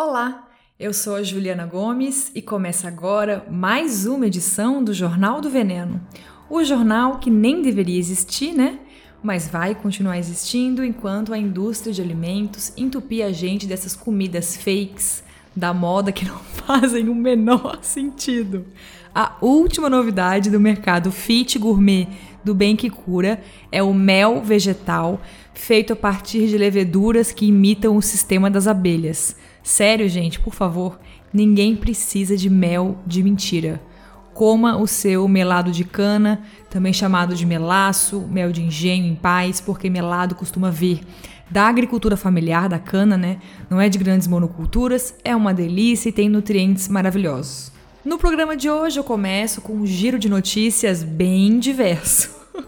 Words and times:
Olá, 0.00 0.48
eu 0.78 0.94
sou 0.94 1.16
a 1.16 1.24
Juliana 1.24 1.66
Gomes 1.66 2.30
e 2.32 2.40
começa 2.40 2.86
agora 2.86 3.44
mais 3.50 4.06
uma 4.06 4.28
edição 4.28 4.84
do 4.84 4.94
Jornal 4.94 5.40
do 5.40 5.50
Veneno. 5.50 6.00
O 6.48 6.62
jornal 6.62 7.18
que 7.18 7.28
nem 7.28 7.62
deveria 7.62 7.98
existir, 7.98 8.52
né? 8.52 8.78
Mas 9.20 9.48
vai 9.48 9.74
continuar 9.74 10.16
existindo 10.16 10.84
enquanto 10.84 11.34
a 11.34 11.38
indústria 11.38 11.92
de 11.92 12.00
alimentos 12.00 12.72
entupir 12.76 13.26
a 13.26 13.32
gente 13.32 13.66
dessas 13.66 13.96
comidas 13.96 14.56
fakes 14.56 15.24
da 15.56 15.74
moda 15.74 16.12
que 16.12 16.24
não 16.24 16.38
fazem 16.64 17.08
o 17.08 17.14
menor 17.14 17.80
sentido. 17.82 18.66
A 19.12 19.36
última 19.40 19.90
novidade 19.90 20.48
do 20.48 20.60
mercado 20.60 21.10
fit 21.10 21.58
gourmet 21.58 22.06
do 22.44 22.54
Bem 22.54 22.76
que 22.76 22.88
Cura 22.88 23.42
é 23.72 23.82
o 23.82 23.92
mel 23.92 24.40
vegetal 24.42 25.20
feito 25.52 25.92
a 25.92 25.96
partir 25.96 26.46
de 26.46 26.56
leveduras 26.56 27.32
que 27.32 27.46
imitam 27.46 27.96
o 27.96 28.02
sistema 28.02 28.48
das 28.48 28.68
abelhas. 28.68 29.34
Sério, 29.68 30.08
gente, 30.08 30.40
por 30.40 30.54
favor, 30.54 30.98
ninguém 31.30 31.76
precisa 31.76 32.34
de 32.38 32.48
mel 32.48 32.96
de 33.06 33.22
mentira. 33.22 33.78
Coma 34.32 34.78
o 34.78 34.86
seu 34.86 35.28
melado 35.28 35.70
de 35.70 35.84
cana, 35.84 36.40
também 36.70 36.90
chamado 36.90 37.34
de 37.34 37.44
melaço, 37.44 38.26
mel 38.30 38.50
de 38.50 38.62
engenho 38.62 39.04
em 39.04 39.14
paz, 39.14 39.60
porque 39.60 39.90
melado 39.90 40.34
costuma 40.34 40.70
vir 40.70 41.02
da 41.50 41.68
agricultura 41.68 42.16
familiar 42.16 42.66
da 42.66 42.78
cana, 42.78 43.18
né? 43.18 43.40
Não 43.68 43.78
é 43.78 43.90
de 43.90 43.98
grandes 43.98 44.26
monoculturas, 44.26 45.14
é 45.22 45.36
uma 45.36 45.52
delícia 45.52 46.08
e 46.08 46.12
tem 46.12 46.30
nutrientes 46.30 46.88
maravilhosos. 46.88 47.70
No 48.02 48.16
programa 48.16 48.56
de 48.56 48.70
hoje 48.70 48.98
eu 48.98 49.04
começo 49.04 49.60
com 49.60 49.74
um 49.74 49.86
giro 49.86 50.18
de 50.18 50.30
notícias 50.30 51.02
bem 51.02 51.58
diverso. 51.58 52.34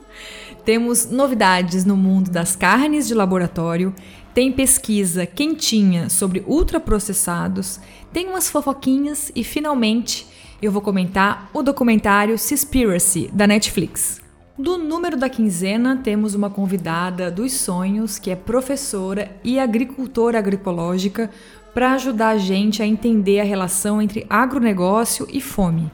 Temos 0.66 1.10
novidades 1.10 1.86
no 1.86 1.96
mundo 1.96 2.30
das 2.30 2.54
carnes 2.54 3.08
de 3.08 3.14
laboratório 3.14 3.94
tem 4.34 4.52
pesquisa 4.52 5.26
quentinha 5.26 6.08
sobre 6.08 6.44
ultraprocessados, 6.46 7.80
tem 8.12 8.28
umas 8.28 8.48
fofoquinhas 8.48 9.30
e 9.34 9.42
finalmente 9.42 10.26
eu 10.62 10.70
vou 10.70 10.82
comentar 10.82 11.50
o 11.52 11.62
documentário 11.62 12.38
Seaspiracy 12.38 13.30
da 13.32 13.46
Netflix. 13.46 14.20
Do 14.58 14.76
número 14.76 15.16
da 15.16 15.28
quinzena, 15.28 15.96
temos 15.96 16.34
uma 16.34 16.50
convidada 16.50 17.30
dos 17.30 17.52
sonhos 17.52 18.18
que 18.18 18.30
é 18.30 18.36
professora 18.36 19.34
e 19.42 19.58
agricultora 19.58 20.38
agroecológica 20.38 21.30
para 21.72 21.94
ajudar 21.94 22.30
a 22.30 22.36
gente 22.36 22.82
a 22.82 22.86
entender 22.86 23.40
a 23.40 23.44
relação 23.44 24.02
entre 24.02 24.26
agronegócio 24.28 25.26
e 25.32 25.40
fome. 25.40 25.90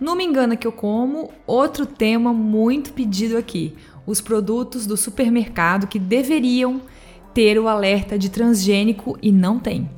Não 0.00 0.16
me 0.16 0.24
engana 0.24 0.56
que 0.56 0.66
eu 0.66 0.72
como, 0.72 1.30
outro 1.46 1.84
tema 1.84 2.32
muito 2.32 2.92
pedido 2.92 3.36
aqui: 3.36 3.74
os 4.06 4.20
produtos 4.20 4.86
do 4.86 4.96
supermercado 4.96 5.86
que 5.86 5.98
deveriam 5.98 6.80
ter 7.38 7.56
o 7.56 7.68
alerta 7.68 8.18
de 8.18 8.28
transgênico 8.28 9.16
e 9.22 9.30
não 9.30 9.60
tem. 9.60 9.88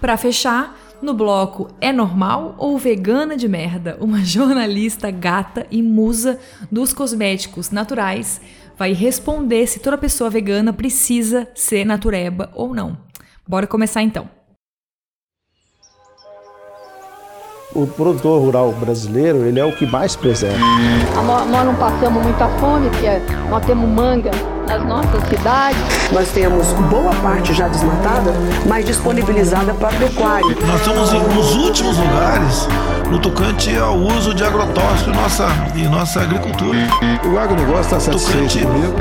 Para 0.00 0.16
fechar, 0.16 0.76
no 1.00 1.14
bloco 1.14 1.68
É 1.80 1.92
Normal 1.92 2.56
ou 2.58 2.76
Vegana 2.76 3.36
de 3.36 3.46
Merda, 3.46 3.96
uma 4.00 4.18
jornalista 4.26 5.08
gata 5.08 5.64
e 5.70 5.84
musa 5.84 6.40
dos 6.68 6.92
cosméticos 6.92 7.70
naturais 7.70 8.40
vai 8.76 8.92
responder 8.92 9.68
se 9.68 9.78
toda 9.78 9.96
pessoa 9.96 10.28
vegana 10.28 10.72
precisa 10.72 11.46
ser 11.54 11.84
natureba 11.84 12.50
ou 12.56 12.74
não. 12.74 12.98
Bora 13.46 13.68
começar 13.68 14.02
então. 14.02 14.28
o 17.72 17.86
produtor 17.86 18.42
rural 18.42 18.72
brasileiro 18.72 19.44
ele 19.44 19.60
é 19.60 19.64
o 19.64 19.70
que 19.70 19.86
mais 19.86 20.16
preserva. 20.16 20.58
Nós 21.24 21.64
não 21.64 21.76
passamos 21.76 22.20
muita 22.20 22.48
fome, 22.58 22.90
porque 22.90 23.06
nós 23.48 23.64
temos 23.64 23.88
manga 23.88 24.32
nas 24.70 24.86
nossas 24.86 25.28
cidades. 25.28 25.78
Nós 26.12 26.28
temos 26.28 26.66
boa 26.88 27.12
parte 27.16 27.52
já 27.52 27.66
desmatada, 27.66 28.32
mas 28.66 28.84
disponibilizada 28.84 29.74
para 29.74 29.96
pecuária. 29.96 30.56
Nós 30.64 30.80
estamos 30.80 31.12
nos 31.34 31.56
últimos 31.56 31.96
lugares 31.98 32.68
no 33.10 33.18
tocante 33.18 33.76
ao 33.76 33.96
uso 33.96 34.32
de 34.32 34.44
agrotóxico 34.44 35.10
em 35.10 35.14
nossa, 35.14 35.48
em 35.74 35.88
nossa 35.88 36.20
agricultura. 36.20 36.78
O 37.32 37.38
agronegócio 37.38 37.80
está 37.80 38.00
satisfeito 38.00 38.60
tocante... 38.60 38.64
comigo. 38.64 38.94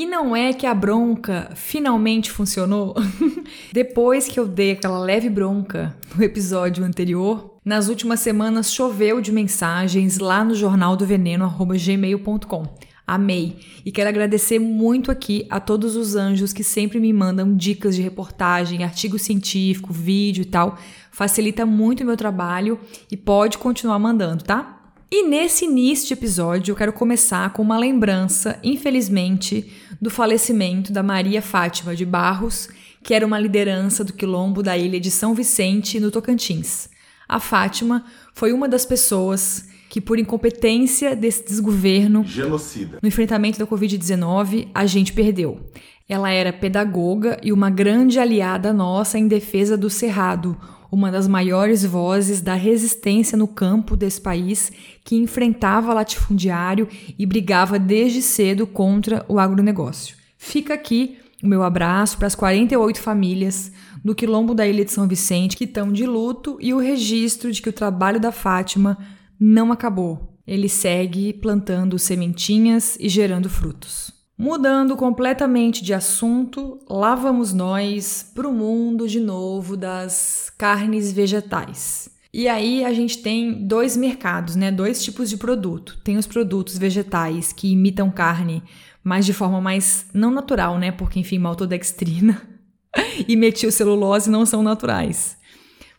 E 0.00 0.06
não 0.06 0.34
é 0.34 0.54
que 0.54 0.64
a 0.64 0.72
bronca 0.72 1.50
finalmente 1.54 2.30
funcionou? 2.30 2.94
Depois 3.70 4.26
que 4.26 4.40
eu 4.40 4.48
dei 4.48 4.70
aquela 4.70 4.98
leve 4.98 5.28
bronca 5.28 5.94
no 6.16 6.24
episódio 6.24 6.82
anterior, 6.82 7.58
nas 7.62 7.86
últimas 7.88 8.20
semanas 8.20 8.72
choveu 8.72 9.20
de 9.20 9.30
mensagens 9.30 10.16
lá 10.16 10.42
no 10.42 10.54
jornal 10.54 10.96
do 10.96 11.04
veneno@gmail.com. 11.04 12.78
Amei 13.06 13.58
e 13.84 13.92
quero 13.92 14.08
agradecer 14.08 14.58
muito 14.58 15.10
aqui 15.10 15.46
a 15.50 15.60
todos 15.60 15.94
os 15.96 16.16
anjos 16.16 16.54
que 16.54 16.64
sempre 16.64 16.98
me 16.98 17.12
mandam 17.12 17.54
dicas 17.54 17.94
de 17.94 18.00
reportagem, 18.00 18.82
artigo 18.82 19.18
científico, 19.18 19.92
vídeo 19.92 20.40
e 20.40 20.46
tal. 20.46 20.78
Facilita 21.12 21.66
muito 21.66 22.04
o 22.04 22.06
meu 22.06 22.16
trabalho 22.16 22.80
e 23.12 23.18
pode 23.18 23.58
continuar 23.58 23.98
mandando, 23.98 24.44
tá? 24.44 24.79
E 25.12 25.24
nesse 25.24 25.64
início 25.64 26.06
de 26.06 26.14
episódio, 26.14 26.70
eu 26.70 26.76
quero 26.76 26.92
começar 26.92 27.52
com 27.52 27.62
uma 27.62 27.76
lembrança, 27.76 28.60
infelizmente, 28.62 29.68
do 30.00 30.08
falecimento 30.08 30.92
da 30.92 31.02
Maria 31.02 31.42
Fátima 31.42 31.96
de 31.96 32.06
Barros, 32.06 32.68
que 33.02 33.12
era 33.12 33.26
uma 33.26 33.36
liderança 33.36 34.04
do 34.04 34.12
quilombo 34.12 34.62
da 34.62 34.78
ilha 34.78 35.00
de 35.00 35.10
São 35.10 35.34
Vicente, 35.34 35.98
no 35.98 36.12
Tocantins. 36.12 36.88
A 37.28 37.40
Fátima 37.40 38.04
foi 38.34 38.52
uma 38.52 38.68
das 38.68 38.86
pessoas 38.86 39.68
que, 39.88 40.00
por 40.00 40.16
incompetência 40.16 41.16
desse 41.16 41.44
desgoverno, 41.44 42.22
genocida, 42.24 42.98
no 43.02 43.08
enfrentamento 43.08 43.58
da 43.58 43.66
Covid-19, 43.66 44.68
a 44.72 44.86
gente 44.86 45.12
perdeu. 45.12 45.60
Ela 46.08 46.30
era 46.30 46.52
pedagoga 46.52 47.36
e 47.42 47.52
uma 47.52 47.68
grande 47.68 48.20
aliada 48.20 48.72
nossa 48.72 49.18
em 49.18 49.26
defesa 49.26 49.76
do 49.76 49.90
Cerrado, 49.90 50.56
uma 50.90 51.10
das 51.10 51.28
maiores 51.28 51.84
vozes 51.84 52.40
da 52.40 52.54
resistência 52.54 53.36
no 53.38 53.46
campo 53.46 53.96
desse 53.96 54.20
país, 54.20 54.72
que 55.04 55.16
enfrentava 55.16 55.94
latifundiário 55.94 56.88
e 57.18 57.24
brigava 57.24 57.78
desde 57.78 58.22
cedo 58.22 58.66
contra 58.66 59.24
o 59.28 59.38
agronegócio. 59.38 60.16
Fica 60.36 60.74
aqui 60.74 61.18
o 61.42 61.46
meu 61.46 61.62
abraço 61.62 62.18
para 62.18 62.26
as 62.26 62.34
48 62.34 63.00
famílias 63.00 63.72
do 64.04 64.14
quilombo 64.14 64.54
da 64.54 64.66
Ilha 64.66 64.84
de 64.84 64.92
São 64.92 65.08
Vicente 65.08 65.56
que 65.56 65.64
estão 65.64 65.92
de 65.92 66.04
luto 66.04 66.58
e 66.60 66.74
o 66.74 66.78
registro 66.78 67.50
de 67.50 67.62
que 67.62 67.68
o 67.68 67.72
trabalho 67.72 68.20
da 68.20 68.30
Fátima 68.30 68.98
não 69.38 69.72
acabou. 69.72 70.38
Ele 70.46 70.68
segue 70.68 71.32
plantando 71.32 71.98
sementinhas 71.98 72.96
e 73.00 73.08
gerando 73.08 73.48
frutos. 73.48 74.09
Mudando 74.40 74.96
completamente 74.96 75.84
de 75.84 75.92
assunto, 75.92 76.78
lá 76.88 77.14
vamos 77.14 77.52
nós 77.52 78.32
para 78.34 78.48
o 78.48 78.54
mundo 78.54 79.06
de 79.06 79.20
novo 79.20 79.76
das 79.76 80.50
carnes 80.56 81.12
vegetais. 81.12 82.08
E 82.32 82.48
aí 82.48 82.82
a 82.82 82.90
gente 82.90 83.18
tem 83.18 83.66
dois 83.66 83.98
mercados, 83.98 84.56
né? 84.56 84.72
Dois 84.72 85.04
tipos 85.04 85.28
de 85.28 85.36
produto. 85.36 85.98
Tem 86.02 86.16
os 86.16 86.26
produtos 86.26 86.78
vegetais 86.78 87.52
que 87.52 87.70
imitam 87.70 88.10
carne, 88.10 88.62
mas 89.04 89.26
de 89.26 89.34
forma 89.34 89.60
mais 89.60 90.06
não 90.14 90.30
natural, 90.30 90.78
né? 90.78 90.90
Porque 90.90 91.20
enfim, 91.20 91.36
maltodextrina 91.36 92.40
e 93.28 93.36
metilcelulose 93.36 94.30
não 94.30 94.46
são 94.46 94.62
naturais, 94.62 95.36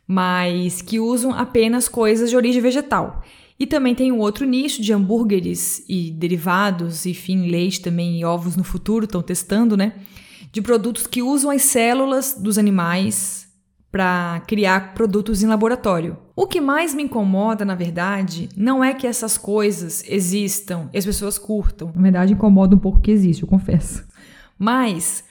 mas 0.08 0.82
que 0.82 1.00
usam 1.00 1.32
apenas 1.32 1.88
coisas 1.88 2.32
de 2.32 2.36
origem 2.36 2.60
vegetal. 2.60 3.22
E 3.62 3.68
também 3.68 3.94
tem 3.94 4.12
um 4.12 4.18
outro 4.18 4.44
nicho 4.44 4.82
de 4.82 4.92
hambúrgueres 4.92 5.86
e 5.88 6.10
derivados, 6.10 7.06
enfim, 7.06 7.48
leite 7.48 7.80
também 7.80 8.20
e 8.20 8.26
ovos 8.26 8.56
no 8.56 8.64
futuro, 8.64 9.06
estão 9.06 9.22
testando, 9.22 9.78
né? 9.78 9.94
De 10.52 10.64
produtos 10.64 11.06
que 11.06 11.22
usam 11.22 11.52
as 11.52 11.62
células 11.62 12.36
dos 12.36 12.58
animais 12.58 13.48
para 13.92 14.42
criar 14.48 14.96
produtos 14.96 15.44
em 15.44 15.46
laboratório. 15.46 16.18
O 16.36 16.48
que 16.48 16.60
mais 16.60 16.96
me 16.96 17.04
incomoda, 17.04 17.64
na 17.64 17.76
verdade, 17.76 18.50
não 18.58 18.84
é 18.84 18.96
que 18.96 19.06
essas 19.06 19.38
coisas 19.38 20.04
existam 20.08 20.90
e 20.92 20.98
as 20.98 21.06
pessoas 21.06 21.38
curtam. 21.38 21.92
Na 21.94 22.02
verdade, 22.02 22.34
incomoda 22.34 22.76
um 22.76 22.80
pouco 22.80 23.00
que 23.00 23.12
existe, 23.12 23.44
eu 23.44 23.48
confesso. 23.48 24.04
Mas 24.58 25.24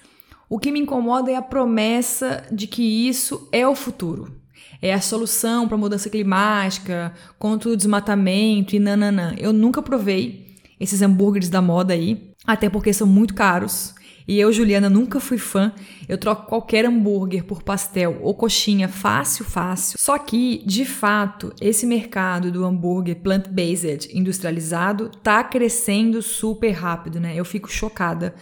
o 0.49 0.56
que 0.56 0.71
me 0.71 0.79
incomoda 0.79 1.33
é 1.33 1.35
a 1.35 1.43
promessa 1.43 2.44
de 2.53 2.69
que 2.69 3.09
isso 3.09 3.49
é 3.50 3.67
o 3.67 3.75
futuro 3.75 4.39
é 4.82 4.93
a 4.93 5.00
solução 5.00 5.67
para 5.67 5.77
a 5.77 5.81
mudança 5.81 6.09
climática, 6.09 7.12
contra 7.38 7.69
o 7.69 7.77
desmatamento 7.77 8.75
e 8.75 8.79
nananã. 8.79 9.35
Eu 9.38 9.53
nunca 9.53 9.82
provei 9.82 10.56
esses 10.79 11.03
hambúrgueres 11.03 11.50
da 11.50 11.61
moda 11.61 11.93
aí, 11.93 12.32
até 12.47 12.69
porque 12.69 12.93
são 12.93 13.06
muito 13.06 13.35
caros. 13.35 13.94
E 14.27 14.38
eu, 14.38 14.53
Juliana, 14.53 14.88
nunca 14.88 15.19
fui 15.19 15.38
fã. 15.38 15.73
Eu 16.09 16.17
troco 16.17 16.47
qualquer 16.47 16.87
hambúrguer 16.87 17.44
por 17.44 17.65
pastel 17.65 18.19
ou 18.23 18.32
coxinha 18.32 18.88
fácil, 18.88 19.44
fácil. 19.44 19.99
Só 19.99 20.17
que, 20.19 20.62
de 20.65 20.85
fato, 20.85 21.53
esse 21.61 21.85
mercado 21.85 22.53
do 22.53 22.65
hambúrguer 22.65 23.17
plant-based 23.17 24.09
industrializado 24.17 25.11
tá 25.23 25.43
crescendo 25.43 26.23
super 26.23 26.71
rápido, 26.71 27.19
né? 27.19 27.35
Eu 27.35 27.44
fico 27.44 27.69
chocada. 27.69 28.35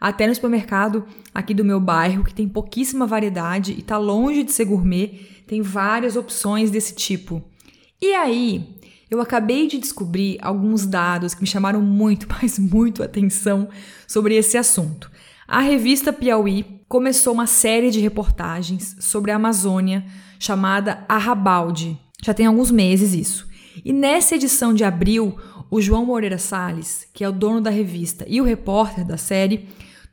Até 0.00 0.26
no 0.26 0.34
supermercado 0.34 1.06
aqui 1.32 1.54
do 1.54 1.64
meu 1.64 1.80
bairro, 1.80 2.24
que 2.24 2.34
tem 2.34 2.48
pouquíssima 2.48 3.06
variedade 3.06 3.72
e 3.78 3.82
tá 3.82 3.96
longe 3.96 4.42
de 4.42 4.52
ser 4.52 4.64
gourmet, 4.64 5.20
tem 5.46 5.62
várias 5.62 6.16
opções 6.16 6.70
desse 6.70 6.94
tipo. 6.94 7.42
E 8.00 8.12
aí, 8.12 8.76
Eu 9.08 9.20
acabei 9.20 9.68
de 9.68 9.78
descobrir 9.78 10.36
alguns 10.42 10.84
dados 10.84 11.32
que 11.32 11.40
me 11.40 11.46
chamaram 11.46 11.80
muito, 11.80 12.26
mas 12.42 12.58
muito 12.58 13.04
atenção 13.04 13.68
sobre 14.06 14.34
esse 14.34 14.58
assunto. 14.58 15.08
A 15.46 15.60
revista 15.60 16.12
Piauí 16.12 16.82
começou 16.88 17.32
uma 17.32 17.46
série 17.46 17.92
de 17.92 18.00
reportagens 18.00 18.96
sobre 18.98 19.30
a 19.30 19.36
Amazônia 19.36 20.04
chamada 20.40 21.04
Arrabalde. 21.08 21.96
Já 22.20 22.34
tem 22.34 22.46
alguns 22.46 22.70
meses 22.72 23.14
isso. 23.14 23.46
E 23.84 23.92
nessa 23.92 24.34
edição 24.34 24.74
de 24.74 24.82
abril, 24.82 25.38
o 25.70 25.80
João 25.80 26.04
Moreira 26.04 26.38
Salles, 26.38 27.06
que 27.14 27.22
é 27.22 27.28
o 27.28 27.32
dono 27.32 27.60
da 27.60 27.70
revista 27.70 28.24
e 28.26 28.40
o 28.40 28.44
repórter 28.44 29.04
da 29.06 29.16
série, 29.16 29.68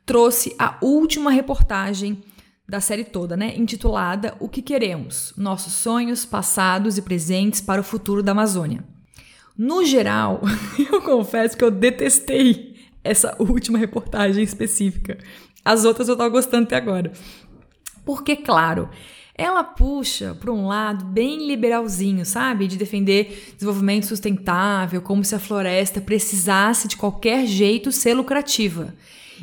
trouxe 0.06 0.54
a 0.56 0.76
última 0.80 1.32
reportagem 1.32 2.22
da 2.68 2.80
série 2.80 3.04
toda, 3.04 3.36
né? 3.36 3.54
Intitulada 3.56 4.34
O 4.40 4.48
que 4.48 4.62
Queremos: 4.62 5.32
Nossos 5.36 5.74
Sonhos, 5.74 6.24
Passados 6.24 6.98
e 6.98 7.02
Presentes 7.02 7.60
para 7.60 7.80
o 7.80 7.84
Futuro 7.84 8.22
da 8.22 8.32
Amazônia. 8.32 8.84
No 9.56 9.84
geral, 9.84 10.40
eu 10.90 11.00
confesso 11.02 11.56
que 11.56 11.62
eu 11.62 11.70
detestei 11.70 12.74
essa 13.04 13.36
última 13.38 13.78
reportagem 13.78 14.42
específica. 14.42 15.18
As 15.64 15.84
outras 15.84 16.08
eu 16.08 16.16
tava 16.16 16.30
gostando 16.30 16.64
até 16.64 16.76
agora. 16.76 17.12
Porque, 18.04 18.36
claro, 18.36 18.88
ela 19.36 19.64
puxa 19.64 20.34
para 20.34 20.52
um 20.52 20.66
lado 20.66 21.04
bem 21.04 21.46
liberalzinho, 21.46 22.24
sabe? 22.24 22.66
De 22.66 22.76
defender 22.76 23.54
desenvolvimento 23.54 24.06
sustentável, 24.06 25.02
como 25.02 25.24
se 25.24 25.34
a 25.34 25.38
floresta 25.38 26.00
precisasse 26.00 26.86
de 26.86 26.96
qualquer 26.96 27.46
jeito 27.46 27.90
ser 27.90 28.14
lucrativa. 28.14 28.94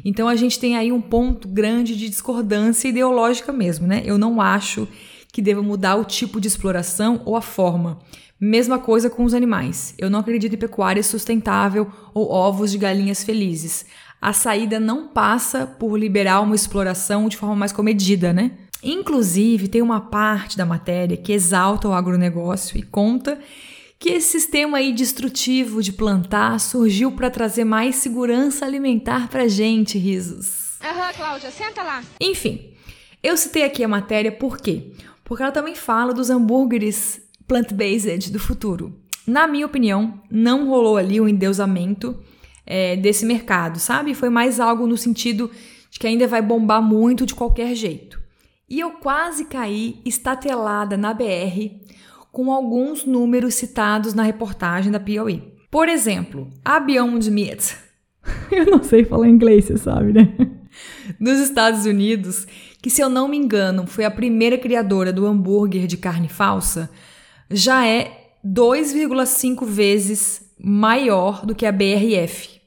Então 0.04 0.28
a 0.28 0.36
gente 0.36 0.60
tem 0.60 0.78
aí 0.78 0.92
um 0.92 1.02
ponto 1.02 1.48
grande 1.48 1.96
de 1.96 2.10
discordância 2.10 2.88
ideológica 2.88 3.52
mesmo, 3.52 3.88
né? 3.88 4.02
Eu 4.06 4.18
não 4.18 4.42
acho 4.42 4.88
que 5.32 5.42
deva 5.42 5.62
mudar 5.62 5.96
o 5.96 6.06
tipo 6.06 6.42
de 6.42 6.48
exploração 6.48 7.22
ou 7.26 7.36
a 7.36 7.42
forma. 7.42 8.00
Mesma 8.40 8.80
coisa 8.80 9.10
com 9.10 9.24
os 9.24 9.34
animais. 9.34 9.94
Eu 9.98 10.10
não 10.10 10.20
acredito 10.20 10.56
em 10.56 10.58
pecuária 10.58 11.04
sustentável 11.04 11.92
ou 12.14 12.32
ovos 12.32 12.72
de 12.72 12.78
galinhas 12.78 13.24
felizes. 13.24 13.86
A 14.22 14.34
saída 14.34 14.80
não 14.80 15.08
passa 15.08 15.66
por 15.66 15.98
liberar 15.98 16.42
uma 16.42 16.56
exploração 16.56 17.28
de 17.28 17.38
forma 17.38 17.56
mais 17.56 17.72
comedida, 17.72 18.34
né? 18.34 18.52
Inclusive, 18.84 19.68
tem 19.68 19.82
uma 19.82 20.02
parte 20.02 20.58
da 20.58 20.66
matéria 20.66 21.16
que 21.16 21.32
exalta 21.32 21.88
o 21.88 21.94
agronegócio 21.94 22.78
e 22.78 22.82
conta 22.82 23.40
que 24.02 24.10
esse 24.10 24.30
sistema 24.30 24.80
aí 24.80 24.92
destrutivo 24.92 25.84
de 25.84 25.94
plantar 25.94 26.60
surgiu 26.60 27.12
para 27.12 27.30
trazer 27.30 27.64
mais 27.64 27.98
segurança 27.98 28.66
alimentar 28.66 29.30
pra 29.30 29.48
gente, 29.48 29.96
risos. 29.96 30.80
Aham, 30.84 31.08
uhum, 31.08 31.14
Cláudia, 31.14 31.52
senta 31.52 31.84
lá. 31.84 32.04
Enfim, 32.20 32.74
eu 33.22 33.38
citei 33.38 33.64
aqui 33.64 33.84
a 33.84 33.88
matéria 33.88 34.32
por 34.32 34.58
quê? 34.58 34.92
Porque 35.24 35.44
ela 35.44 35.52
também 35.52 35.76
fala 35.76 36.16
dos 36.16 36.32
hambúrgueres 36.32 37.22
plant-based 37.48 38.32
do 38.32 38.40
futuro. 38.40 39.00
Na 39.28 39.46
minha 39.46 39.68
opinião, 39.68 40.20
não 40.32 40.68
rolou 40.68 40.98
ali 40.98 41.22
o 41.22 41.26
um 41.26 41.28
endeusamento 41.28 42.20
é, 42.66 42.96
desse 42.96 43.24
mercado, 43.24 43.78
sabe? 43.78 44.16
Foi 44.16 44.32
mais 44.32 44.60
algo 44.60 44.88
no 44.88 44.98
sentido 44.98 45.52
de 45.92 46.00
que 46.00 46.08
ainda 46.08 46.28
vai 46.28 46.42
bombar 46.42 46.82
muito 46.82 47.24
de 47.24 47.36
qualquer 47.36 47.76
jeito. 47.76 48.20
E 48.68 48.80
eu 48.80 48.94
quase 48.94 49.46
caí 49.46 50.02
estatelada 50.04 50.98
na 50.98 51.14
BR 51.14 51.82
com 52.32 52.52
alguns 52.52 53.06
números 53.06 53.56
citados 53.56 54.14
na 54.14 54.24
reportagem 54.24 54.92
da 54.92 55.00
POE. 55.00 55.52
Por 55.70 55.90
exemplo, 55.90 56.50
a 56.64 56.80
Beyond 56.80 57.30
Meat. 57.30 57.76
Eu 58.52 58.66
não 58.66 58.84
sei 58.84 59.04
falar 59.04 59.28
inglês, 59.28 59.66
você 59.66 59.78
sabe, 59.78 60.14
né? 60.14 60.34
Nos 61.20 61.40
Estados 61.40 61.86
Unidos, 61.86 62.48
que 62.82 62.90
se 62.90 63.02
eu 63.02 63.10
não 63.10 63.28
me 63.28 63.38
engano 63.38 63.86
foi 63.86 64.06
a 64.06 64.12
primeira 64.12 64.58
criadora 64.58 65.12
do 65.12 65.26
hambúrguer 65.26 65.86
de 65.86 65.98
carne 65.98 66.30
falsa, 66.30 66.90
já 67.50 67.86
é 67.86 68.36
2,5 68.46 69.66
vezes 69.66 70.42
maior 70.58 71.46
do 71.46 71.54
que 71.54 71.66
a 71.66 71.72
BRF. 71.72 72.62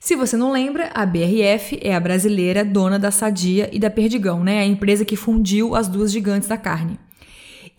Se 0.00 0.16
você 0.16 0.36
não 0.36 0.50
lembra, 0.50 0.90
a 0.94 1.04
BRF 1.04 1.78
é 1.82 1.94
a 1.94 2.00
brasileira 2.00 2.64
dona 2.64 2.98
da 2.98 3.10
Sadia 3.10 3.68
e 3.70 3.78
da 3.78 3.90
Perdigão, 3.90 4.42
né? 4.42 4.60
A 4.60 4.66
empresa 4.66 5.04
que 5.04 5.14
fundiu 5.14 5.74
as 5.74 5.88
duas 5.88 6.10
gigantes 6.10 6.48
da 6.48 6.56
carne. 6.56 6.98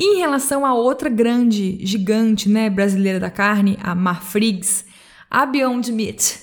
Em 0.03 0.17
relação 0.17 0.65
a 0.65 0.73
outra 0.73 1.09
grande 1.09 1.77
gigante 1.85 2.49
né, 2.49 2.71
brasileira 2.71 3.19
da 3.19 3.29
carne, 3.29 3.77
a 3.83 3.93
Marfrigs, 3.93 4.83
a 5.29 5.45
Beyond 5.45 5.91
Meat 5.91 6.39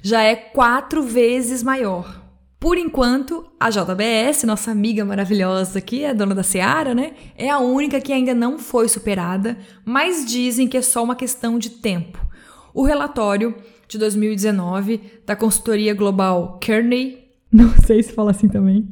já 0.00 0.22
é 0.22 0.36
quatro 0.36 1.02
vezes 1.02 1.60
maior. 1.60 2.22
Por 2.60 2.78
enquanto, 2.78 3.44
a 3.58 3.68
JBS, 3.68 4.44
nossa 4.44 4.70
amiga 4.70 5.04
maravilhosa 5.04 5.80
aqui, 5.80 6.04
a 6.04 6.12
dona 6.12 6.36
da 6.36 6.44
Seara, 6.44 6.94
né, 6.94 7.14
é 7.36 7.50
a 7.50 7.58
única 7.58 8.00
que 8.00 8.12
ainda 8.12 8.32
não 8.32 8.60
foi 8.60 8.88
superada, 8.88 9.58
mas 9.84 10.24
dizem 10.24 10.68
que 10.68 10.76
é 10.76 10.82
só 10.82 11.02
uma 11.02 11.16
questão 11.16 11.58
de 11.58 11.70
tempo. 11.70 12.24
O 12.72 12.84
relatório 12.84 13.56
de 13.88 13.98
2019 13.98 15.00
da 15.26 15.34
consultoria 15.34 15.94
global 15.94 16.60
Kearney, 16.60 17.28
não 17.50 17.76
sei 17.76 18.04
se 18.04 18.12
fala 18.12 18.30
assim 18.30 18.46
também, 18.46 18.88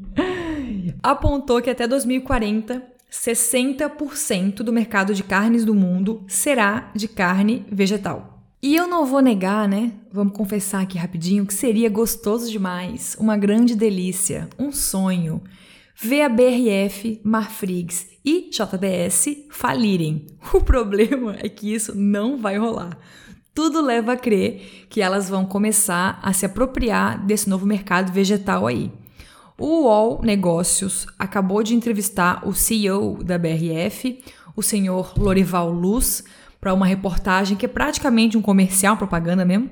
apontou 1.04 1.62
que 1.62 1.70
até 1.70 1.86
2040 1.86 2.97
60% 3.10 4.56
do 4.56 4.72
mercado 4.72 5.14
de 5.14 5.22
carnes 5.22 5.64
do 5.64 5.74
mundo 5.74 6.24
será 6.28 6.90
de 6.94 7.08
carne 7.08 7.64
vegetal. 7.70 8.38
E 8.60 8.74
eu 8.74 8.88
não 8.88 9.06
vou 9.06 9.20
negar, 9.20 9.68
né? 9.68 9.92
Vamos 10.12 10.36
confessar 10.36 10.82
aqui 10.82 10.98
rapidinho 10.98 11.46
que 11.46 11.54
seria 11.54 11.88
gostoso 11.88 12.50
demais, 12.50 13.16
uma 13.18 13.36
grande 13.36 13.76
delícia, 13.76 14.48
um 14.58 14.72
sonho, 14.72 15.40
ver 15.94 16.22
a 16.22 16.28
BRF, 16.28 17.20
Marfrigs 17.22 18.08
e 18.24 18.50
JBS 18.50 19.46
falirem. 19.50 20.26
O 20.52 20.60
problema 20.60 21.36
é 21.38 21.48
que 21.48 21.72
isso 21.72 21.96
não 21.96 22.36
vai 22.36 22.58
rolar. 22.58 22.98
Tudo 23.54 23.80
leva 23.80 24.12
a 24.12 24.16
crer 24.16 24.86
que 24.88 25.00
elas 25.00 25.28
vão 25.28 25.44
começar 25.44 26.18
a 26.22 26.32
se 26.32 26.46
apropriar 26.46 27.24
desse 27.24 27.48
novo 27.48 27.66
mercado 27.66 28.12
vegetal 28.12 28.66
aí. 28.66 28.90
O 29.60 29.82
UOL 29.82 30.20
Negócios 30.22 31.04
acabou 31.18 31.64
de 31.64 31.74
entrevistar 31.74 32.46
o 32.46 32.54
CEO 32.54 33.24
da 33.24 33.36
BRF, 33.36 34.22
o 34.54 34.62
senhor 34.62 35.14
Lorival 35.18 35.72
Luz, 35.72 36.22
para 36.60 36.72
uma 36.72 36.86
reportagem 36.86 37.56
que 37.56 37.66
é 37.66 37.68
praticamente 37.68 38.38
um 38.38 38.42
comercial, 38.42 38.96
propaganda 38.96 39.44
mesmo. 39.44 39.68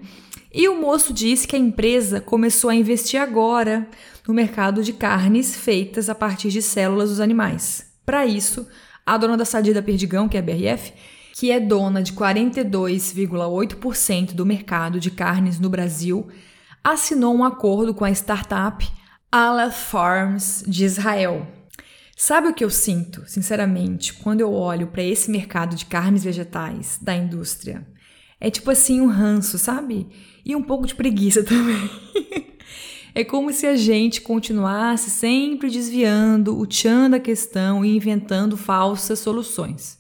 E 0.53 0.69
o 0.69 0.81
moço 0.81 1.13
disse 1.13 1.47
que 1.47 1.55
a 1.55 1.59
empresa 1.59 2.21
começou 2.21 2.69
a 2.69 2.75
investir 2.75 3.21
agora 3.21 3.89
no 4.27 4.35
mercado 4.35 4.83
de 4.83 4.93
carnes 4.93 5.55
feitas 5.55 6.09
a 6.09 6.17
partir 6.17 6.49
de 6.49 6.61
células 6.61 7.11
dos 7.11 7.21
animais. 7.21 7.87
Para 8.05 8.27
isso, 8.27 8.67
a 9.05 9.17
dona 9.17 9.37
da 9.37 9.45
Sadia 9.45 9.73
da 9.73 9.83
Perdigão, 9.83 10.29
que 10.29 10.37
é 10.37 10.41
a 10.41 10.43
BRF, 10.43 10.95
que 11.33 11.53
é 11.53 11.61
dona 11.61 12.03
de 12.03 12.13
42,8% 12.13 14.33
do 14.33 14.45
mercado 14.45 14.99
de 14.99 15.13
carnes 15.13 15.61
no 15.61 15.71
Brasil, 15.71 16.27
assinou 16.83 17.33
um 17.33 17.45
acordo 17.45 17.95
com 17.95 18.05
a 18.05 18.11
startup 18.11 18.85
Aleph 19.39 19.91
Farms 19.91 20.65
de 20.67 20.87
Israel. 20.87 21.47
Sabe 22.17 22.49
o 22.49 22.55
que 22.55 22.65
eu 22.65 22.71
sinto, 22.71 23.23
sinceramente, 23.27 24.15
quando 24.15 24.41
eu 24.41 24.51
olho 24.51 24.87
para 24.87 25.03
esse 25.03 25.31
mercado 25.31 25.77
de 25.77 25.85
carnes 25.85 26.25
vegetais 26.25 26.99
da 27.03 27.15
indústria? 27.15 27.87
É 28.41 28.49
tipo 28.49 28.71
assim 28.71 28.99
um 28.99 29.09
ranço, 29.09 29.59
sabe? 29.59 30.09
E 30.43 30.57
um 30.57 30.63
pouco 30.63 30.87
de 30.87 30.95
preguiça 30.95 31.45
também. 31.45 31.91
é 33.15 33.23
como 33.25 33.53
se 33.53 33.67
a 33.67 33.77
gente 33.77 34.23
continuasse 34.23 35.11
sempre 35.11 35.69
desviando 35.69 36.59
o 36.59 36.67
tchan 36.67 37.11
da 37.11 37.21
questão 37.21 37.85
e 37.85 37.95
inventando 37.95 38.57
falsas 38.57 39.19
soluções. 39.19 39.99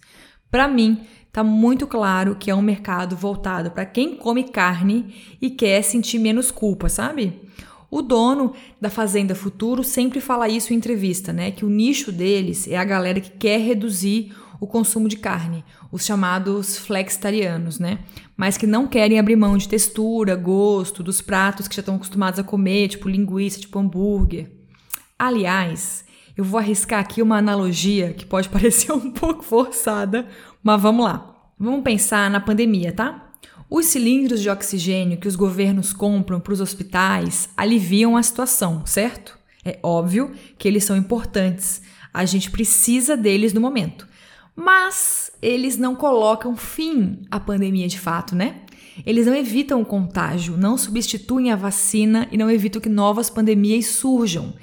Para 0.50 0.66
mim, 0.66 1.02
tá 1.30 1.44
muito 1.44 1.86
claro 1.86 2.36
que 2.36 2.50
é 2.50 2.54
um 2.54 2.62
mercado 2.62 3.14
voltado 3.14 3.70
para 3.70 3.84
quem 3.84 4.16
come 4.16 4.44
carne 4.44 5.14
e 5.42 5.50
quer 5.50 5.82
sentir 5.82 6.18
menos 6.18 6.50
culpa, 6.50 6.88
sabe? 6.88 7.45
O 7.90 8.02
dono 8.02 8.52
da 8.80 8.90
Fazenda 8.90 9.34
Futuro 9.34 9.84
sempre 9.84 10.20
fala 10.20 10.48
isso 10.48 10.72
em 10.72 10.76
entrevista, 10.76 11.32
né? 11.32 11.50
Que 11.50 11.64
o 11.64 11.68
nicho 11.68 12.10
deles 12.10 12.66
é 12.68 12.76
a 12.76 12.84
galera 12.84 13.20
que 13.20 13.30
quer 13.30 13.60
reduzir 13.60 14.34
o 14.60 14.66
consumo 14.66 15.08
de 15.08 15.16
carne, 15.16 15.64
os 15.92 16.04
chamados 16.04 16.78
flexitarianos, 16.78 17.78
né? 17.78 18.00
Mas 18.36 18.56
que 18.56 18.66
não 18.66 18.86
querem 18.86 19.18
abrir 19.18 19.36
mão 19.36 19.56
de 19.56 19.68
textura, 19.68 20.34
gosto, 20.34 21.02
dos 21.02 21.20
pratos 21.20 21.68
que 21.68 21.76
já 21.76 21.80
estão 21.80 21.96
acostumados 21.96 22.40
a 22.40 22.44
comer, 22.44 22.88
tipo 22.88 23.08
linguiça, 23.08 23.60
tipo 23.60 23.78
hambúrguer. 23.78 24.50
Aliás, 25.18 26.04
eu 26.36 26.44
vou 26.44 26.58
arriscar 26.58 27.00
aqui 27.00 27.22
uma 27.22 27.38
analogia 27.38 28.12
que 28.12 28.26
pode 28.26 28.48
parecer 28.50 28.92
um 28.92 29.10
pouco 29.10 29.42
forçada, 29.42 30.26
mas 30.62 30.80
vamos 30.80 31.04
lá. 31.04 31.34
Vamos 31.58 31.82
pensar 31.82 32.30
na 32.30 32.40
pandemia, 32.40 32.92
tá? 32.92 33.25
Os 33.68 33.86
cilindros 33.86 34.40
de 34.40 34.48
oxigênio 34.48 35.18
que 35.18 35.26
os 35.26 35.34
governos 35.34 35.92
compram 35.92 36.38
para 36.38 36.52
os 36.52 36.60
hospitais 36.60 37.48
aliviam 37.56 38.16
a 38.16 38.22
situação, 38.22 38.86
certo? 38.86 39.36
É 39.64 39.78
óbvio 39.82 40.30
que 40.56 40.68
eles 40.68 40.84
são 40.84 40.96
importantes, 40.96 41.82
a 42.14 42.24
gente 42.24 42.50
precisa 42.50 43.16
deles 43.16 43.52
no 43.52 43.60
momento. 43.60 44.06
Mas 44.54 45.32
eles 45.42 45.76
não 45.76 45.96
colocam 45.96 46.56
fim 46.56 47.22
à 47.30 47.40
pandemia 47.40 47.88
de 47.88 47.98
fato, 47.98 48.36
né? 48.36 48.60
Eles 49.04 49.26
não 49.26 49.34
evitam 49.34 49.82
o 49.82 49.84
contágio, 49.84 50.56
não 50.56 50.78
substituem 50.78 51.50
a 51.50 51.56
vacina 51.56 52.28
e 52.30 52.38
não 52.38 52.50
evitam 52.50 52.80
que 52.80 52.88
novas 52.88 53.28
pandemias 53.28 53.86
surjam. 53.86 54.54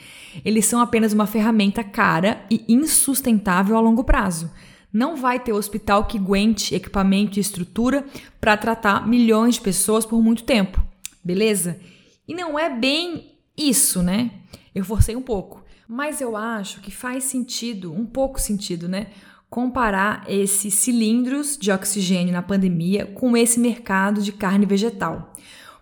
Eles 0.43 0.65
são 0.65 0.79
apenas 0.79 1.13
uma 1.13 1.27
ferramenta 1.27 1.83
cara 1.83 2.43
e 2.49 2.63
insustentável 2.67 3.77
a 3.77 3.81
longo 3.81 4.03
prazo. 4.03 4.49
Não 4.93 5.15
vai 5.15 5.39
ter 5.39 5.51
hospital 5.51 6.05
que 6.05 6.19
aguente 6.19 6.75
equipamento 6.75 7.39
e 7.39 7.41
estrutura 7.41 8.05
para 8.39 8.55
tratar 8.55 9.07
milhões 9.07 9.55
de 9.55 9.61
pessoas 9.61 10.05
por 10.05 10.21
muito 10.21 10.43
tempo, 10.43 10.79
beleza? 11.23 11.79
E 12.27 12.35
não 12.35 12.59
é 12.59 12.69
bem 12.69 13.31
isso, 13.57 14.03
né? 14.03 14.29
Eu 14.75 14.85
forcei 14.85 15.15
um 15.15 15.21
pouco, 15.21 15.63
mas 15.87 16.21
eu 16.21 16.37
acho 16.37 16.79
que 16.79 16.91
faz 16.91 17.23
sentido, 17.23 17.91
um 17.91 18.05
pouco 18.05 18.39
sentido, 18.39 18.87
né? 18.87 19.07
Comparar 19.49 20.25
esses 20.27 20.75
cilindros 20.75 21.57
de 21.57 21.71
oxigênio 21.71 22.33
na 22.33 22.43
pandemia 22.43 23.07
com 23.07 23.35
esse 23.35 23.59
mercado 23.59 24.21
de 24.21 24.31
carne 24.31 24.65
vegetal. 24.65 25.33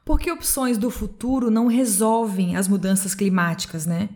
Porque 0.05 0.31
opções 0.31 0.77
do 0.77 0.89
futuro 0.89 1.51
não 1.51 1.67
resolvem 1.67 2.55
as 2.55 2.67
mudanças 2.67 3.13
climáticas, 3.13 3.85
né? 3.85 4.09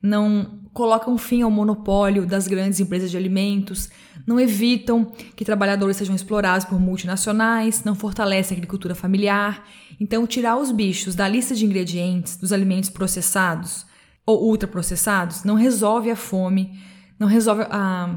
Não 0.00 0.60
colocam 0.78 1.18
fim 1.18 1.42
ao 1.42 1.50
monopólio 1.50 2.24
das 2.24 2.46
grandes 2.46 2.78
empresas 2.78 3.10
de 3.10 3.16
alimentos, 3.16 3.90
não 4.24 4.38
evitam 4.38 5.12
que 5.34 5.44
trabalhadores 5.44 5.96
sejam 5.96 6.14
explorados 6.14 6.64
por 6.64 6.78
multinacionais, 6.78 7.82
não 7.82 7.96
fortalecem 7.96 8.54
a 8.54 8.58
agricultura 8.58 8.94
familiar. 8.94 9.66
Então, 9.98 10.24
tirar 10.24 10.56
os 10.56 10.70
bichos 10.70 11.16
da 11.16 11.26
lista 11.26 11.52
de 11.52 11.66
ingredientes 11.66 12.36
dos 12.36 12.52
alimentos 12.52 12.90
processados 12.90 13.84
ou 14.24 14.44
ultraprocessados 14.44 15.42
não 15.42 15.56
resolve 15.56 16.12
a 16.12 16.16
fome, 16.16 16.78
não 17.18 17.26
resolve 17.26 17.64
a, 17.68 18.14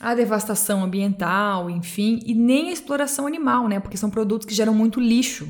a 0.00 0.12
devastação 0.12 0.82
ambiental, 0.82 1.70
enfim, 1.70 2.18
e 2.26 2.34
nem 2.34 2.70
a 2.70 2.72
exploração 2.72 3.24
animal, 3.24 3.68
né? 3.68 3.78
Porque 3.78 3.96
são 3.96 4.10
produtos 4.10 4.48
que 4.48 4.54
geram 4.54 4.74
muito 4.74 4.98
lixo. 4.98 5.48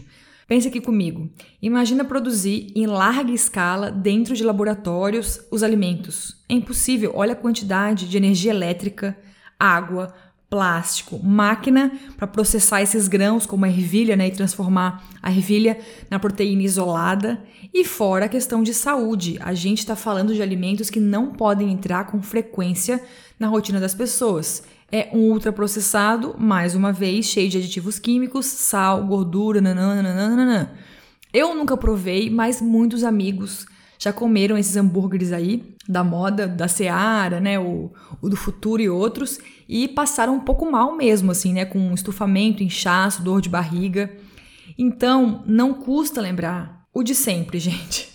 Pense 0.50 0.66
aqui 0.66 0.80
comigo. 0.80 1.30
Imagina 1.62 2.04
produzir 2.04 2.73
em 2.75 2.85
larga 2.85 3.30
escala, 3.30 3.88
dentro 3.88 4.35
de 4.35 4.42
laboratórios, 4.42 5.38
os 5.49 5.62
alimentos. 5.62 6.42
É 6.49 6.54
impossível. 6.54 7.12
Olha 7.14 7.35
a 7.35 7.37
quantidade 7.37 8.09
de 8.09 8.16
energia 8.16 8.50
elétrica, 8.50 9.16
água, 9.57 10.12
plástico, 10.50 11.25
máquina 11.25 11.92
para 12.16 12.26
processar 12.26 12.83
esses 12.83 13.07
grãos 13.07 13.47
como 13.47 13.64
a 13.64 13.69
ervilha, 13.69 14.16
né, 14.16 14.26
e 14.26 14.33
transformar 14.33 15.09
a 15.23 15.30
ervilha 15.30 15.78
na 16.11 16.19
proteína 16.19 16.64
isolada. 16.64 17.40
E 17.73 17.85
fora 17.85 18.25
a 18.25 18.28
questão 18.28 18.61
de 18.61 18.75
saúde, 18.75 19.38
a 19.40 19.54
gente 19.54 19.78
está 19.78 19.95
falando 19.95 20.35
de 20.35 20.42
alimentos 20.42 20.90
que 20.90 20.99
não 20.99 21.30
podem 21.30 21.71
entrar 21.71 22.09
com 22.09 22.21
frequência 22.21 23.00
na 23.38 23.47
rotina 23.47 23.78
das 23.78 23.95
pessoas. 23.95 24.64
É 24.92 25.09
um 25.12 25.30
ultraprocessado, 25.30 26.35
mais 26.38 26.75
uma 26.75 26.92
vez, 26.92 27.26
cheio 27.26 27.49
de 27.49 27.59
aditivos 27.59 27.99
químicos, 27.99 28.47
sal, 28.47 29.06
gordura, 29.06 29.61
nananana. 29.61 30.73
Eu 31.32 31.54
nunca 31.54 31.76
provei, 31.76 32.28
mas 32.28 32.61
muitos 32.61 33.04
amigos 33.04 33.66
já 34.00 34.12
comeram 34.12 34.56
esses 34.59 34.76
hambúrgueres 34.76 35.30
aí, 35.30 35.75
da 35.87 36.02
moda, 36.02 36.49
da 36.49 36.66
Seara, 36.66 37.38
né, 37.38 37.59
o, 37.59 37.92
o 38.20 38.28
do 38.28 38.37
Futuro 38.37 38.80
e 38.80 38.88
outros, 38.88 39.38
e 39.68 39.87
passaram 39.87 40.35
um 40.35 40.40
pouco 40.40 40.68
mal 40.70 40.97
mesmo, 40.97 41.30
assim, 41.30 41.52
né, 41.52 41.64
com 41.64 41.92
estufamento, 41.92 42.62
inchaço, 42.62 43.23
dor 43.23 43.40
de 43.40 43.49
barriga. 43.49 44.11
Então, 44.78 45.44
não 45.47 45.75
custa 45.75 46.20
lembrar 46.20 46.87
o 46.92 47.02
de 47.02 47.14
sempre, 47.14 47.59
gente. 47.61 48.09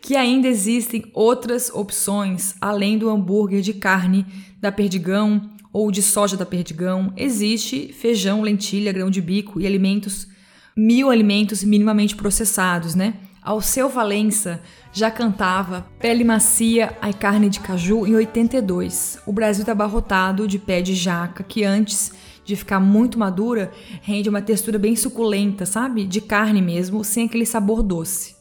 Que 0.00 0.16
ainda 0.16 0.48
existem 0.48 1.10
outras 1.12 1.70
opções 1.70 2.54
além 2.60 2.96
do 2.96 3.10
hambúrguer 3.10 3.60
de 3.60 3.74
carne 3.74 4.24
da 4.60 4.72
Perdigão, 4.72 5.50
ou 5.76 5.90
de 5.90 6.00
soja 6.00 6.38
da 6.38 6.46
Perdigão, 6.46 7.12
existe 7.18 7.92
feijão, 7.92 8.40
lentilha, 8.40 8.90
grão 8.94 9.10
de 9.10 9.20
bico 9.20 9.60
e 9.60 9.66
alimentos, 9.66 10.26
mil 10.74 11.10
alimentos 11.10 11.62
minimamente 11.62 12.16
processados, 12.16 12.94
né? 12.94 13.12
Alceu 13.42 13.86
Valença 13.86 14.62
já 14.90 15.10
cantava 15.10 15.86
Pele 15.98 16.24
Macia, 16.24 16.96
ai 16.98 17.12
carne 17.12 17.50
de 17.50 17.60
caju 17.60 18.06
em 18.06 18.14
82. 18.14 19.18
O 19.26 19.32
Brasil 19.34 19.64
está 19.64 19.72
abarrotado 19.72 20.48
de 20.48 20.58
pé 20.58 20.80
de 20.80 20.94
jaca 20.94 21.44
que 21.44 21.62
antes 21.62 22.10
de 22.42 22.56
ficar 22.56 22.80
muito 22.80 23.18
madura 23.18 23.70
rende 24.00 24.30
uma 24.30 24.40
textura 24.40 24.78
bem 24.78 24.96
suculenta, 24.96 25.66
sabe? 25.66 26.06
De 26.06 26.22
carne 26.22 26.62
mesmo, 26.62 27.04
sem 27.04 27.26
aquele 27.26 27.44
sabor 27.44 27.82
doce. 27.82 28.35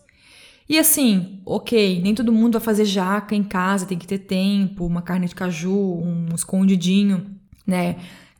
E 0.67 0.79
assim, 0.79 1.41
ok, 1.45 2.01
nem 2.01 2.15
todo 2.15 2.31
mundo 2.31 2.53
vai 2.53 2.62
fazer 2.62 2.86
jaca 2.86 3.36
em 3.36 3.43
casa, 3.43 3.86
tem 3.86 3.98
que 3.98 4.07
ter 4.07 4.19
tempo, 4.19 4.86
uma 4.86 5.01
carne 5.01 5.27
de 5.27 5.36
caju, 5.36 5.72
um 5.72 6.27
escondidinho, 6.34 7.27
né? 7.67 7.98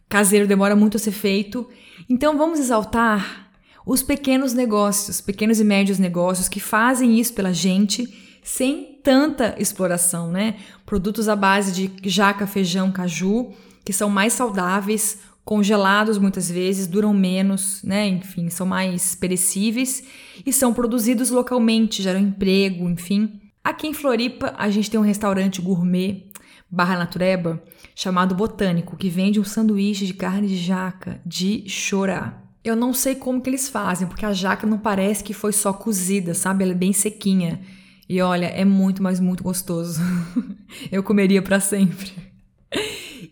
Caseiro 0.10 0.48
demora 0.48 0.76
muito 0.76 0.98
a 0.98 1.00
ser 1.00 1.12
feito. 1.12 1.68
Então 2.10 2.38
vamos 2.38 2.60
exaltar 2.60 3.50
os 3.86 4.02
pequenos 4.02 4.54
negócios, 4.54 5.22
pequenos 5.22 5.60
e 5.60 5.64
médios 5.64 6.00
negócios 6.00 6.50
que 6.50 6.60
fazem 6.60 7.20
isso 7.20 7.34
pela 7.34 7.54
gente 7.54 8.12
sem 8.44 9.00
tanta 9.04 9.56
exploração, 9.60 10.32
né? 10.32 10.56
Produtos 10.86 11.30
à 11.30 11.36
base 11.36 11.72
de 11.72 12.10
jaca, 12.10 12.48
feijão, 12.48 12.92
caju, 12.92 13.54
que 13.84 13.94
são 13.94 14.10
mais 14.10 14.34
saudáveis, 14.34 15.20
congelados 15.46 16.18
muitas 16.18 16.50
vezes, 16.50 16.88
duram 16.88 17.14
menos, 17.14 17.82
né? 17.84 18.08
Enfim, 18.08 18.50
são 18.50 18.66
mais 18.66 19.14
perecíveis 19.14 20.04
e 20.44 20.52
são 20.52 20.74
produzidos 20.74 21.30
localmente, 21.30 22.02
geram 22.02 22.20
emprego, 22.20 22.90
enfim. 22.90 23.40
Aqui 23.64 23.88
em 23.88 23.94
Floripa, 23.94 24.56
a 24.58 24.70
gente 24.72 24.90
tem 24.90 25.00
um 25.00 25.04
restaurante 25.04 25.62
gourmet, 25.62 26.32
Barra 26.70 26.98
Natureba, 26.98 27.64
chamado 27.96 28.36
Botânico, 28.36 28.98
que 28.98 29.08
vende 29.08 29.40
um 29.40 29.44
sanduíche 29.44 30.08
de 30.08 30.14
carne 30.16 30.48
de 30.48 30.58
jaca 30.58 31.22
de 31.24 31.64
chorar. 31.70 32.44
Eu 32.64 32.76
não 32.76 32.94
sei 32.94 33.14
como 33.14 33.40
que 33.40 33.50
eles 33.50 33.70
fazem, 33.70 34.08
porque 34.08 34.26
a 34.26 34.34
jaca 34.34 34.66
não 34.66 34.80
parece 34.80 35.24
que 35.24 35.34
foi 35.34 35.54
só 35.54 35.72
cozida, 35.72 36.34
sabe? 36.34 36.64
Ela 36.64 36.74
é 36.74 36.76
bem 36.76 36.92
sequinha. 36.92 37.62
E 38.10 38.20
olha, 38.20 38.48
é 38.48 38.66
muito, 38.66 39.04
mas 39.04 39.20
muito 39.20 39.44
gostoso. 39.44 40.02
eu 40.92 41.04
comeria 41.04 41.44
para 41.44 41.60
sempre. 41.60 42.12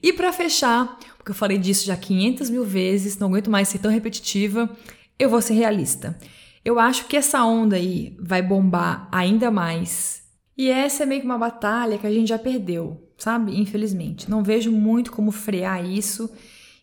E 0.02 0.14
para 0.14 0.34
fechar, 0.34 0.98
porque 1.24 1.32
eu 1.32 1.36
falei 1.36 1.58
disso 1.58 1.86
já 1.86 1.96
500 1.96 2.50
mil 2.50 2.66
vezes, 2.66 3.18
não 3.18 3.30
aguento 3.30 3.50
mais 3.50 3.70
ser 3.70 3.80
tão 3.80 3.90
repetitiva, 3.90 4.70
eu 5.18 5.30
vou 5.30 5.42
ser 5.42 5.54
realista. 5.54 6.20
Eu 6.66 6.78
acho 6.78 7.06
que 7.08 7.16
essa 7.16 7.46
onda 7.46 7.78
aí 7.78 8.14
vai 8.20 8.42
bombar 8.42 9.08
ainda 9.10 9.50
mais. 9.50 10.22
E 10.58 10.70
essa 10.70 11.04
é 11.04 11.06
meio 11.06 11.22
que 11.22 11.26
uma 11.26 11.38
batalha 11.38 11.98
que 11.98 12.06
a 12.06 12.12
gente 12.12 12.28
já 12.28 12.38
perdeu, 12.38 13.10
sabe? 13.18 13.58
Infelizmente. 13.58 14.30
Não 14.30 14.44
vejo 14.44 14.70
muito 14.70 15.14
como 15.14 15.32
frear 15.32 15.86
isso 15.86 16.30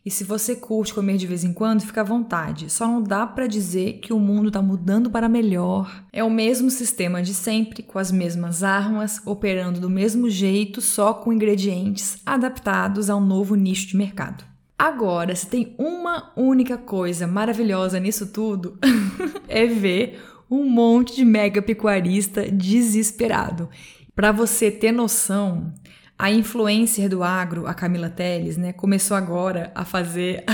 e 0.05 0.11
se 0.11 0.25
você 0.25 0.57
curte 0.57 0.95
comer 0.95 1.19
de 1.19 1.27
vez 1.27 1.45
em 1.45 1.53
quando, 1.53 1.83
fica 1.83 2.01
à 2.01 2.05
vontade. 2.05 2.73
Só 2.73 2.87
não 2.87 3.03
dá 3.03 3.27
para 3.27 3.47
dizer 3.47 3.99
que 4.01 4.15
o 4.15 4.19
mundo 4.19 4.49
está 4.49 4.63
mudando 4.63 5.11
para 5.11 5.29
melhor. 5.29 6.05
É 6.11 6.25
o 6.25 6.31
mesmo 6.31 6.71
sistema 6.71 7.23
de 7.23 7.35
sempre, 7.35 7.83
com 7.83 7.99
as 7.99 8.11
mesmas 8.11 8.63
armas, 8.63 9.21
operando 9.27 9.79
do 9.79 9.91
mesmo 9.91 10.31
jeito, 10.31 10.81
só 10.81 11.13
com 11.13 11.33
ingredientes 11.33 12.17
adaptados 12.25 13.11
ao 13.11 13.21
novo 13.21 13.55
nicho 13.55 13.89
de 13.89 13.97
mercado. 13.97 14.43
Agora, 14.79 15.37
se 15.37 15.47
tem 15.47 15.75
uma 15.77 16.33
única 16.35 16.79
coisa 16.79 17.27
maravilhosa 17.27 18.01
nisso 18.01 18.29
tudo, 18.29 18.79
é 19.47 19.67
ver 19.67 20.19
um 20.51 20.65
monte 20.65 21.15
de 21.15 21.27
mega 21.27 21.61
pecuarista 21.61 22.51
desesperado. 22.51 23.69
Para 24.15 24.33
você 24.33 24.71
ter 24.71 24.93
noção, 24.93 25.73
a 26.21 26.31
influencer 26.31 27.09
do 27.09 27.23
agro, 27.23 27.67
a 27.67 27.73
Camila 27.73 28.11
Teles, 28.11 28.59
né, 28.59 28.75
começou 28.75 29.17
agora 29.17 29.73
a 29.75 29.87
fazer 29.87 30.45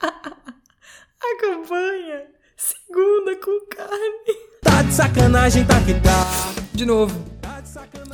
a 0.00 1.36
campanha 1.38 2.22
segunda 2.56 3.36
com 3.36 3.60
carne. 3.68 4.48
Tá 4.62 4.82
de 4.82 4.94
sacanagem, 4.94 5.66
tá 5.66 5.78
que 5.82 5.92
tá. 5.92 6.26
De 6.72 6.86
novo. 6.86 7.22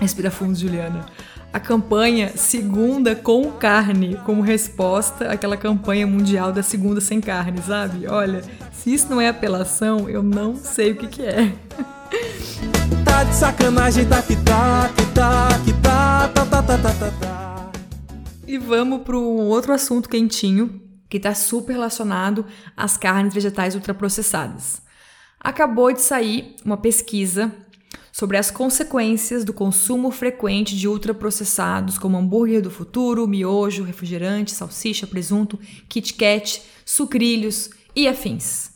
Respira 0.01 0.33
fundo, 0.33 0.59
Juliana. 0.59 1.07
A 1.53 1.61
campanha 1.61 2.37
Segunda 2.37 3.15
com 3.15 3.53
carne, 3.53 4.19
como 4.25 4.43
resposta 4.43 5.31
àquela 5.31 5.57
campanha 5.57 6.09
mundial 6.09 6.51
da 6.51 6.65
Segunda 6.65 7.01
sem 7.01 7.21
carne, 7.21 7.63
sabe? 7.63 8.09
Olha, 8.09 8.43
se 8.73 8.93
isso 8.93 9.09
não 9.09 9.21
é 9.21 9.29
apelação, 9.29 10.11
eu 10.11 10.25
não 10.25 10.57
sei 10.57 10.91
o 10.91 10.97
que, 10.97 11.07
que 11.07 11.23
é. 11.23 11.53
De 13.29 13.35
sacanagem, 13.35 14.09
tá 14.09 14.23
que 14.23 14.37
tá, 14.37 14.91
que 14.97 15.07
tá, 15.15 15.49
que 15.65 15.73
tá, 15.83 16.29
tá, 16.29 16.47
tá, 16.47 16.63
tá, 16.63 16.79
tá, 16.79 16.95
tá, 16.95 17.11
tá. 17.21 17.73
E 18.47 18.59
vamos 18.59 19.03
para 19.03 19.17
um 19.17 19.49
outro 19.49 19.73
assunto 19.73 20.09
quentinho, 20.09 20.81
que 21.09 21.17
está 21.17 21.35
super 21.35 21.73
relacionado 21.75 22.47
às 22.77 22.97
carnes 22.97 23.35
vegetais 23.35 23.75
ultraprocessadas. 23.75 24.83
Acabou 25.41 25.93
de 25.93 26.01
sair 26.01 26.57
uma 26.65 26.77
pesquisa 26.77 27.53
sobre 28.15 28.37
as 28.37 28.51
consequências 28.51 29.45
do 29.45 29.53
consumo 29.53 30.11
frequente 30.13 30.77
de 30.77 30.87
ultraprocessados 30.87 31.99
como 31.99 32.17
hambúrguer 32.17 32.63
do 32.63 32.71
futuro, 32.71 33.27
miojo, 33.27 33.83
refrigerante, 33.83 34.53
salsicha, 34.53 35.05
presunto, 35.05 35.59
Kit 35.89 36.15
Kat, 36.15 36.63
sucrilhos 36.85 37.71
e 37.95 38.07
afins. 38.07 38.71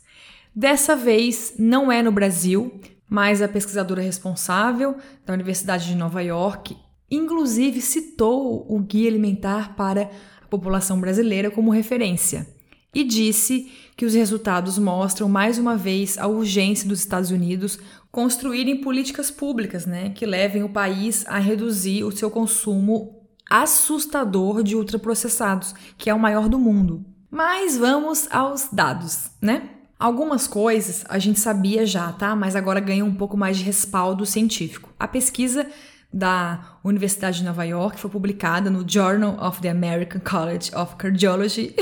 Dessa 0.53 0.93
vez 0.93 1.53
não 1.57 1.89
é 1.89 2.03
no 2.03 2.11
Brasil, 2.11 2.81
mas 3.09 3.41
a 3.41 3.47
pesquisadora 3.47 4.01
responsável 4.01 4.95
da 5.25 5.33
Universidade 5.33 5.87
de 5.87 5.95
Nova 5.95 6.21
York, 6.21 6.77
inclusive 7.09 7.81
citou 7.81 8.65
o 8.69 8.79
Guia 8.79 9.09
Alimentar 9.09 9.75
para 9.75 10.09
a 10.43 10.47
População 10.47 10.99
Brasileira 10.99 11.49
como 11.49 11.71
referência 11.71 12.47
e 12.93 13.03
disse 13.03 13.71
que 13.95 14.05
os 14.05 14.13
resultados 14.13 14.77
mostram 14.77 15.29
mais 15.29 15.57
uma 15.57 15.77
vez 15.77 16.17
a 16.17 16.27
urgência 16.27 16.87
dos 16.87 16.99
Estados 16.99 17.31
Unidos 17.31 17.79
construírem 18.11 18.81
políticas 18.81 19.29
públicas 19.29 19.85
né, 19.85 20.09
que 20.09 20.25
levem 20.25 20.63
o 20.63 20.69
país 20.69 21.25
a 21.27 21.37
reduzir 21.37 22.03
o 22.03 22.11
seu 22.11 22.31
consumo 22.31 23.27
assustador 23.49 24.63
de 24.63 24.75
ultraprocessados, 24.75 25.73
que 25.97 26.09
é 26.09 26.13
o 26.13 26.19
maior 26.19 26.47
do 26.47 26.59
mundo. 26.59 27.05
Mas 27.29 27.77
vamos 27.77 28.27
aos 28.31 28.69
dados, 28.71 29.31
né? 29.41 29.69
Algumas 29.99 30.47
coisas 30.47 31.03
a 31.09 31.19
gente 31.19 31.41
sabia 31.41 31.85
já, 31.85 32.09
tá? 32.13 32.33
Mas 32.33 32.55
agora 32.55 32.79
ganha 32.79 33.03
um 33.03 33.13
pouco 33.13 33.35
mais 33.35 33.57
de 33.57 33.65
respaldo 33.65 34.25
científico. 34.25 34.93
A 34.97 35.05
pesquisa 35.05 35.67
da 36.11 36.79
Universidade 36.81 37.39
de 37.39 37.43
Nova 37.43 37.65
York 37.65 37.99
foi 37.99 38.09
publicada 38.09 38.69
no 38.69 38.87
Journal 38.87 39.37
of 39.45 39.61
the 39.61 39.69
American 39.69 40.21
College 40.21 40.73
of 40.73 40.95
Cardiology 40.95 41.75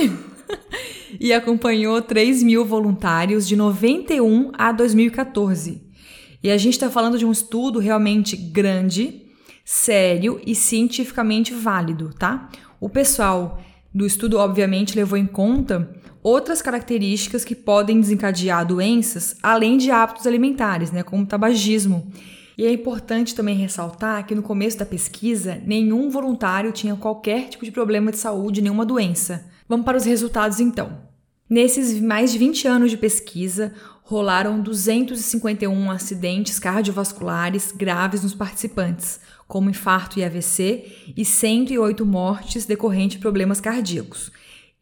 e 1.19 1.31
acompanhou 1.31 2.01
3 2.01 2.41
mil 2.41 2.65
voluntários 2.65 3.47
de 3.47 3.55
91 3.55 4.51
a 4.57 4.71
2014. 4.71 5.86
E 6.41 6.50
a 6.50 6.57
gente 6.57 6.74
está 6.74 6.89
falando 6.89 7.19
de 7.19 7.25
um 7.25 7.31
estudo 7.31 7.77
realmente 7.77 8.36
grande, 8.36 9.27
sério 9.63 10.41
e 10.43 10.55
cientificamente 10.55 11.53
válido, 11.53 12.12
tá? 12.17 12.50
O 12.79 12.89
pessoal 12.89 13.62
do 13.94 14.06
estudo, 14.06 14.38
obviamente, 14.38 14.96
levou 14.96 15.17
em 15.17 15.25
conta 15.25 15.89
outras 16.22 16.62
características 16.62 17.46
que 17.46 17.56
podem 17.56 18.01
desencadear 18.01 18.65
doenças, 18.65 19.36
além 19.41 19.77
de 19.77 19.91
hábitos 19.91 20.27
alimentares, 20.27 20.91
né, 20.91 21.03
como 21.03 21.25
tabagismo. 21.25 22.12
E 22.58 22.65
é 22.65 22.72
importante 22.72 23.36
também 23.36 23.56
ressaltar 23.56 24.25
que 24.25 24.34
no 24.34 24.41
começo 24.41 24.77
da 24.77 24.86
pesquisa, 24.86 25.62
nenhum 25.65 26.10
voluntário 26.10 26.72
tinha 26.72 26.96
qualquer 26.96 27.50
tipo 27.50 27.63
de 27.63 27.72
problema 27.72 28.12
de 28.12 28.17
saúde, 28.17 28.62
nenhuma 28.62 28.86
doença. 28.86 29.46
Vamos 29.70 29.86
para 29.86 29.98
os 29.98 30.06
resultados 30.06 30.60
então. 30.60 31.06
Nesses 31.50 32.01
mais 32.01 32.32
de 32.32 32.39
20 32.39 32.67
anos 32.67 32.91
de 32.91 32.98
pesquisa, 32.98 33.74
rolaram 34.01 34.60
251 34.60 35.91
acidentes 35.91 36.60
cardiovasculares 36.60 37.72
graves 37.72 38.24
nos 38.24 38.34
participantes, 38.34 39.20
como 39.48 39.70
infarto 39.70 40.20
e 40.20 40.24
AVC, 40.24 41.13
e 41.16 41.24
108 41.24 42.06
mortes 42.06 42.66
decorrentes 42.66 43.16
de 43.16 43.22
problemas 43.22 43.62
cardíacos. 43.62 44.32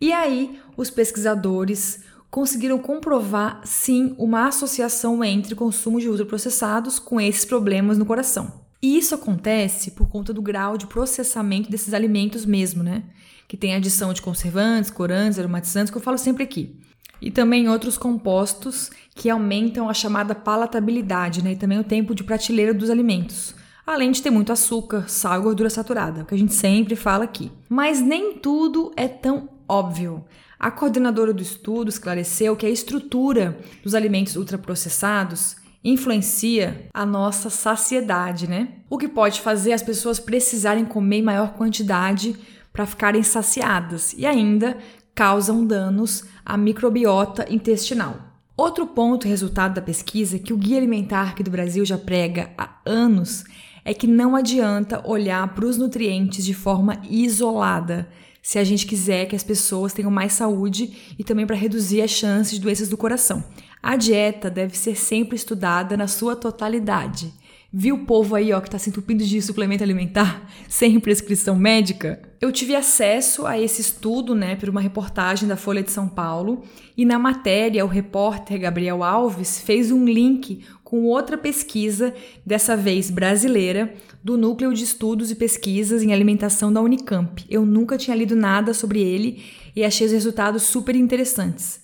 E 0.01 0.11
aí, 0.11 0.59
os 0.75 0.89
pesquisadores 0.89 2.03
conseguiram 2.31 2.77
comprovar 2.79 3.61
sim 3.63 4.15
uma 4.17 4.47
associação 4.47 5.23
entre 5.23 5.55
consumo 5.55 6.01
de 6.01 6.09
ultraprocessados 6.09 6.99
com 6.99 7.21
esses 7.21 7.45
problemas 7.45 7.97
no 7.97 8.05
coração. 8.05 8.65
E 8.81 8.97
isso 8.97 9.15
acontece 9.15 9.91
por 9.91 10.09
conta 10.09 10.33
do 10.33 10.41
grau 10.41 10.77
de 10.77 10.85
processamento 10.85 11.71
desses 11.71 11.93
alimentos 11.93 12.45
mesmo, 12.45 12.83
né? 12.83 13.03
Que 13.47 13.55
tem 13.55 13.73
adição 13.73 14.11
de 14.11 14.21
conservantes, 14.21 14.91
corantes, 14.91 15.39
aromatizantes, 15.39 15.91
que 15.91 15.97
eu 15.97 16.01
falo 16.01 16.17
sempre 16.17 16.43
aqui. 16.43 16.77
E 17.21 17.31
também 17.31 17.69
outros 17.69 17.97
compostos 17.97 18.91
que 19.15 19.29
aumentam 19.29 19.87
a 19.87 19.93
chamada 19.93 20.35
palatabilidade, 20.35 21.41
né? 21.41 21.53
E 21.53 21.55
também 21.55 21.79
o 21.79 21.83
tempo 21.83 22.13
de 22.13 22.23
prateleira 22.23 22.73
dos 22.73 22.89
alimentos 22.89 23.55
além 23.85 24.11
de 24.11 24.21
ter 24.21 24.29
muito 24.29 24.51
açúcar, 24.51 25.07
sal 25.07 25.39
e 25.39 25.43
gordura 25.43 25.69
saturada, 25.69 26.23
que 26.23 26.33
a 26.33 26.37
gente 26.37 26.53
sempre 26.53 26.95
fala 26.95 27.23
aqui. 27.23 27.51
Mas 27.69 28.01
nem 28.01 28.33
tudo 28.33 28.91
é 28.95 29.07
tão 29.07 29.49
óbvio. 29.67 30.25
A 30.59 30.71
coordenadora 30.71 31.33
do 31.33 31.43
estudo 31.43 31.89
esclareceu 31.89 32.55
que 32.55 32.65
a 32.65 32.69
estrutura 32.69 33.57
dos 33.83 33.93
alimentos 33.93 34.35
ultraprocessados 34.35 35.57
influencia 35.83 36.87
a 36.93 37.05
nossa 37.05 37.49
saciedade, 37.49 38.49
né? 38.49 38.69
O 38.89 38.97
que 38.97 39.07
pode 39.07 39.41
fazer 39.41 39.73
as 39.73 39.83
pessoas 39.83 40.19
precisarem 40.19 40.83
comer 40.83 41.17
em 41.17 41.23
maior 41.23 41.53
quantidade 41.53 42.35
para 42.73 42.87
ficarem 42.87 43.21
saciadas 43.21 44.13
e 44.17 44.25
ainda 44.25 44.77
causam 45.13 45.65
danos 45.65 46.25
à 46.43 46.57
microbiota 46.57 47.45
intestinal. 47.49 48.17
Outro 48.57 48.87
ponto 48.87 49.27
resultado 49.27 49.75
da 49.75 49.81
pesquisa 49.81 50.39
que 50.39 50.53
o 50.53 50.57
Guia 50.57 50.77
Alimentar 50.77 51.29
aqui 51.29 51.43
do 51.43 51.51
Brasil 51.51 51.85
já 51.85 51.97
prega 51.97 52.51
há 52.57 52.77
anos 52.85 53.43
é 53.85 53.93
que 53.93 54.07
não 54.07 54.35
adianta 54.35 55.07
olhar 55.07 55.47
para 55.53 55.65
os 55.65 55.77
nutrientes 55.77 56.43
de 56.43 56.55
forma 56.55 56.99
isolada 57.07 58.09
se 58.41 58.59
a 58.59 58.63
gente 58.63 58.85
quiser 58.85 59.27
que 59.27 59.35
as 59.35 59.43
pessoas 59.43 59.93
tenham 59.93 60.11
mais 60.11 60.33
saúde 60.33 61.15
e 61.17 61.23
também 61.23 61.47
para 61.47 61.55
reduzir 61.55 62.01
as 62.01 62.11
chances 62.11 62.53
de 62.53 62.59
doenças 62.59 62.89
do 62.89 62.97
coração. 62.97 63.43
A 63.81 63.95
dieta 63.95 64.49
deve 64.49 64.77
ser 64.77 64.95
sempre 64.95 65.35
estudada 65.35 65.95
na 65.95 66.07
sua 66.07 66.35
totalidade. 66.35 67.31
Viu 67.77 67.95
o 67.95 68.05
povo 68.05 68.35
aí, 68.35 68.53
ó, 68.53 68.61
que 68.61 68.69
tá 68.69 68.79
se 68.79 68.89
entupindo 68.89 69.23
de 69.23 69.41
suplemento 69.41 69.83
alimentar 69.83 70.49
sem 70.69 70.99
prescrição 70.99 71.55
médica? 71.55 72.21
Eu 72.39 72.51
tive 72.51 72.75
acesso 72.75 73.45
a 73.45 73.59
esse 73.59 73.81
estudo, 73.81 74.33
né, 74.33 74.55
por 74.55 74.69
uma 74.69 74.79
reportagem 74.79 75.47
da 75.47 75.57
Folha 75.57 75.83
de 75.83 75.91
São 75.91 76.07
Paulo, 76.07 76.63
e 76.95 77.03
na 77.03 77.19
matéria 77.19 77.83
o 77.83 77.87
repórter 77.87 78.61
Gabriel 78.61 79.03
Alves 79.03 79.59
fez 79.59 79.91
um 79.91 80.05
link 80.05 80.63
com 80.95 81.03
outra 81.03 81.37
pesquisa, 81.37 82.13
dessa 82.45 82.77
vez 82.77 83.11
brasileira, 83.11 83.93
do 84.23 84.37
Núcleo 84.37 84.73
de 84.73 84.85
Estudos 84.85 85.29
e 85.29 85.35
Pesquisas 85.35 86.01
em 86.01 86.13
Alimentação 86.13 86.71
da 86.71 86.81
Unicamp. 86.81 87.43
Eu 87.49 87.65
nunca 87.65 87.97
tinha 87.97 88.15
lido 88.15 88.33
nada 88.33 88.73
sobre 88.73 89.01
ele 89.01 89.43
e 89.75 89.83
achei 89.83 90.07
os 90.07 90.13
resultados 90.13 90.63
super 90.63 90.95
interessantes. 90.95 91.81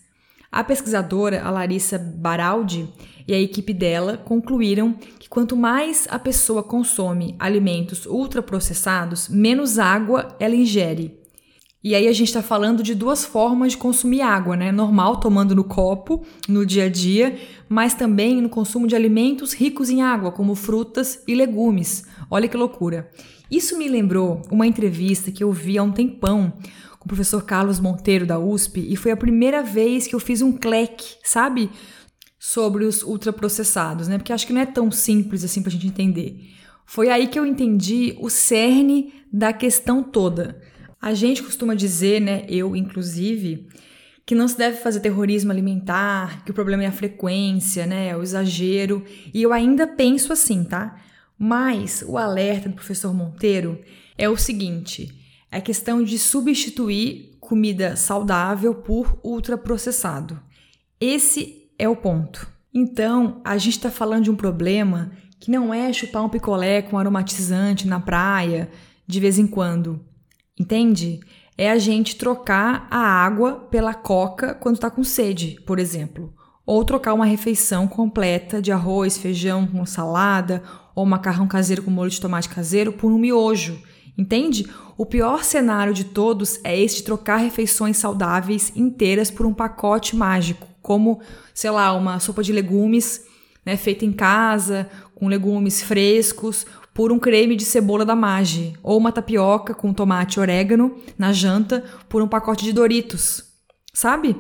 A 0.49 0.63
pesquisadora, 0.63 1.43
a 1.43 1.51
Larissa 1.51 1.99
Baraldi, 1.99 2.87
e 3.27 3.33
a 3.33 3.39
equipe 3.39 3.73
dela 3.73 4.15
concluíram 4.15 4.93
que 5.19 5.27
quanto 5.27 5.57
mais 5.57 6.07
a 6.09 6.17
pessoa 6.17 6.63
consome 6.63 7.35
alimentos 7.37 8.05
ultraprocessados, 8.05 9.27
menos 9.27 9.77
água 9.77 10.37
ela 10.39 10.55
ingere. 10.55 11.20
E 11.83 11.95
aí 11.95 12.07
a 12.07 12.13
gente 12.13 12.27
está 12.27 12.43
falando 12.43 12.83
de 12.83 12.93
duas 12.93 13.25
formas 13.25 13.71
de 13.71 13.77
consumir 13.79 14.21
água, 14.21 14.55
né? 14.55 14.71
Normal, 14.71 15.19
tomando 15.19 15.55
no 15.55 15.63
copo, 15.63 16.23
no 16.47 16.63
dia 16.63 16.85
a 16.85 16.89
dia, 16.89 17.39
mas 17.67 17.95
também 17.95 18.39
no 18.39 18.49
consumo 18.49 18.85
de 18.85 18.95
alimentos 18.95 19.51
ricos 19.51 19.89
em 19.89 20.01
água, 20.01 20.31
como 20.31 20.53
frutas 20.53 21.23
e 21.27 21.33
legumes. 21.33 22.05
Olha 22.29 22.47
que 22.47 22.55
loucura. 22.55 23.09
Isso 23.49 23.77
me 23.79 23.89
lembrou 23.89 24.43
uma 24.51 24.67
entrevista 24.67 25.31
que 25.31 25.43
eu 25.43 25.51
vi 25.51 25.77
há 25.77 25.83
um 25.83 25.91
tempão 25.91 26.53
com 26.99 27.05
o 27.05 27.07
professor 27.07 27.43
Carlos 27.43 27.79
Monteiro 27.79 28.27
da 28.27 28.37
USP 28.37 28.85
e 28.87 28.95
foi 28.95 29.11
a 29.11 29.17
primeira 29.17 29.63
vez 29.63 30.05
que 30.05 30.13
eu 30.13 30.19
fiz 30.19 30.43
um 30.43 30.51
cleque, 30.51 31.15
sabe? 31.23 31.71
Sobre 32.37 32.85
os 32.85 33.01
ultraprocessados, 33.01 34.07
né? 34.07 34.19
Porque 34.19 34.31
acho 34.31 34.45
que 34.45 34.53
não 34.53 34.61
é 34.61 34.67
tão 34.67 34.91
simples 34.91 35.43
assim 35.43 35.63
pra 35.63 35.71
gente 35.71 35.87
entender. 35.87 36.51
Foi 36.85 37.09
aí 37.09 37.25
que 37.25 37.39
eu 37.39 37.45
entendi 37.45 38.15
o 38.19 38.29
cerne 38.29 39.13
da 39.33 39.51
questão 39.51 40.03
toda. 40.03 40.61
A 41.01 41.13
gente 41.13 41.41
costuma 41.41 41.73
dizer, 41.73 42.21
né, 42.21 42.45
eu 42.47 42.75
inclusive, 42.75 43.67
que 44.25 44.35
não 44.35 44.47
se 44.47 44.57
deve 44.57 44.77
fazer 44.77 44.99
terrorismo 44.99 45.51
alimentar, 45.51 46.45
que 46.45 46.51
o 46.51 46.53
problema 46.53 46.83
é 46.83 46.87
a 46.87 46.91
frequência, 46.91 47.85
né, 47.87 48.15
o 48.15 48.21
exagero, 48.21 49.03
e 49.33 49.41
eu 49.41 49.51
ainda 49.51 49.87
penso 49.87 50.31
assim, 50.31 50.63
tá? 50.63 50.95
Mas 51.37 52.03
o 52.07 52.19
alerta 52.19 52.69
do 52.69 52.75
professor 52.75 53.13
Monteiro 53.13 53.81
é 54.15 54.29
o 54.29 54.37
seguinte: 54.37 55.11
é 55.51 55.59
questão 55.59 56.03
de 56.03 56.19
substituir 56.19 57.35
comida 57.39 57.95
saudável 57.95 58.75
por 58.75 59.19
ultraprocessado. 59.23 60.39
Esse 60.99 61.69
é 61.79 61.89
o 61.89 61.95
ponto. 61.95 62.47
Então, 62.71 63.41
a 63.43 63.57
gente 63.57 63.77
está 63.77 63.89
falando 63.89 64.25
de 64.25 64.31
um 64.31 64.35
problema 64.35 65.11
que 65.39 65.49
não 65.49 65.73
é 65.73 65.91
chupar 65.91 66.23
um 66.23 66.29
picolé 66.29 66.83
com 66.83 66.97
aromatizante 66.97 67.87
na 67.87 67.99
praia 67.99 68.69
de 69.07 69.19
vez 69.19 69.39
em 69.39 69.47
quando. 69.47 69.99
Entende? 70.61 71.19
É 71.57 71.71
a 71.71 71.79
gente 71.79 72.15
trocar 72.15 72.87
a 72.91 72.99
água 72.99 73.67
pela 73.71 73.95
coca 73.95 74.53
quando 74.53 74.75
está 74.75 74.91
com 74.91 75.03
sede, 75.03 75.59
por 75.65 75.79
exemplo. 75.79 76.31
Ou 76.67 76.85
trocar 76.85 77.15
uma 77.15 77.25
refeição 77.25 77.87
completa 77.87 78.61
de 78.61 78.71
arroz, 78.71 79.17
feijão 79.17 79.65
com 79.65 79.83
salada 79.87 80.61
ou 80.93 81.03
macarrão 81.03 81.47
caseiro 81.47 81.81
com 81.81 81.89
molho 81.89 82.11
de 82.11 82.21
tomate 82.21 82.47
caseiro 82.47 82.93
por 82.93 83.11
um 83.11 83.17
miojo. 83.17 83.81
Entende? 84.15 84.69
O 84.95 85.03
pior 85.03 85.43
cenário 85.43 85.95
de 85.95 86.03
todos 86.03 86.59
é 86.63 86.79
esse 86.79 86.97
de 86.97 87.03
trocar 87.03 87.37
refeições 87.37 87.97
saudáveis 87.97 88.71
inteiras 88.75 89.31
por 89.31 89.47
um 89.47 89.53
pacote 89.53 90.15
mágico, 90.15 90.67
como, 90.79 91.21
sei 91.55 91.71
lá, 91.71 91.91
uma 91.93 92.19
sopa 92.19 92.43
de 92.43 92.53
legumes 92.53 93.25
né, 93.65 93.75
feita 93.77 94.05
em 94.05 94.11
casa, 94.11 94.87
com 95.15 95.27
legumes 95.27 95.81
frescos, 95.81 96.67
por 96.93 97.11
um 97.11 97.19
creme 97.19 97.55
de 97.55 97.63
cebola 97.63 98.05
da 98.05 98.15
Maggi, 98.15 98.73
ou 98.83 98.97
uma 98.97 99.11
tapioca 99.11 99.73
com 99.73 99.93
tomate 99.93 100.37
e 100.37 100.39
orégano 100.41 100.97
na 101.17 101.31
janta 101.31 101.83
por 102.09 102.21
um 102.21 102.27
pacote 102.27 102.65
de 102.65 102.73
Doritos, 102.73 103.43
sabe? 103.93 104.35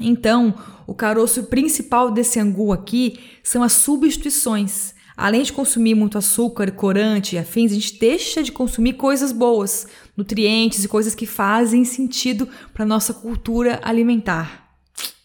Então, 0.00 0.54
o 0.86 0.94
caroço 0.94 1.44
principal 1.44 2.10
desse 2.10 2.38
angu 2.38 2.72
aqui 2.72 3.18
são 3.42 3.62
as 3.62 3.72
substituições. 3.72 4.94
Além 5.16 5.42
de 5.42 5.52
consumir 5.52 5.96
muito 5.96 6.16
açúcar, 6.16 6.70
corante 6.70 7.34
e 7.34 7.38
afins, 7.38 7.72
a 7.72 7.74
gente 7.74 7.98
deixa 7.98 8.40
de 8.40 8.52
consumir 8.52 8.92
coisas 8.92 9.32
boas, 9.32 9.88
nutrientes 10.16 10.84
e 10.84 10.88
coisas 10.88 11.12
que 11.12 11.26
fazem 11.26 11.84
sentido 11.84 12.48
para 12.72 12.86
nossa 12.86 13.12
cultura 13.12 13.80
alimentar. 13.82 14.76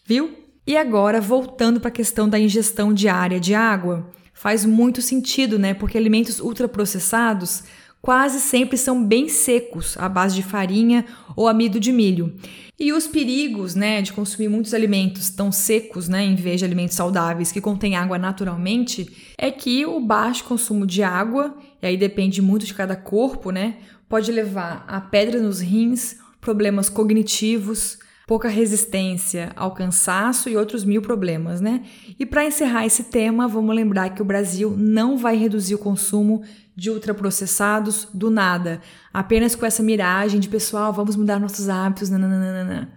Viu? 0.04 0.36
E 0.66 0.76
agora, 0.76 1.20
voltando 1.20 1.78
para 1.78 1.90
a 1.90 1.92
questão 1.92 2.28
da 2.28 2.40
ingestão 2.40 2.92
diária 2.92 3.38
de 3.38 3.54
água, 3.54 4.10
faz 4.44 4.62
muito 4.66 5.00
sentido, 5.00 5.58
né? 5.58 5.72
Porque 5.72 5.96
alimentos 5.96 6.38
ultraprocessados 6.38 7.64
quase 8.02 8.38
sempre 8.40 8.76
são 8.76 9.02
bem 9.02 9.26
secos, 9.26 9.96
à 9.96 10.06
base 10.06 10.34
de 10.34 10.42
farinha 10.42 11.06
ou 11.34 11.48
amido 11.48 11.80
de 11.80 11.90
milho. 11.90 12.36
E 12.78 12.92
os 12.92 13.06
perigos, 13.06 13.74
né, 13.74 14.02
de 14.02 14.12
consumir 14.12 14.50
muitos 14.50 14.74
alimentos 14.74 15.30
tão 15.30 15.50
secos, 15.50 16.10
né, 16.10 16.22
em 16.22 16.34
vez 16.34 16.58
de 16.58 16.66
alimentos 16.66 16.94
saudáveis 16.94 17.50
que 17.50 17.60
contêm 17.62 17.96
água 17.96 18.18
naturalmente, 18.18 19.10
é 19.38 19.50
que 19.50 19.86
o 19.86 19.98
baixo 19.98 20.44
consumo 20.44 20.86
de 20.86 21.02
água, 21.02 21.56
e 21.80 21.86
aí 21.86 21.96
depende 21.96 22.42
muito 22.42 22.66
de 22.66 22.74
cada 22.74 22.94
corpo, 22.94 23.50
né, 23.50 23.78
pode 24.10 24.30
levar 24.30 24.84
a 24.86 25.00
pedra 25.00 25.40
nos 25.40 25.60
rins, 25.60 26.16
problemas 26.38 26.90
cognitivos, 26.90 27.96
pouca 28.26 28.48
resistência 28.48 29.52
ao 29.54 29.72
cansaço 29.72 30.48
e 30.48 30.56
outros 30.56 30.84
mil 30.84 31.02
problemas, 31.02 31.60
né? 31.60 31.82
E 32.18 32.24
para 32.24 32.46
encerrar 32.46 32.86
esse 32.86 33.04
tema, 33.04 33.46
vamos 33.46 33.74
lembrar 33.74 34.10
que 34.10 34.22
o 34.22 34.24
Brasil 34.24 34.74
não 34.76 35.18
vai 35.18 35.36
reduzir 35.36 35.74
o 35.74 35.78
consumo 35.78 36.42
de 36.74 36.90
ultraprocessados 36.90 38.08
do 38.12 38.30
nada, 38.30 38.80
apenas 39.12 39.54
com 39.54 39.64
essa 39.64 39.82
miragem 39.82 40.40
de 40.40 40.48
pessoal, 40.48 40.92
vamos 40.92 41.14
mudar 41.14 41.38
nossos 41.38 41.68
hábitos, 41.68 42.10
nananana. 42.10 42.92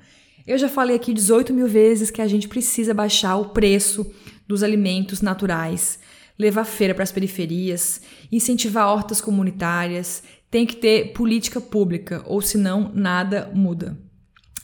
Eu 0.47 0.57
já 0.57 0.69
falei 0.69 0.95
aqui 0.95 1.13
18 1.13 1.53
mil 1.53 1.67
vezes 1.67 2.09
que 2.09 2.21
a 2.21 2.27
gente 2.27 2.47
precisa 2.47 2.93
baixar 2.93 3.35
o 3.35 3.49
preço 3.49 4.09
dos 4.47 4.63
alimentos 4.63 5.21
naturais, 5.21 5.99
levar 6.39 6.63
feira 6.63 6.95
para 6.95 7.03
as 7.03 7.11
periferias, 7.11 8.01
incentivar 8.31 8.87
hortas 8.87 9.19
comunitárias, 9.19 10.23
tem 10.49 10.65
que 10.65 10.77
ter 10.77 11.11
política 11.11 11.59
pública, 11.59 12.23
ou 12.25 12.41
senão 12.41 12.91
nada 12.95 13.51
muda. 13.53 14.06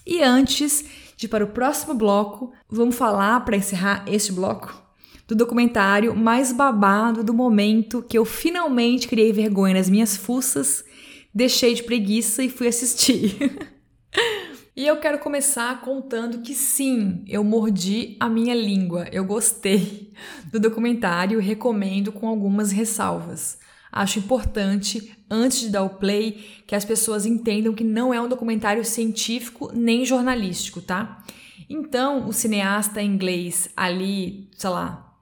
E 0.05 0.21
antes 0.21 0.83
de 1.15 1.25
ir 1.25 1.29
para 1.29 1.45
o 1.45 1.49
próximo 1.49 1.93
bloco, 1.93 2.51
vamos 2.69 2.95
falar 2.95 3.43
para 3.45 3.57
encerrar 3.57 4.03
este 4.07 4.31
bloco 4.31 4.83
do 5.27 5.35
documentário 5.35 6.15
mais 6.15 6.51
babado 6.51 7.23
do 7.23 7.33
momento 7.33 8.03
que 8.03 8.17
eu 8.17 8.25
finalmente 8.25 9.07
criei 9.07 9.31
vergonha 9.31 9.75
nas 9.75 9.89
minhas 9.89 10.17
fuças, 10.17 10.83
deixei 11.33 11.73
de 11.73 11.83
preguiça 11.83 12.43
e 12.43 12.49
fui 12.49 12.67
assistir. 12.67 13.37
e 14.75 14.85
eu 14.85 14.97
quero 14.97 15.19
começar 15.19 15.81
contando 15.81 16.41
que 16.41 16.53
sim, 16.53 17.23
eu 17.27 17.43
mordi 17.43 18.17
a 18.19 18.27
minha 18.27 18.53
língua. 18.53 19.07
Eu 19.11 19.23
gostei 19.23 20.11
do 20.51 20.59
documentário 20.59 21.39
recomendo 21.39 22.11
com 22.11 22.27
algumas 22.27 22.71
ressalvas. 22.71 23.57
Acho 23.91 24.19
importante, 24.19 25.15
antes 25.33 25.61
de 25.61 25.69
dar 25.69 25.83
o 25.83 25.89
play, 25.89 26.63
que 26.67 26.75
as 26.75 26.85
pessoas 26.85 27.25
entendam 27.25 27.73
que 27.73 27.83
não 27.83 28.13
é 28.13 28.21
um 28.21 28.29
documentário 28.29 28.85
científico 28.85 29.71
nem 29.73 30.05
jornalístico, 30.05 30.81
tá? 30.81 31.23
Então, 31.69 32.27
o 32.27 32.33
cineasta 32.33 33.01
inglês 33.01 33.69
ali, 33.75 34.49
sei 34.55 34.69
lá, 34.69 35.17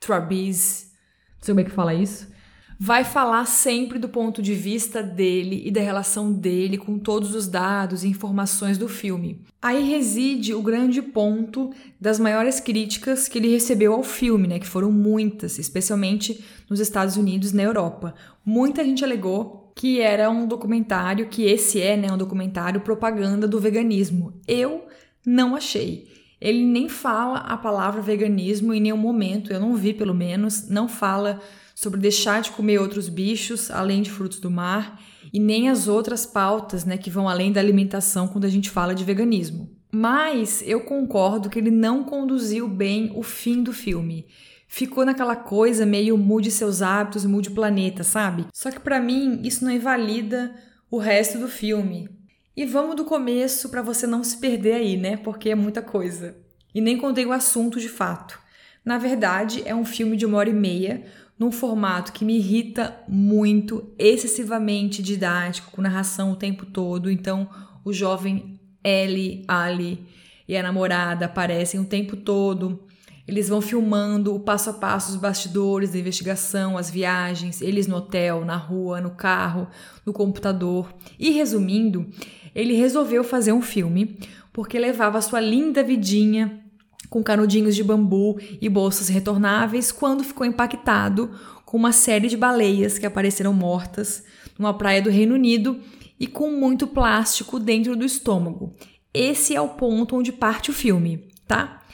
Travis, 0.00 0.90
não 1.36 1.44
sei 1.44 1.54
como 1.54 1.60
é 1.60 1.64
que 1.64 1.70
fala 1.70 1.94
isso, 1.94 2.33
vai 2.78 3.04
falar 3.04 3.46
sempre 3.46 3.98
do 3.98 4.08
ponto 4.08 4.42
de 4.42 4.54
vista 4.54 5.02
dele 5.02 5.62
e 5.64 5.70
da 5.70 5.80
relação 5.80 6.32
dele 6.32 6.76
com 6.76 6.98
todos 6.98 7.34
os 7.34 7.46
dados 7.46 8.04
e 8.04 8.08
informações 8.08 8.76
do 8.76 8.88
filme. 8.88 9.40
Aí 9.62 9.88
reside 9.88 10.54
o 10.54 10.62
grande 10.62 11.00
ponto 11.00 11.72
das 12.00 12.18
maiores 12.18 12.60
críticas 12.60 13.28
que 13.28 13.38
ele 13.38 13.48
recebeu 13.48 13.92
ao 13.92 14.02
filme, 14.02 14.46
né, 14.48 14.58
que 14.58 14.66
foram 14.66 14.90
muitas, 14.90 15.58
especialmente 15.58 16.44
nos 16.68 16.80
Estados 16.80 17.16
Unidos 17.16 17.52
e 17.52 17.56
na 17.56 17.62
Europa. 17.62 18.14
Muita 18.44 18.84
gente 18.84 19.04
alegou 19.04 19.72
que 19.74 20.00
era 20.00 20.30
um 20.30 20.46
documentário, 20.46 21.28
que 21.28 21.42
esse 21.44 21.80
é, 21.80 21.96
né, 21.96 22.12
um 22.12 22.18
documentário 22.18 22.80
propaganda 22.80 23.48
do 23.48 23.58
veganismo. 23.58 24.34
Eu 24.46 24.86
não 25.26 25.56
achei. 25.56 26.08
Ele 26.40 26.64
nem 26.64 26.88
fala 26.88 27.38
a 27.38 27.56
palavra 27.56 28.02
veganismo 28.02 28.74
em 28.74 28.80
nenhum 28.80 28.96
momento, 28.96 29.52
eu 29.52 29.58
não 29.58 29.74
vi 29.74 29.94
pelo 29.94 30.14
menos, 30.14 30.68
não 30.68 30.88
fala 30.88 31.40
sobre 31.84 32.00
deixar 32.00 32.40
de 32.40 32.50
comer 32.50 32.78
outros 32.78 33.10
bichos 33.10 33.70
além 33.70 34.00
de 34.00 34.10
frutos 34.10 34.40
do 34.40 34.50
mar 34.50 34.98
e 35.30 35.38
nem 35.38 35.68
as 35.68 35.86
outras 35.86 36.24
pautas, 36.24 36.86
né, 36.86 36.96
que 36.96 37.10
vão 37.10 37.28
além 37.28 37.52
da 37.52 37.60
alimentação 37.60 38.26
quando 38.26 38.46
a 38.46 38.48
gente 38.48 38.70
fala 38.70 38.94
de 38.94 39.04
veganismo. 39.04 39.70
Mas 39.92 40.62
eu 40.66 40.80
concordo 40.80 41.50
que 41.50 41.58
ele 41.58 41.70
não 41.70 42.02
conduziu 42.02 42.66
bem 42.66 43.12
o 43.14 43.22
fim 43.22 43.62
do 43.62 43.72
filme. 43.72 44.26
Ficou 44.66 45.04
naquela 45.04 45.36
coisa 45.36 45.84
meio 45.84 46.16
mude 46.16 46.50
seus 46.50 46.80
hábitos, 46.80 47.26
mude 47.26 47.50
o 47.50 47.54
planeta, 47.54 48.02
sabe? 48.02 48.46
Só 48.52 48.70
que 48.70 48.80
para 48.80 48.98
mim 48.98 49.42
isso 49.44 49.62
não 49.62 49.70
invalida 49.70 50.54
o 50.90 50.96
resto 50.96 51.38
do 51.38 51.48
filme. 51.48 52.08
E 52.56 52.64
vamos 52.64 52.96
do 52.96 53.04
começo 53.04 53.68
para 53.68 53.82
você 53.82 54.06
não 54.06 54.24
se 54.24 54.38
perder 54.38 54.74
aí, 54.74 54.96
né? 54.96 55.18
Porque 55.18 55.50
é 55.50 55.54
muita 55.54 55.82
coisa. 55.82 56.34
E 56.74 56.80
nem 56.80 56.96
contei 56.96 57.26
o 57.26 57.32
assunto 57.32 57.78
de 57.78 57.88
fato. 57.88 58.42
Na 58.84 58.98
verdade, 58.98 59.62
é 59.64 59.74
um 59.74 59.84
filme 59.84 60.16
de 60.16 60.26
uma 60.26 60.38
hora 60.38 60.50
e 60.50 60.52
meia, 60.52 61.04
num 61.38 61.50
formato 61.50 62.12
que 62.12 62.24
me 62.24 62.36
irrita 62.36 62.96
muito, 63.08 63.92
excessivamente 63.98 65.02
didático, 65.02 65.70
com 65.72 65.82
narração 65.82 66.32
o 66.32 66.36
tempo 66.36 66.64
todo. 66.64 67.10
Então, 67.10 67.48
o 67.84 67.92
jovem 67.92 68.60
Ellie, 68.82 69.44
Ali 69.48 70.06
e 70.46 70.56
a 70.56 70.62
namorada 70.62 71.26
aparecem 71.26 71.80
o 71.80 71.84
tempo 71.84 72.16
todo. 72.16 72.84
Eles 73.26 73.48
vão 73.48 73.62
filmando 73.62 74.34
o 74.34 74.40
passo 74.40 74.68
a 74.68 74.74
passo 74.74 75.10
os 75.10 75.16
bastidores 75.16 75.90
da 75.90 75.98
investigação, 75.98 76.76
as 76.76 76.90
viagens, 76.90 77.62
eles 77.62 77.86
no 77.86 77.96
hotel, 77.96 78.44
na 78.44 78.56
rua, 78.56 79.00
no 79.00 79.12
carro, 79.12 79.66
no 80.04 80.12
computador. 80.12 80.94
E 81.18 81.30
resumindo, 81.30 82.06
ele 82.54 82.74
resolveu 82.74 83.24
fazer 83.24 83.52
um 83.52 83.62
filme 83.62 84.18
porque 84.52 84.78
levava 84.78 85.20
sua 85.22 85.40
linda 85.40 85.82
vidinha 85.82 86.63
com 87.14 87.22
canudinhos 87.22 87.76
de 87.76 87.84
bambu 87.84 88.40
e 88.60 88.68
bolsas 88.68 89.06
retornáveis 89.06 89.92
quando 89.92 90.24
ficou 90.24 90.44
impactado 90.44 91.30
com 91.64 91.76
uma 91.76 91.92
série 91.92 92.26
de 92.26 92.36
baleias 92.36 92.98
que 92.98 93.06
apareceram 93.06 93.52
mortas 93.52 94.24
numa 94.58 94.74
praia 94.74 95.00
do 95.00 95.10
Reino 95.10 95.36
Unido 95.36 95.78
e 96.18 96.26
com 96.26 96.50
muito 96.50 96.88
plástico 96.88 97.60
dentro 97.60 97.94
do 97.94 98.04
estômago. 98.04 98.74
Esse 99.14 99.54
é 99.54 99.60
o 99.60 99.68
ponto 99.68 100.16
onde 100.16 100.32
parte 100.32 100.70
o 100.70 100.74
filme, 100.74 101.28
tá? 101.46 101.84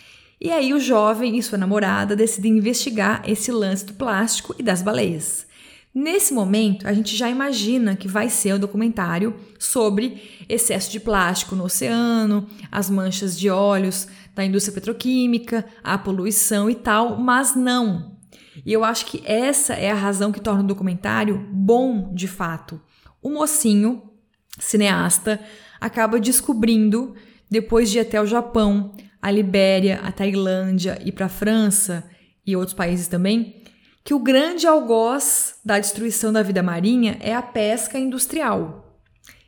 E 0.40 0.50
aí 0.50 0.72
o 0.72 0.80
jovem 0.80 1.37
e 1.37 1.42
sua 1.42 1.59
namorada 1.59 2.16
decidem 2.16 2.56
investigar 2.56 3.22
esse 3.26 3.52
lance 3.52 3.85
do 3.85 3.92
plástico 3.92 4.54
e 4.59 4.62
das 4.62 4.80
baleias. 4.80 5.46
Nesse 5.92 6.33
momento, 6.33 6.87
a 6.87 6.94
gente 6.94 7.16
já 7.16 7.28
imagina 7.28 7.96
que 7.96 8.09
vai 8.09 8.30
ser 8.30 8.54
um 8.54 8.59
documentário 8.59 9.35
sobre 9.59 10.22
excesso 10.48 10.90
de 10.90 11.00
plástico 11.00 11.56
no 11.56 11.64
oceano, 11.64 12.48
as 12.70 12.88
manchas 12.88 13.37
de 13.38 13.50
óleos 13.50 14.06
da 14.35 14.45
indústria 14.45 14.75
petroquímica, 14.75 15.64
a 15.83 15.99
poluição 15.99 16.69
e 16.71 16.75
tal, 16.75 17.19
mas 17.19 17.55
não. 17.55 18.19
E 18.64 18.73
eu 18.73 18.85
acho 18.85 19.07
que 19.07 19.23
essa 19.25 19.75
é 19.75 19.90
a 19.90 19.95
razão 19.95 20.33
que 20.33 20.40
torna 20.40 20.62
o 20.62 20.66
documentário 20.66 21.47
bom 21.53 22.12
de 22.14 22.29
fato. 22.29 22.81
O 23.23 23.31
mocinho, 23.31 24.03
cineasta, 24.59 25.40
acaba 25.81 26.21
descobrindo, 26.21 27.14
depois 27.51 27.90
de 27.90 27.99
ir 27.99 28.03
até 28.03 28.21
o 28.21 28.27
Japão, 28.27 28.95
a 29.21 29.31
Libéria, 29.31 30.01
a 30.03 30.12
Tailândia 30.12 31.01
e 31.05 31.12
para 31.12 31.27
a 31.27 31.31
França 31.31 32.09
e 32.47 32.57
outros 32.57 32.75
países 32.75 33.09
também, 33.09 33.62
que 34.03 34.14
o 34.14 34.19
grande 34.19 34.66
algoz 34.66 35.57
da 35.64 35.79
destruição 35.79 36.33
da 36.33 36.43
vida 36.43 36.62
marinha 36.62 37.19
é 37.21 37.35
a 37.35 37.43
pesca 37.43 37.99
industrial. 37.99 38.99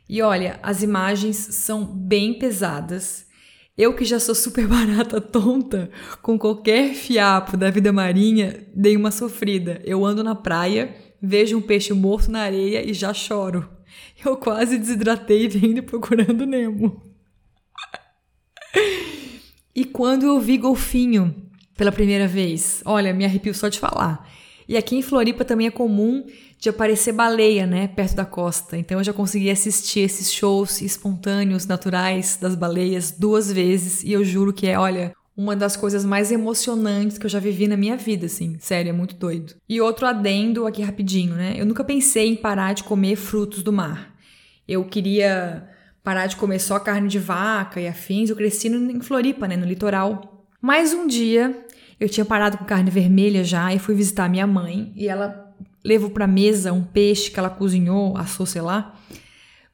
E 0.07 0.21
olha, 0.21 0.59
as 0.61 0.83
imagens 0.83 1.37
são 1.37 1.83
bem 1.85 2.37
pesadas. 2.37 3.25
Eu 3.75 3.95
que 3.95 4.05
já 4.05 4.19
sou 4.19 4.35
super 4.35 4.67
barata 4.69 5.19
tonta, 5.19 5.89
com 6.21 6.37
qualquer 6.37 6.93
fiapo 6.93 7.57
da 7.57 7.71
vida 7.71 7.91
marinha, 7.91 8.65
dei 8.73 8.95
uma 8.95 9.09
sofrida. 9.09 9.81
Eu 9.83 10.05
ando 10.05 10.23
na 10.23 10.35
praia, 10.35 10.95
vejo 11.21 11.57
um 11.57 11.61
peixe 11.61 11.91
morto 11.91 12.31
na 12.31 12.41
areia 12.41 12.87
e 12.87 12.93
já 12.93 13.13
choro. 13.13 13.67
Eu 14.23 14.37
quase 14.37 14.77
desidratei 14.77 15.47
vendo 15.47 15.81
procurando 15.83 16.45
Nemo. 16.45 17.01
e 19.75 19.83
quando 19.85 20.27
eu 20.27 20.39
vi 20.39 20.57
golfinho 20.57 21.35
pela 21.75 21.91
primeira 21.91 22.27
vez, 22.27 22.83
olha, 22.85 23.13
me 23.13 23.25
arrepio 23.25 23.55
só 23.55 23.69
de 23.69 23.79
falar. 23.79 24.29
E 24.67 24.77
aqui 24.77 24.95
em 24.95 25.01
Floripa 25.01 25.43
também 25.43 25.67
é 25.67 25.71
comum 25.71 26.25
de 26.63 26.69
aparecer 26.69 27.11
baleia, 27.11 27.67
né, 27.67 27.89
perto 27.89 28.15
da 28.15 28.23
costa. 28.23 28.77
Então 28.77 28.97
eu 28.97 29.03
já 29.03 29.11
consegui 29.11 29.51
assistir 29.51 29.99
esses 29.99 30.31
shows 30.31 30.81
espontâneos, 30.81 31.65
naturais 31.65 32.37
das 32.39 32.55
baleias 32.55 33.11
duas 33.11 33.51
vezes 33.51 34.01
e 34.01 34.13
eu 34.13 34.23
juro 34.23 34.53
que 34.53 34.67
é, 34.67 34.79
olha, 34.79 35.13
uma 35.35 35.57
das 35.57 35.75
coisas 35.75 36.05
mais 36.05 36.31
emocionantes 36.31 37.17
que 37.17 37.25
eu 37.25 37.29
já 37.29 37.37
vivi 37.37 37.67
na 37.67 37.75
minha 37.75 37.97
vida, 37.97 38.27
assim. 38.27 38.55
Sério, 38.61 38.91
é 38.91 38.93
muito 38.93 39.15
doido. 39.15 39.55
E 39.67 39.81
outro 39.81 40.07
adendo 40.07 40.65
aqui 40.65 40.81
rapidinho, 40.81 41.35
né? 41.35 41.53
Eu 41.57 41.65
nunca 41.65 41.83
pensei 41.83 42.29
em 42.29 42.35
parar 42.37 42.71
de 42.71 42.85
comer 42.85 43.17
frutos 43.17 43.61
do 43.61 43.73
mar. 43.73 44.15
Eu 44.65 44.85
queria 44.85 45.67
parar 46.01 46.27
de 46.27 46.37
comer 46.37 46.59
só 46.59 46.79
carne 46.79 47.09
de 47.09 47.19
vaca 47.19 47.81
e 47.81 47.89
afins. 47.89 48.29
Eu 48.29 48.37
cresci 48.37 48.69
em 48.69 49.01
Floripa, 49.01 49.49
né, 49.49 49.57
no 49.57 49.65
litoral. 49.65 50.47
Mas 50.61 50.93
um 50.93 51.07
dia 51.07 51.65
eu 51.99 52.07
tinha 52.07 52.23
parado 52.23 52.57
com 52.57 52.63
carne 52.63 52.89
vermelha 52.89 53.43
já 53.43 53.73
e 53.73 53.79
fui 53.79 53.95
visitar 53.95 54.29
minha 54.29 54.47
mãe 54.47 54.93
e 54.95 55.09
ela 55.09 55.42
levou 55.83 56.09
para 56.09 56.25
mesa 56.27 56.71
um 56.71 56.83
peixe 56.83 57.29
que 57.29 57.39
ela 57.39 57.49
cozinhou, 57.49 58.17
assou, 58.17 58.45
sei 58.45 58.61
lá, 58.61 58.95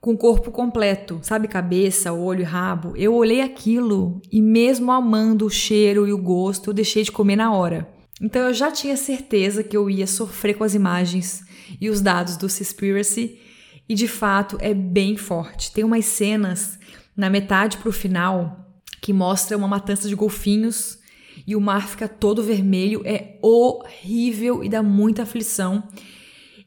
com 0.01 0.13
o 0.13 0.17
corpo 0.17 0.49
completo, 0.51 1.19
sabe, 1.21 1.47
cabeça, 1.47 2.13
olho 2.13 2.41
e 2.41 2.43
rabo. 2.43 2.93
Eu 2.95 3.13
olhei 3.13 3.41
aquilo 3.41 4.21
e 4.31 4.41
mesmo 4.41 4.91
amando 4.91 5.45
o 5.45 5.49
cheiro 5.49 6.07
e 6.07 6.13
o 6.13 6.17
gosto, 6.17 6.69
eu 6.69 6.73
deixei 6.73 7.03
de 7.03 7.11
comer 7.11 7.35
na 7.35 7.53
hora. 7.53 7.87
Então 8.21 8.41
eu 8.43 8.53
já 8.53 8.71
tinha 8.71 8.97
certeza 8.97 9.63
que 9.63 9.75
eu 9.75 9.89
ia 9.89 10.07
sofrer 10.07 10.55
com 10.55 10.63
as 10.63 10.73
imagens 10.73 11.43
e 11.79 11.89
os 11.89 12.01
dados 12.01 12.37
do 12.37 12.49
Seaspiracy 12.49 13.39
e 13.87 13.95
de 13.95 14.07
fato 14.07 14.57
é 14.61 14.73
bem 14.73 15.17
forte. 15.17 15.71
Tem 15.71 15.83
umas 15.83 16.05
cenas 16.05 16.79
na 17.15 17.29
metade 17.29 17.77
pro 17.77 17.91
final 17.91 18.67
que 19.01 19.13
mostra 19.13 19.57
uma 19.57 19.67
matança 19.67 20.07
de 20.07 20.15
golfinhos 20.15 20.98
e 21.45 21.55
o 21.55 21.61
mar 21.61 21.87
fica 21.87 22.07
todo 22.07 22.43
vermelho, 22.43 23.01
é 23.05 23.37
horrível 23.41 24.63
e 24.63 24.69
dá 24.69 24.83
muita 24.83 25.23
aflição. 25.23 25.87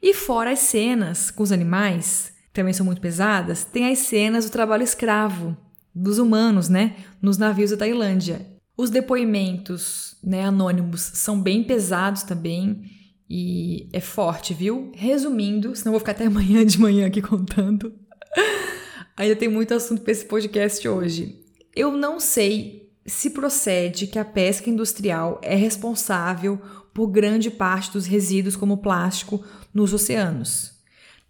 E 0.00 0.12
fora 0.12 0.50
as 0.50 0.58
cenas 0.60 1.30
com 1.30 1.42
os 1.42 1.52
animais, 1.52 2.32
também 2.52 2.72
são 2.72 2.84
muito 2.84 3.00
pesadas, 3.00 3.64
tem 3.64 3.90
as 3.90 4.00
cenas 4.00 4.44
do 4.44 4.50
trabalho 4.50 4.82
escravo 4.82 5.56
dos 5.94 6.18
humanos, 6.18 6.68
né, 6.68 6.96
nos 7.20 7.38
navios 7.38 7.70
da 7.70 7.76
Tailândia. 7.76 8.46
Os 8.76 8.90
depoimentos, 8.90 10.16
né, 10.24 10.44
anônimos 10.44 11.00
são 11.00 11.40
bem 11.40 11.62
pesados 11.62 12.22
também 12.22 12.82
e 13.28 13.88
é 13.92 14.00
forte, 14.00 14.54
viu? 14.54 14.90
Resumindo, 14.94 15.74
senão 15.76 15.92
vou 15.92 16.00
ficar 16.00 16.12
até 16.12 16.26
amanhã 16.26 16.64
de 16.64 16.80
manhã 16.80 17.06
aqui 17.06 17.22
contando. 17.22 17.92
Ainda 19.16 19.36
tem 19.36 19.48
muito 19.48 19.74
assunto 19.74 20.02
para 20.02 20.12
esse 20.12 20.24
podcast 20.24 20.86
hoje. 20.88 21.38
Eu 21.76 21.92
não 21.92 22.18
sei 22.18 22.81
se 23.04 23.30
procede 23.30 24.06
que 24.06 24.18
a 24.18 24.24
pesca 24.24 24.70
industrial 24.70 25.40
é 25.42 25.54
responsável 25.54 26.60
por 26.94 27.08
grande 27.08 27.50
parte 27.50 27.92
dos 27.92 28.06
resíduos 28.06 28.56
como 28.56 28.78
plástico 28.78 29.42
nos 29.72 29.92
oceanos. 29.92 30.72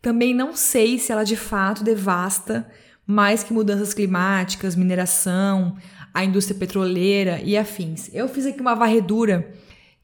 Também 0.00 0.34
não 0.34 0.54
sei 0.54 0.98
se 0.98 1.12
ela 1.12 1.24
de 1.24 1.36
fato 1.36 1.84
devasta 1.84 2.68
mais 3.06 3.42
que 3.42 3.52
mudanças 3.52 3.94
climáticas, 3.94 4.76
mineração, 4.76 5.76
a 6.12 6.24
indústria 6.24 6.58
petroleira 6.58 7.40
e 7.42 7.56
afins. 7.56 8.10
Eu 8.12 8.28
fiz 8.28 8.46
aqui 8.46 8.60
uma 8.60 8.74
varredura 8.74 9.52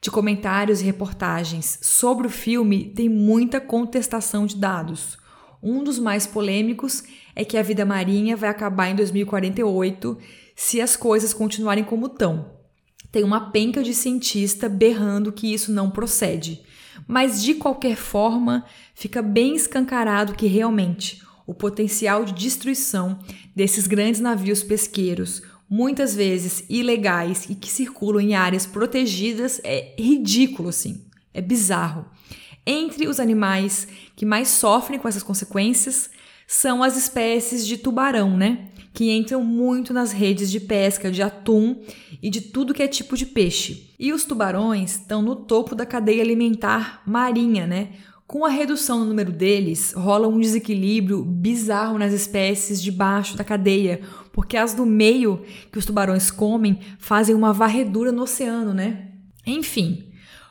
de 0.00 0.10
comentários 0.10 0.80
e 0.80 0.84
reportagens 0.84 1.78
sobre 1.82 2.26
o 2.26 2.30
filme, 2.30 2.90
tem 2.90 3.08
muita 3.08 3.60
contestação 3.60 4.46
de 4.46 4.56
dados. 4.56 5.18
Um 5.60 5.82
dos 5.82 5.98
mais 5.98 6.26
polêmicos 6.26 7.02
é 7.34 7.44
que 7.44 7.56
a 7.56 7.62
vida 7.62 7.84
marinha 7.84 8.36
vai 8.36 8.48
acabar 8.48 8.88
em 8.88 8.94
2048 8.94 10.16
se 10.60 10.80
as 10.80 10.96
coisas 10.96 11.32
continuarem 11.32 11.84
como 11.84 12.06
estão. 12.06 12.50
Tem 13.12 13.22
uma 13.22 13.52
penca 13.52 13.80
de 13.80 13.94
cientista 13.94 14.68
berrando 14.68 15.30
que 15.30 15.54
isso 15.54 15.70
não 15.70 15.88
procede. 15.88 16.62
Mas 17.06 17.40
de 17.40 17.54
qualquer 17.54 17.94
forma, 17.94 18.64
fica 18.92 19.22
bem 19.22 19.54
escancarado 19.54 20.34
que 20.34 20.48
realmente 20.48 21.22
o 21.46 21.54
potencial 21.54 22.24
de 22.24 22.32
destruição 22.32 23.20
desses 23.54 23.86
grandes 23.86 24.20
navios 24.20 24.64
pesqueiros, 24.64 25.42
muitas 25.70 26.12
vezes 26.12 26.64
ilegais 26.68 27.48
e 27.48 27.54
que 27.54 27.70
circulam 27.70 28.20
em 28.20 28.34
áreas 28.34 28.66
protegidas, 28.66 29.60
é 29.62 29.94
ridículo 29.96 30.70
assim. 30.70 31.06
É 31.32 31.40
bizarro. 31.40 32.04
Entre 32.66 33.06
os 33.06 33.20
animais 33.20 33.86
que 34.16 34.26
mais 34.26 34.48
sofrem 34.48 34.98
com 34.98 35.06
essas 35.06 35.22
consequências 35.22 36.10
são 36.48 36.82
as 36.82 36.96
espécies 36.96 37.64
de 37.64 37.78
tubarão, 37.78 38.36
né? 38.36 38.72
Que 38.92 39.10
entram 39.10 39.44
muito 39.44 39.92
nas 39.92 40.12
redes 40.12 40.50
de 40.50 40.60
pesca 40.60 41.10
de 41.10 41.22
atum 41.22 41.76
e 42.22 42.30
de 42.30 42.40
tudo 42.40 42.74
que 42.74 42.82
é 42.82 42.88
tipo 42.88 43.16
de 43.16 43.26
peixe. 43.26 43.94
E 43.98 44.12
os 44.12 44.24
tubarões 44.24 44.92
estão 44.92 45.22
no 45.22 45.36
topo 45.36 45.74
da 45.74 45.86
cadeia 45.86 46.22
alimentar 46.22 47.02
marinha, 47.06 47.66
né? 47.66 47.90
Com 48.26 48.44
a 48.44 48.50
redução 48.50 48.98
no 48.98 49.06
número 49.06 49.32
deles, 49.32 49.94
rola 49.96 50.28
um 50.28 50.38
desequilíbrio 50.38 51.24
bizarro 51.24 51.96
nas 51.96 52.12
espécies 52.12 52.82
de 52.82 52.92
baixo 52.92 53.38
da 53.38 53.42
cadeia, 53.42 54.02
porque 54.34 54.56
as 54.56 54.74
do 54.74 54.84
meio 54.84 55.42
que 55.72 55.78
os 55.78 55.86
tubarões 55.86 56.30
comem 56.30 56.78
fazem 56.98 57.34
uma 57.34 57.54
varredura 57.54 58.12
no 58.12 58.24
oceano, 58.24 58.74
né? 58.74 59.12
Enfim, 59.46 60.07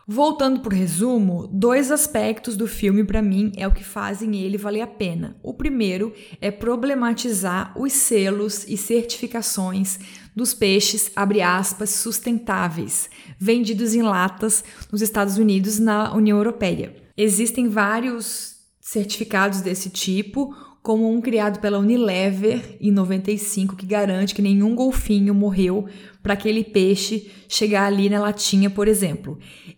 Voltando 0.10 0.65
o 0.65 0.70
resumo, 0.70 1.50
dois 1.52 1.91
aspectos 1.91 2.56
do 2.56 2.65
filme 2.65 3.04
para 3.04 3.22
mim 3.22 3.52
é 3.58 3.67
o 3.67 3.74
que 3.74 3.84
fazem 3.84 4.38
ele 4.38 4.58
valer 4.58 4.80
a 4.80 4.88
pena. 4.88 5.36
O 5.43 5.54
primeiro 5.54 6.13
é 6.39 6.50
problematizar 6.50 7.74
os 7.78 7.91
selos 7.91 8.63
e 8.70 8.78
certificações 8.78 10.00
dos 10.34 10.54
peixes, 10.54 11.12
abre 11.13 11.41
aspas, 11.41 11.89
sustentáveis, 11.89 13.10
vendidos 13.38 13.93
em 13.93 14.02
latas 14.02 14.63
nos 14.89 15.02
Estados 15.02 15.38
Unidos 15.38 15.78
na 15.78 16.15
União 16.15 16.38
Europeia. 16.38 16.96
Existem 17.17 17.67
vários 17.67 18.56
certificados 18.80 19.60
desse 19.60 19.89
tipo, 19.89 20.56
como 20.82 21.12
um 21.12 21.20
criado 21.20 21.60
pela 21.60 21.80
Unilever 21.80 22.78
em 22.80 22.91
95 22.91 23.76
que 23.76 23.86
garante 23.86 24.34
que 24.34 24.41
nenhum 24.41 24.74
golfinho 24.74 25.36
morreu 25.36 25.86
para 26.24 26.34
aquele 26.34 26.63
peixe 26.63 27.30
chegar 27.50 27.86
ali 27.88 28.10
na 28.10 28.22
latinha, 28.22 28.70
por 28.70 28.88
exemplo. 28.88 29.38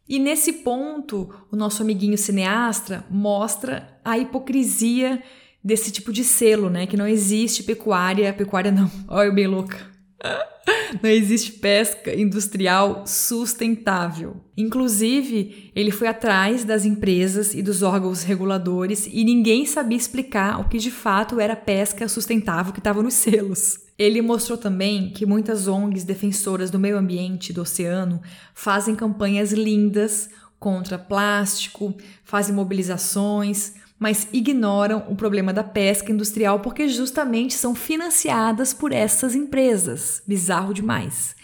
E 0.09 0.17
nesse 0.17 0.51
ponto, 0.51 1.29
o 1.51 1.55
nosso 1.55 1.83
amiguinho 1.83 2.17
cineasta 2.17 3.05
mostra 3.11 3.99
a 4.03 4.17
hipocrisia 4.17 5.21
desse 5.63 5.91
tipo 5.91 6.11
de 6.11 6.23
selo, 6.23 6.67
né? 6.67 6.87
Que 6.87 6.97
não 6.97 7.07
existe 7.07 7.61
pecuária, 7.61 8.33
pecuária 8.33 8.71
não, 8.71 8.89
olha 9.07 9.27
eu 9.27 9.33
bem 9.33 9.45
louca. 9.45 9.77
Não 11.01 11.09
existe 11.09 11.53
pesca 11.53 12.13
industrial 12.13 13.03
sustentável. 13.05 14.37
Inclusive, 14.57 15.71
ele 15.75 15.91
foi 15.91 16.07
atrás 16.07 16.63
das 16.63 16.85
empresas 16.85 17.53
e 17.53 17.61
dos 17.61 17.81
órgãos 17.81 18.23
reguladores 18.23 19.07
e 19.11 19.23
ninguém 19.23 19.65
sabia 19.65 19.97
explicar 19.97 20.59
o 20.59 20.67
que 20.67 20.77
de 20.77 20.91
fato 20.91 21.39
era 21.39 21.55
pesca 21.55 22.07
sustentável 22.07 22.73
que 22.73 22.79
estava 22.79 23.01
nos 23.01 23.13
selos. 23.13 23.79
Ele 23.97 24.21
mostrou 24.21 24.57
também 24.57 25.11
que 25.11 25.25
muitas 25.25 25.67
ONGs 25.67 26.03
defensoras 26.03 26.71
do 26.71 26.79
meio 26.79 26.97
ambiente 26.97 27.51
do 27.51 27.61
oceano 27.61 28.21
fazem 28.53 28.95
campanhas 28.95 29.51
lindas 29.51 30.29
contra 30.57 30.97
plástico, 30.97 31.95
fazem 32.23 32.53
mobilizações, 32.53 33.73
mas 33.99 34.27
ignoram 34.31 35.03
o 35.09 35.15
problema 35.15 35.51
da 35.51 35.63
pesca 35.63 36.11
industrial 36.11 36.61
porque 36.61 36.87
justamente 36.87 37.53
são 37.53 37.75
financiadas 37.75 38.73
por 38.73 38.93
essas 38.93 39.35
empresas. 39.35 40.23
Bizarro 40.25 40.73
demais. 40.73 41.35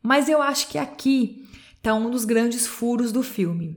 Mas 0.00 0.28
eu 0.28 0.40
acho 0.40 0.68
que 0.68 0.78
aqui 0.78 1.44
está 1.76 1.92
um 1.92 2.08
dos 2.08 2.24
grandes 2.24 2.66
furos 2.66 3.10
do 3.10 3.22
filme. 3.22 3.76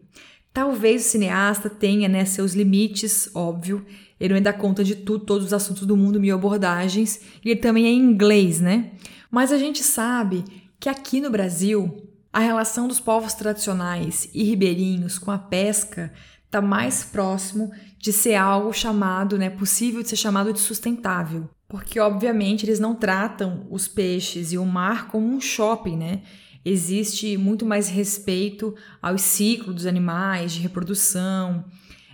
Talvez 0.53 1.05
o 1.05 1.09
cineasta 1.09 1.69
tenha 1.69 2.07
né, 2.07 2.25
seus 2.25 2.53
limites, 2.53 3.29
óbvio. 3.33 3.85
Ele 4.19 4.35
não 4.35 4.41
dá 4.41 4.53
conta 4.53 4.83
de 4.83 4.95
tudo, 4.95 5.25
todos 5.25 5.47
os 5.47 5.53
assuntos 5.53 5.85
do 5.85 5.97
mundo, 5.97 6.19
mil 6.19 6.35
abordagens. 6.35 7.21
E 7.43 7.49
ele 7.49 7.59
também 7.59 7.85
é 7.85 7.89
em 7.89 7.99
inglês, 7.99 8.59
né? 8.59 8.91
Mas 9.31 9.51
a 9.51 9.57
gente 9.57 9.83
sabe 9.83 10.43
que 10.79 10.89
aqui 10.89 11.19
no 11.21 11.29
Brasil, 11.29 12.07
a 12.31 12.39
relação 12.39 12.87
dos 12.87 12.99
povos 12.99 13.33
tradicionais 13.33 14.29
e 14.33 14.43
ribeirinhos 14.43 15.19
com 15.19 15.31
a 15.31 15.37
pesca 15.37 16.11
está 16.45 16.61
mais 16.61 17.03
próximo 17.03 17.71
de 18.07 18.13
ser 18.13 18.35
algo 18.35 18.71
chamado, 18.71 19.37
né, 19.37 19.49
possível 19.49 20.01
de 20.01 20.07
ser 20.07 20.15
chamado 20.15 20.53
de 20.53 20.61
sustentável. 20.61 21.49
Porque, 21.67 21.99
obviamente, 21.99 22.65
eles 22.65 22.79
não 22.79 22.95
tratam 22.95 23.67
os 23.69 23.85
peixes 23.85 24.53
e 24.53 24.57
o 24.57 24.65
mar 24.65 25.09
como 25.09 25.27
um 25.27 25.41
shopping, 25.41 25.97
né? 25.97 26.21
Existe 26.63 27.35
muito 27.35 27.65
mais 27.65 27.89
respeito 27.89 28.73
aos 29.01 29.21
ciclos 29.21 29.75
dos 29.75 29.85
animais, 29.85 30.53
de 30.53 30.61
reprodução. 30.61 31.65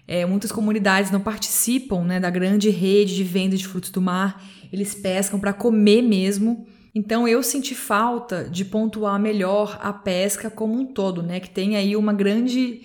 É, 0.08 0.26
muitas 0.26 0.52
comunidades 0.52 1.12
não 1.12 1.22
participam 1.22 2.04
né, 2.04 2.20
da 2.20 2.32
grande 2.32 2.72
rede 2.72 3.16
de 3.16 3.24
venda 3.24 3.56
de 3.56 3.68
frutos 3.68 3.92
do 3.92 4.02
mar, 4.02 4.44
eles 4.72 4.96
pescam 4.96 5.40
para 5.40 5.54
comer 5.54 6.02
mesmo. 6.02 6.66
Então 6.96 7.28
eu 7.28 7.44
senti 7.44 7.76
falta 7.76 8.50
de 8.50 8.66
pontuar 8.66 9.20
melhor 9.20 9.78
a 9.80 9.94
pesca 9.94 10.50
como 10.50 10.74
um 10.74 10.88
todo, 10.88 11.22
né? 11.22 11.40
Que 11.40 11.52
tem 11.52 11.76
aí 11.76 11.96
uma 11.96 12.14
grande 12.14 12.82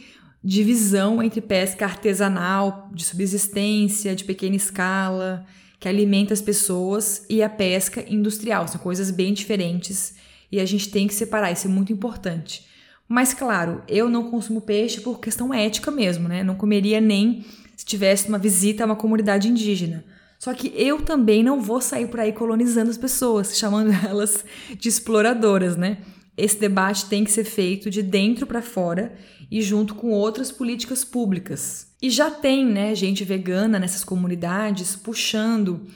divisão 0.49 1.23
entre 1.23 1.43
pesca 1.43 1.85
artesanal, 1.85 2.89
de 2.95 3.05
subsistência, 3.05 4.17
de 4.17 4.25
pequena 4.25 4.57
escala, 4.57 5.45
que 5.79 5.87
alimenta 5.87 6.33
as 6.33 6.41
pessoas, 6.41 7.27
e 7.29 7.43
a 7.43 7.51
pesca 7.51 8.03
industrial. 8.09 8.67
São 8.67 8.81
coisas 8.81 9.11
bem 9.11 9.35
diferentes 9.35 10.15
e 10.51 10.59
a 10.59 10.65
gente 10.65 10.89
tem 10.89 11.07
que 11.07 11.13
separar, 11.13 11.53
isso 11.53 11.67
é 11.67 11.71
muito 11.71 11.93
importante. 11.93 12.67
Mas, 13.07 13.35
claro, 13.35 13.83
eu 13.87 14.09
não 14.09 14.31
consumo 14.31 14.63
peixe 14.63 15.03
por 15.03 15.21
questão 15.21 15.53
ética 15.53 15.91
mesmo, 15.91 16.27
né? 16.27 16.43
Não 16.43 16.55
comeria 16.55 16.99
nem 16.99 17.45
se 17.77 17.85
tivesse 17.85 18.27
uma 18.27 18.39
visita 18.39 18.85
a 18.85 18.87
uma 18.87 18.97
comunidade 18.97 19.49
indígena. 19.49 20.03
Só 20.39 20.55
que 20.55 20.73
eu 20.75 21.03
também 21.03 21.43
não 21.43 21.61
vou 21.61 21.83
sair 21.83 22.09
por 22.09 22.21
aí 22.21 22.33
colonizando 22.33 22.91
as 22.91 22.97
pessoas, 22.97 23.53
chamando 23.59 23.93
elas 24.07 24.43
de 24.79 24.89
exploradoras, 24.89 25.77
né? 25.77 25.99
Esse 26.39 26.57
debate 26.57 27.07
tem 27.07 27.25
que 27.25 27.33
ser 27.33 27.43
feito 27.43 27.91
de 27.91 28.01
dentro 28.01 28.47
para 28.47 28.63
fora 28.63 29.13
e 29.51 29.61
junto 29.61 29.97
com 29.97 30.11
outras 30.11 30.53
políticas 30.53 31.05
públicas. 31.05 31.89
E 32.01 32.09
já 32.09 32.31
tem, 32.31 32.65
né, 32.65 32.95
gente 32.95 33.25
vegana 33.25 33.79
nessas 33.79 34.05
comunidades 34.05 34.95
puxando 34.95 35.87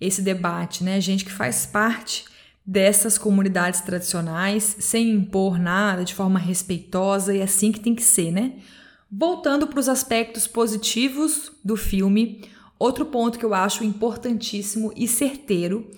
esse 0.00 0.20
debate, 0.20 0.82
né? 0.82 1.00
Gente 1.00 1.24
que 1.24 1.30
faz 1.30 1.64
parte 1.64 2.24
dessas 2.66 3.16
comunidades 3.16 3.82
tradicionais, 3.82 4.76
sem 4.80 5.10
impor 5.10 5.58
nada, 5.60 6.04
de 6.04 6.14
forma 6.14 6.40
respeitosa 6.40 7.32
e 7.32 7.40
assim 7.40 7.70
que 7.70 7.78
tem 7.78 7.94
que 7.94 8.02
ser, 8.02 8.32
né? 8.32 8.54
Voltando 9.10 9.66
para 9.68 9.78
os 9.78 9.88
aspectos 9.88 10.48
positivos 10.48 11.52
do 11.64 11.76
filme, 11.76 12.42
outro 12.78 13.06
ponto 13.06 13.38
que 13.38 13.44
eu 13.44 13.54
acho 13.54 13.84
importantíssimo 13.84 14.92
e 14.96 15.06
certeiro 15.06 15.88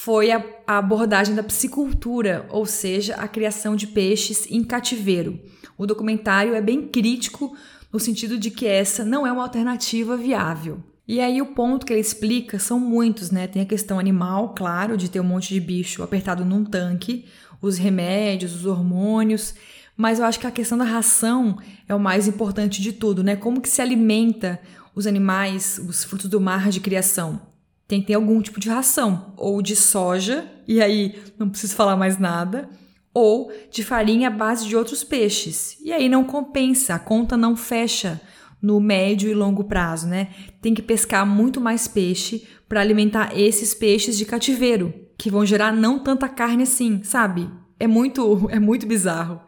foi 0.00 0.30
a, 0.30 0.44
a 0.64 0.78
abordagem 0.78 1.34
da 1.34 1.42
piscicultura, 1.42 2.46
ou 2.50 2.64
seja, 2.64 3.16
a 3.16 3.26
criação 3.26 3.74
de 3.74 3.88
peixes 3.88 4.46
em 4.48 4.62
cativeiro. 4.62 5.40
O 5.76 5.86
documentário 5.86 6.54
é 6.54 6.60
bem 6.60 6.86
crítico 6.86 7.52
no 7.92 7.98
sentido 7.98 8.38
de 8.38 8.48
que 8.48 8.64
essa 8.64 9.04
não 9.04 9.26
é 9.26 9.32
uma 9.32 9.42
alternativa 9.42 10.16
viável. 10.16 10.80
E 11.06 11.20
aí 11.20 11.42
o 11.42 11.46
ponto 11.46 11.84
que 11.84 11.92
ele 11.92 12.00
explica 12.00 12.60
são 12.60 12.78
muitos, 12.78 13.32
né? 13.32 13.48
Tem 13.48 13.60
a 13.60 13.66
questão 13.66 13.98
animal, 13.98 14.54
claro, 14.54 14.96
de 14.96 15.10
ter 15.10 15.18
um 15.18 15.24
monte 15.24 15.52
de 15.52 15.58
bicho 15.58 16.00
apertado 16.04 16.44
num 16.44 16.64
tanque, 16.64 17.24
os 17.60 17.76
remédios, 17.76 18.54
os 18.54 18.66
hormônios, 18.66 19.56
Mas 19.96 20.20
eu 20.20 20.26
acho 20.26 20.38
que 20.38 20.46
a 20.46 20.52
questão 20.52 20.78
da 20.78 20.84
ração 20.84 21.58
é 21.88 21.94
o 21.94 21.98
mais 21.98 22.28
importante 22.28 22.80
de 22.80 22.92
tudo, 22.92 23.24
né? 23.24 23.34
Como 23.34 23.60
que 23.60 23.68
se 23.68 23.82
alimenta 23.82 24.60
os 24.94 25.08
animais, 25.08 25.80
os 25.88 26.04
frutos 26.04 26.30
do 26.30 26.40
mar 26.40 26.70
de 26.70 26.78
criação? 26.78 27.47
Tem 27.88 28.02
que 28.02 28.08
ter 28.08 28.14
algum 28.14 28.40
tipo 28.42 28.60
de 28.60 28.68
ração, 28.68 29.32
ou 29.34 29.62
de 29.62 29.74
soja, 29.74 30.46
e 30.66 30.80
aí 30.80 31.18
não 31.38 31.48
preciso 31.48 31.74
falar 31.74 31.96
mais 31.96 32.18
nada, 32.18 32.68
ou 33.14 33.50
de 33.70 33.82
farinha 33.82 34.28
à 34.28 34.30
base 34.30 34.68
de 34.68 34.76
outros 34.76 35.02
peixes. 35.02 35.78
E 35.82 35.90
aí 35.90 36.06
não 36.08 36.22
compensa, 36.22 36.94
a 36.94 36.98
conta 36.98 37.34
não 37.34 37.56
fecha 37.56 38.20
no 38.60 38.78
médio 38.78 39.30
e 39.30 39.34
longo 39.34 39.64
prazo, 39.64 40.06
né? 40.06 40.28
Tem 40.60 40.74
que 40.74 40.82
pescar 40.82 41.26
muito 41.26 41.60
mais 41.60 41.88
peixe 41.88 42.46
para 42.68 42.80
alimentar 42.80 43.32
esses 43.34 43.72
peixes 43.72 44.18
de 44.18 44.26
cativeiro, 44.26 44.92
que 45.16 45.30
vão 45.30 45.46
gerar 45.46 45.72
não 45.72 45.98
tanta 45.98 46.28
carne 46.28 46.64
assim, 46.64 47.02
sabe? 47.02 47.48
É 47.80 47.86
muito, 47.86 48.48
é 48.52 48.60
muito 48.60 48.86
bizarro. 48.86 49.40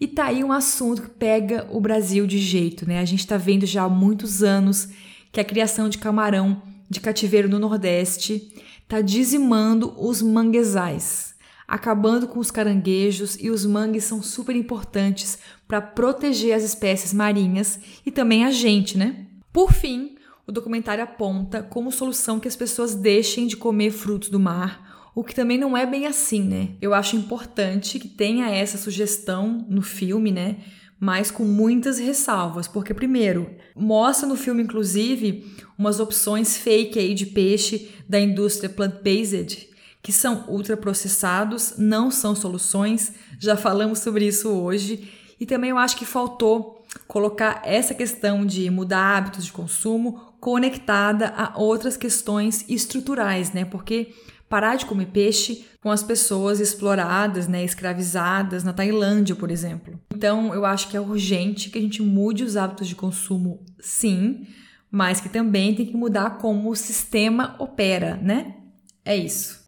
E 0.00 0.08
tá 0.08 0.24
aí 0.24 0.42
um 0.42 0.50
assunto 0.50 1.02
que 1.02 1.10
pega 1.10 1.68
o 1.70 1.80
Brasil 1.80 2.26
de 2.26 2.38
jeito, 2.38 2.86
né? 2.88 2.98
A 2.98 3.04
gente 3.04 3.24
tá 3.26 3.36
vendo 3.36 3.64
já 3.64 3.84
há 3.84 3.88
muitos 3.88 4.42
anos 4.42 4.88
que 5.30 5.38
a 5.38 5.44
criação 5.44 5.88
de 5.88 5.98
camarão 5.98 6.60
de 6.88 7.00
cativeiro 7.00 7.48
no 7.48 7.58
Nordeste 7.58 8.52
tá 8.88 9.00
dizimando 9.00 9.94
os 9.98 10.22
manguezais, 10.22 11.34
acabando 11.66 12.28
com 12.28 12.38
os 12.38 12.50
caranguejos 12.50 13.36
e 13.40 13.50
os 13.50 13.66
mangues 13.66 14.04
são 14.04 14.22
super 14.22 14.54
importantes 14.54 15.38
para 15.66 15.80
proteger 15.80 16.54
as 16.54 16.62
espécies 16.62 17.12
marinhas 17.12 17.80
e 18.04 18.10
também 18.10 18.44
a 18.44 18.50
gente, 18.50 18.96
né? 18.96 19.26
Por 19.52 19.72
fim, 19.72 20.16
o 20.46 20.52
documentário 20.52 21.02
aponta 21.02 21.62
como 21.62 21.90
solução 21.90 22.38
que 22.38 22.46
as 22.46 22.54
pessoas 22.54 22.94
deixem 22.94 23.46
de 23.46 23.56
comer 23.56 23.90
frutos 23.90 24.28
do 24.28 24.38
mar, 24.38 25.10
o 25.14 25.24
que 25.24 25.34
também 25.34 25.58
não 25.58 25.76
é 25.76 25.86
bem 25.86 26.06
assim, 26.06 26.42
né? 26.42 26.68
Eu 26.80 26.92
acho 26.94 27.16
importante 27.16 27.98
que 27.98 28.06
tenha 28.06 28.50
essa 28.50 28.76
sugestão 28.78 29.64
no 29.68 29.82
filme, 29.82 30.30
né? 30.30 30.58
Mas 30.98 31.30
com 31.30 31.44
muitas 31.44 31.98
ressalvas, 31.98 32.66
porque 32.66 32.94
primeiro, 32.94 33.50
mostra 33.74 34.26
no 34.26 34.36
filme 34.36 34.62
inclusive 34.62 35.44
umas 35.78 36.00
opções 36.00 36.56
fake 36.56 36.98
aí 36.98 37.12
de 37.12 37.26
peixe 37.26 37.90
da 38.08 38.18
indústria 38.18 38.70
plant-based, 38.70 39.68
que 40.02 40.12
são 40.12 40.44
ultraprocessados, 40.48 41.74
não 41.76 42.10
são 42.10 42.34
soluções, 42.34 43.12
já 43.38 43.56
falamos 43.56 43.98
sobre 43.98 44.26
isso 44.26 44.48
hoje, 44.48 45.10
e 45.38 45.44
também 45.44 45.70
eu 45.70 45.78
acho 45.78 45.96
que 45.96 46.04
faltou 46.04 46.84
colocar 47.06 47.60
essa 47.64 47.92
questão 47.92 48.46
de 48.46 48.70
mudar 48.70 49.16
hábitos 49.16 49.44
de 49.44 49.52
consumo 49.52 50.34
conectada 50.40 51.28
a 51.36 51.58
outras 51.58 51.96
questões 51.96 52.64
estruturais, 52.68 53.52
né? 53.52 53.64
Porque 53.64 54.14
parar 54.48 54.76
de 54.76 54.86
comer 54.86 55.06
peixe 55.06 55.66
com 55.80 55.90
as 55.90 56.02
pessoas 56.02 56.60
exploradas, 56.60 57.48
né, 57.48 57.64
escravizadas 57.64 58.64
na 58.64 58.72
Tailândia, 58.72 59.34
por 59.34 59.50
exemplo. 59.50 60.00
Então, 60.14 60.54
eu 60.54 60.64
acho 60.64 60.88
que 60.88 60.96
é 60.96 61.00
urgente 61.00 61.70
que 61.70 61.78
a 61.78 61.82
gente 61.82 62.02
mude 62.02 62.44
os 62.44 62.56
hábitos 62.56 62.88
de 62.88 62.94
consumo, 62.94 63.64
sim, 63.80 64.46
mas 64.90 65.20
que 65.20 65.28
também 65.28 65.74
tem 65.74 65.86
que 65.86 65.96
mudar 65.96 66.38
como 66.38 66.70
o 66.70 66.76
sistema 66.76 67.56
opera, 67.58 68.16
né? 68.16 68.56
É 69.04 69.16
isso. 69.16 69.64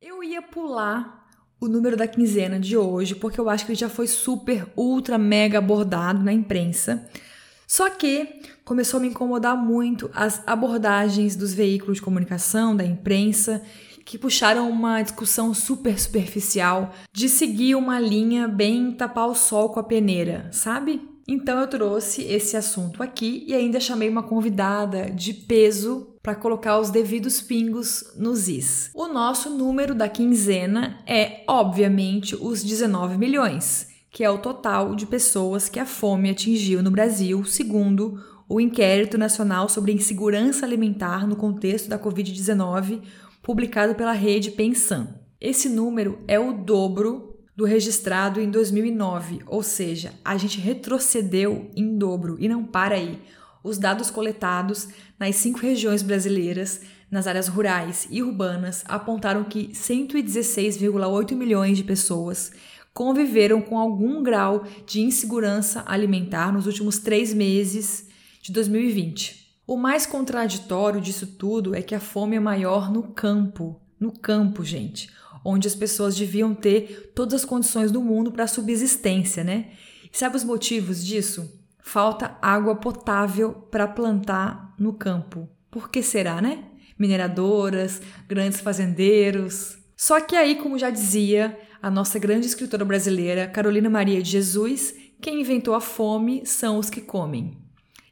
Eu 0.00 0.22
ia 0.24 0.40
pular 0.40 1.26
o 1.60 1.68
número 1.68 1.96
da 1.96 2.08
quinzena 2.08 2.58
de 2.58 2.76
hoje, 2.76 3.14
porque 3.14 3.38
eu 3.38 3.50
acho 3.50 3.66
que 3.66 3.72
ele 3.72 3.78
já 3.78 3.88
foi 3.88 4.06
super, 4.06 4.66
ultra, 4.74 5.18
mega 5.18 5.58
abordado 5.58 6.22
na 6.22 6.32
imprensa. 6.32 7.06
Só 7.70 7.88
que 7.88 8.26
começou 8.64 8.98
a 8.98 9.00
me 9.00 9.06
incomodar 9.06 9.56
muito 9.56 10.10
as 10.12 10.42
abordagens 10.44 11.36
dos 11.36 11.54
veículos 11.54 11.98
de 11.98 12.02
comunicação, 12.02 12.74
da 12.74 12.84
imprensa, 12.84 13.62
que 14.04 14.18
puxaram 14.18 14.68
uma 14.68 15.00
discussão 15.00 15.54
super 15.54 15.96
superficial 15.96 16.92
de 17.12 17.28
seguir 17.28 17.76
uma 17.76 18.00
linha 18.00 18.48
bem 18.48 18.90
tapar 18.90 19.28
o 19.28 19.36
sol 19.36 19.68
com 19.68 19.78
a 19.78 19.84
peneira, 19.84 20.48
sabe? 20.50 21.00
Então 21.28 21.60
eu 21.60 21.68
trouxe 21.68 22.24
esse 22.24 22.56
assunto 22.56 23.04
aqui 23.04 23.44
e 23.46 23.54
ainda 23.54 23.78
chamei 23.78 24.08
uma 24.08 24.24
convidada 24.24 25.08
de 25.08 25.32
peso 25.32 26.08
para 26.20 26.34
colocar 26.34 26.76
os 26.80 26.90
devidos 26.90 27.40
pingos 27.40 28.02
nos 28.16 28.48
is. 28.48 28.90
O 28.92 29.06
nosso 29.06 29.48
número 29.48 29.94
da 29.94 30.08
quinzena 30.08 30.98
é, 31.06 31.44
obviamente, 31.46 32.34
os 32.34 32.64
19 32.64 33.16
milhões, 33.16 33.89
que 34.10 34.24
é 34.24 34.30
o 34.30 34.38
total 34.38 34.94
de 34.94 35.06
pessoas 35.06 35.68
que 35.68 35.78
a 35.78 35.86
fome 35.86 36.30
atingiu 36.30 36.82
no 36.82 36.90
Brasil, 36.90 37.44
segundo 37.44 38.20
o 38.48 38.60
Inquérito 38.60 39.16
Nacional 39.16 39.68
sobre 39.68 39.92
Insegurança 39.92 40.66
Alimentar 40.66 41.26
no 41.26 41.36
contexto 41.36 41.88
da 41.88 41.98
Covid-19, 41.98 43.00
publicado 43.42 43.94
pela 43.94 44.12
rede 44.12 44.50
Pensan. 44.50 45.14
Esse 45.40 45.68
número 45.68 46.18
é 46.26 46.38
o 46.38 46.52
dobro 46.52 47.38
do 47.56 47.64
registrado 47.64 48.40
em 48.40 48.50
2009, 48.50 49.40
ou 49.46 49.62
seja, 49.62 50.12
a 50.24 50.36
gente 50.36 50.58
retrocedeu 50.58 51.70
em 51.76 51.96
dobro 51.96 52.36
e 52.40 52.48
não 52.48 52.64
para 52.64 52.96
aí. 52.96 53.20
Os 53.62 53.78
dados 53.78 54.10
coletados 54.10 54.88
nas 55.18 55.36
cinco 55.36 55.60
regiões 55.60 56.02
brasileiras, 56.02 56.80
nas 57.10 57.26
áreas 57.26 57.46
rurais 57.46 58.08
e 58.10 58.22
urbanas, 58.22 58.82
apontaram 58.86 59.44
que 59.44 59.68
116,8 59.68 61.36
milhões 61.36 61.76
de 61.76 61.84
pessoas 61.84 62.50
conviveram 62.92 63.60
com 63.60 63.78
algum 63.78 64.22
grau 64.22 64.64
de 64.86 65.00
insegurança 65.00 65.82
alimentar 65.86 66.52
nos 66.52 66.66
últimos 66.66 66.98
três 66.98 67.32
meses 67.32 68.08
de 68.42 68.52
2020. 68.52 69.48
O 69.66 69.76
mais 69.76 70.06
contraditório 70.06 71.00
disso 71.00 71.26
tudo 71.26 71.74
é 71.74 71.82
que 71.82 71.94
a 71.94 72.00
fome 72.00 72.36
é 72.36 72.40
maior 72.40 72.92
no 72.92 73.02
campo. 73.02 73.80
No 73.98 74.10
campo, 74.12 74.64
gente 74.64 75.10
onde 75.44 75.66
as 75.66 75.74
pessoas 75.74 76.16
deviam 76.16 76.54
ter 76.54 77.12
todas 77.14 77.34
as 77.34 77.44
condições 77.44 77.90
do 77.90 78.00
mundo 78.00 78.30
para 78.30 78.46
subsistência, 78.46 79.42
né? 79.42 79.70
E 80.12 80.16
sabe 80.16 80.36
os 80.36 80.44
motivos 80.44 81.04
disso? 81.04 81.58
Falta 81.82 82.36
água 82.42 82.76
potável 82.76 83.52
para 83.52 83.88
plantar 83.88 84.74
no 84.78 84.92
campo. 84.92 85.48
Por 85.70 85.88
que 85.88 86.02
será, 86.02 86.40
né? 86.40 86.64
Mineradoras, 86.98 88.02
grandes 88.28 88.60
fazendeiros. 88.60 89.78
Só 89.96 90.20
que 90.20 90.36
aí, 90.36 90.56
como 90.56 90.78
já 90.78 90.90
dizia 90.90 91.58
a 91.82 91.90
nossa 91.90 92.18
grande 92.18 92.46
escritora 92.46 92.84
brasileira 92.84 93.46
Carolina 93.46 93.88
Maria 93.88 94.22
de 94.22 94.30
Jesus, 94.30 94.94
quem 95.20 95.40
inventou 95.40 95.74
a 95.74 95.80
fome 95.80 96.44
são 96.44 96.78
os 96.78 96.90
que 96.90 97.00
comem. 97.00 97.56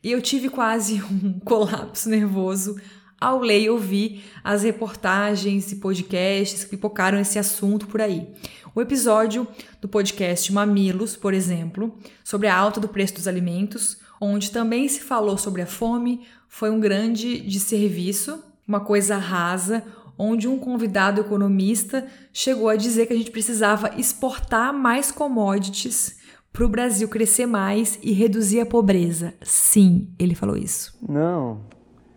E 0.03 0.11
eu 0.11 0.23
tive 0.23 0.49
quase 0.49 1.03
um 1.11 1.39
colapso 1.41 2.09
nervoso 2.09 2.77
ao 3.21 3.41
ler 3.41 3.63
e 3.63 3.71
ouvir 3.71 4.25
as 4.43 4.63
reportagens 4.63 5.71
e 5.73 5.77
podcasts 5.77 6.65
que 6.65 6.71
pipocaram 6.71 7.19
esse 7.19 7.39
assunto 7.39 7.87
por 7.89 8.01
aí. 8.01 8.29
O 8.75 8.81
episódio 8.81 9.47
do 9.81 9.89
podcast 9.89 10.53
Mamilos, 10.53 11.17
por 11.17 11.35
exemplo, 11.35 11.99
sobre 12.23 12.47
a 12.47 12.57
alta 12.57 12.81
do 12.81 12.89
preço 12.89 13.15
dos 13.15 13.29
alimentos, 13.29 13.99
onde 14.21 14.51
também 14.51 14.89
se 14.89 15.01
falou 15.01 15.37
sobre 15.37 15.63
a 15.63 15.67
fome, 15.67 16.27
foi 16.49 16.71
um 16.71 16.81
grande 16.81 17.41
desserviço, 17.41 18.43
uma 18.67 18.81
coisa 18.81 19.17
rasa, 19.17 19.85
onde 20.19 20.49
um 20.49 20.59
convidado 20.59 21.21
economista 21.21 22.07
chegou 22.33 22.69
a 22.69 22.77
dizer 22.77 23.07
que 23.07 23.13
a 23.13 23.17
gente 23.17 23.31
precisava 23.31 23.93
exportar 23.97 24.73
mais 24.73 25.13
commodities 25.13 26.19
para 26.53 26.65
o 26.65 26.69
Brasil 26.69 27.09
crescer 27.09 27.47
mais 27.47 27.99
e 28.03 28.13
reduzir 28.13 28.61
a 28.61 28.67
pobreza. 28.67 29.35
Sim, 29.43 30.09
ele 30.19 30.35
falou 30.35 30.57
isso. 30.57 30.99
Não, 31.09 31.61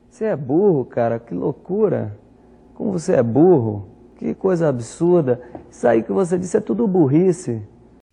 você 0.09 0.25
é 0.25 0.35
burro, 0.35 0.85
cara, 0.85 1.19
que 1.19 1.33
loucura. 1.33 2.19
Como 2.73 2.91
você 2.91 3.13
é 3.13 3.23
burro, 3.23 4.13
que 4.17 4.33
coisa 4.33 4.67
absurda. 4.67 5.41
Isso 5.69 5.87
aí 5.87 6.03
que 6.03 6.11
você 6.11 6.37
disse 6.37 6.57
é 6.57 6.61
tudo 6.61 6.87
burrice. 6.87 7.61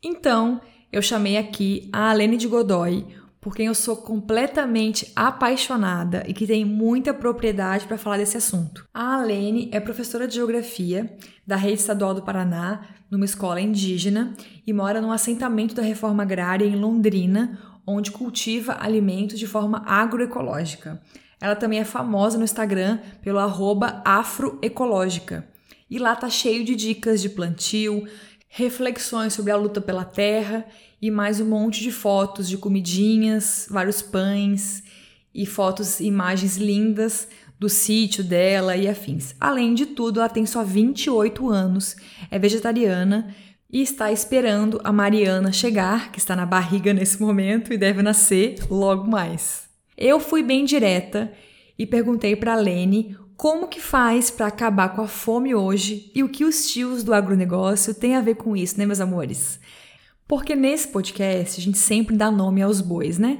Então, 0.03 0.61
eu 0.93 1.03
chamei 1.03 1.37
aqui 1.37 1.89
a 1.93 2.11
Alene 2.11 2.37
de 2.37 2.47
Godoy, 2.47 3.07
por 3.49 3.57
quem 3.57 3.65
eu 3.65 3.75
sou 3.75 3.97
completamente 3.97 5.11
apaixonada 5.17 6.23
e 6.29 6.35
que 6.35 6.47
tem 6.47 6.67
muita 6.67 7.15
propriedade 7.15 7.87
para 7.87 7.97
falar 7.97 8.19
desse 8.19 8.37
assunto. 8.37 8.87
A 8.93 9.15
Alene 9.15 9.71
é 9.73 9.81
professora 9.81 10.29
de 10.29 10.35
geografia 10.35 11.17
da 11.47 11.57
Rede 11.57 11.81
Estadual 11.81 12.13
do 12.13 12.21
Paraná, 12.21 12.83
numa 13.11 13.25
escola 13.25 13.59
indígena, 13.59 14.35
e 14.67 14.73
mora 14.75 15.01
num 15.01 15.11
assentamento 15.11 15.75
da 15.75 15.81
reforma 15.81 16.25
agrária 16.25 16.67
em 16.67 16.77
Londrina, 16.77 17.59
onde 17.87 18.11
cultiva 18.11 18.77
alimentos 18.79 19.39
de 19.39 19.47
forma 19.47 19.83
agroecológica. 19.87 21.01
Ela 21.41 21.57
também 21.57 21.79
é 21.79 21.85
famosa 21.87 22.37
no 22.37 22.45
Instagram 22.45 22.99
pelo 23.23 23.39
afroecológica. 24.05 25.49
E 25.91 25.99
lá 25.99 26.15
tá 26.15 26.29
cheio 26.29 26.67
de 26.67 26.77
dicas 26.77 27.23
de 27.23 27.31
plantio, 27.31 28.07
reflexões 28.49 29.35
sobre 29.35 29.53
a 29.53 29.57
luta 29.57 29.81
pela 29.81 30.05
terra 30.05 30.65
e 31.01 31.11
mais 31.11 31.41
um 31.41 31.47
monte 31.47 31.83
de 31.83 31.93
fotos 31.93 32.49
de 32.49 32.57
comidinhas, 32.57 33.67
vários 33.71 34.03
pães 34.03 34.83
e 35.35 35.47
fotos, 35.47 36.01
imagens 36.01 36.57
lindas 36.57 37.29
do 37.59 37.69
sítio 37.69 38.25
dela 38.25 38.77
e 38.77 38.89
afins. 38.89 39.35
Além 39.39 39.75
de 39.75 39.87
tudo, 39.87 40.21
ela 40.21 40.29
tem 40.29 40.47
só 40.47 40.65
28 40.65 41.49
anos, 41.49 41.97
é 42.31 42.39
vegetariana 42.39 43.35
e 43.71 43.83
está 43.83 44.11
esperando 44.11 44.81
a 44.83 44.93
Mariana 44.93 45.53
chegar, 45.53 46.11
que 46.11 46.19
está 46.19 46.35
na 46.35 46.47
barriga 46.47 46.95
nesse 46.95 47.21
momento 47.21 47.73
e 47.73 47.77
deve 47.79 48.03
nascer 48.03 48.57
logo 48.71 49.09
mais. 49.09 49.69
Eu 49.97 50.19
fui 50.19 50.43
bem 50.43 50.65
direta 50.65 51.33
e 51.79 51.85
perguntei 51.85 52.35
para 52.35 52.57
Lene 52.57 53.17
como 53.39 53.69
que 53.69 53.81
faz 53.81 54.33
para 54.33 54.49
acabar 54.49 54.97
com 54.97 55.03
a 55.03 55.07
fome 55.07 55.55
hoje 55.55 56.11
e 56.13 56.25
o 56.25 56.29
que 56.29 56.45
os 56.45 56.67
tios 56.67 57.05
do 57.05 57.15
agronegócio 57.15 57.95
têm 57.95 58.17
a 58.17 58.21
ver 58.21 58.35
com 58.35 58.57
isso, 58.57 58.77
né, 58.77 58.85
meus 58.85 59.01
amores? 59.01 59.61
Porque 60.27 60.57
nesse 60.57 60.89
podcast 60.89 61.61
a 61.61 61.63
gente 61.63 61.79
sempre 61.79 62.17
dá 62.17 62.33
nome 62.33 62.61
aos 62.61 62.81
bois, 62.81 63.17
né? 63.17 63.39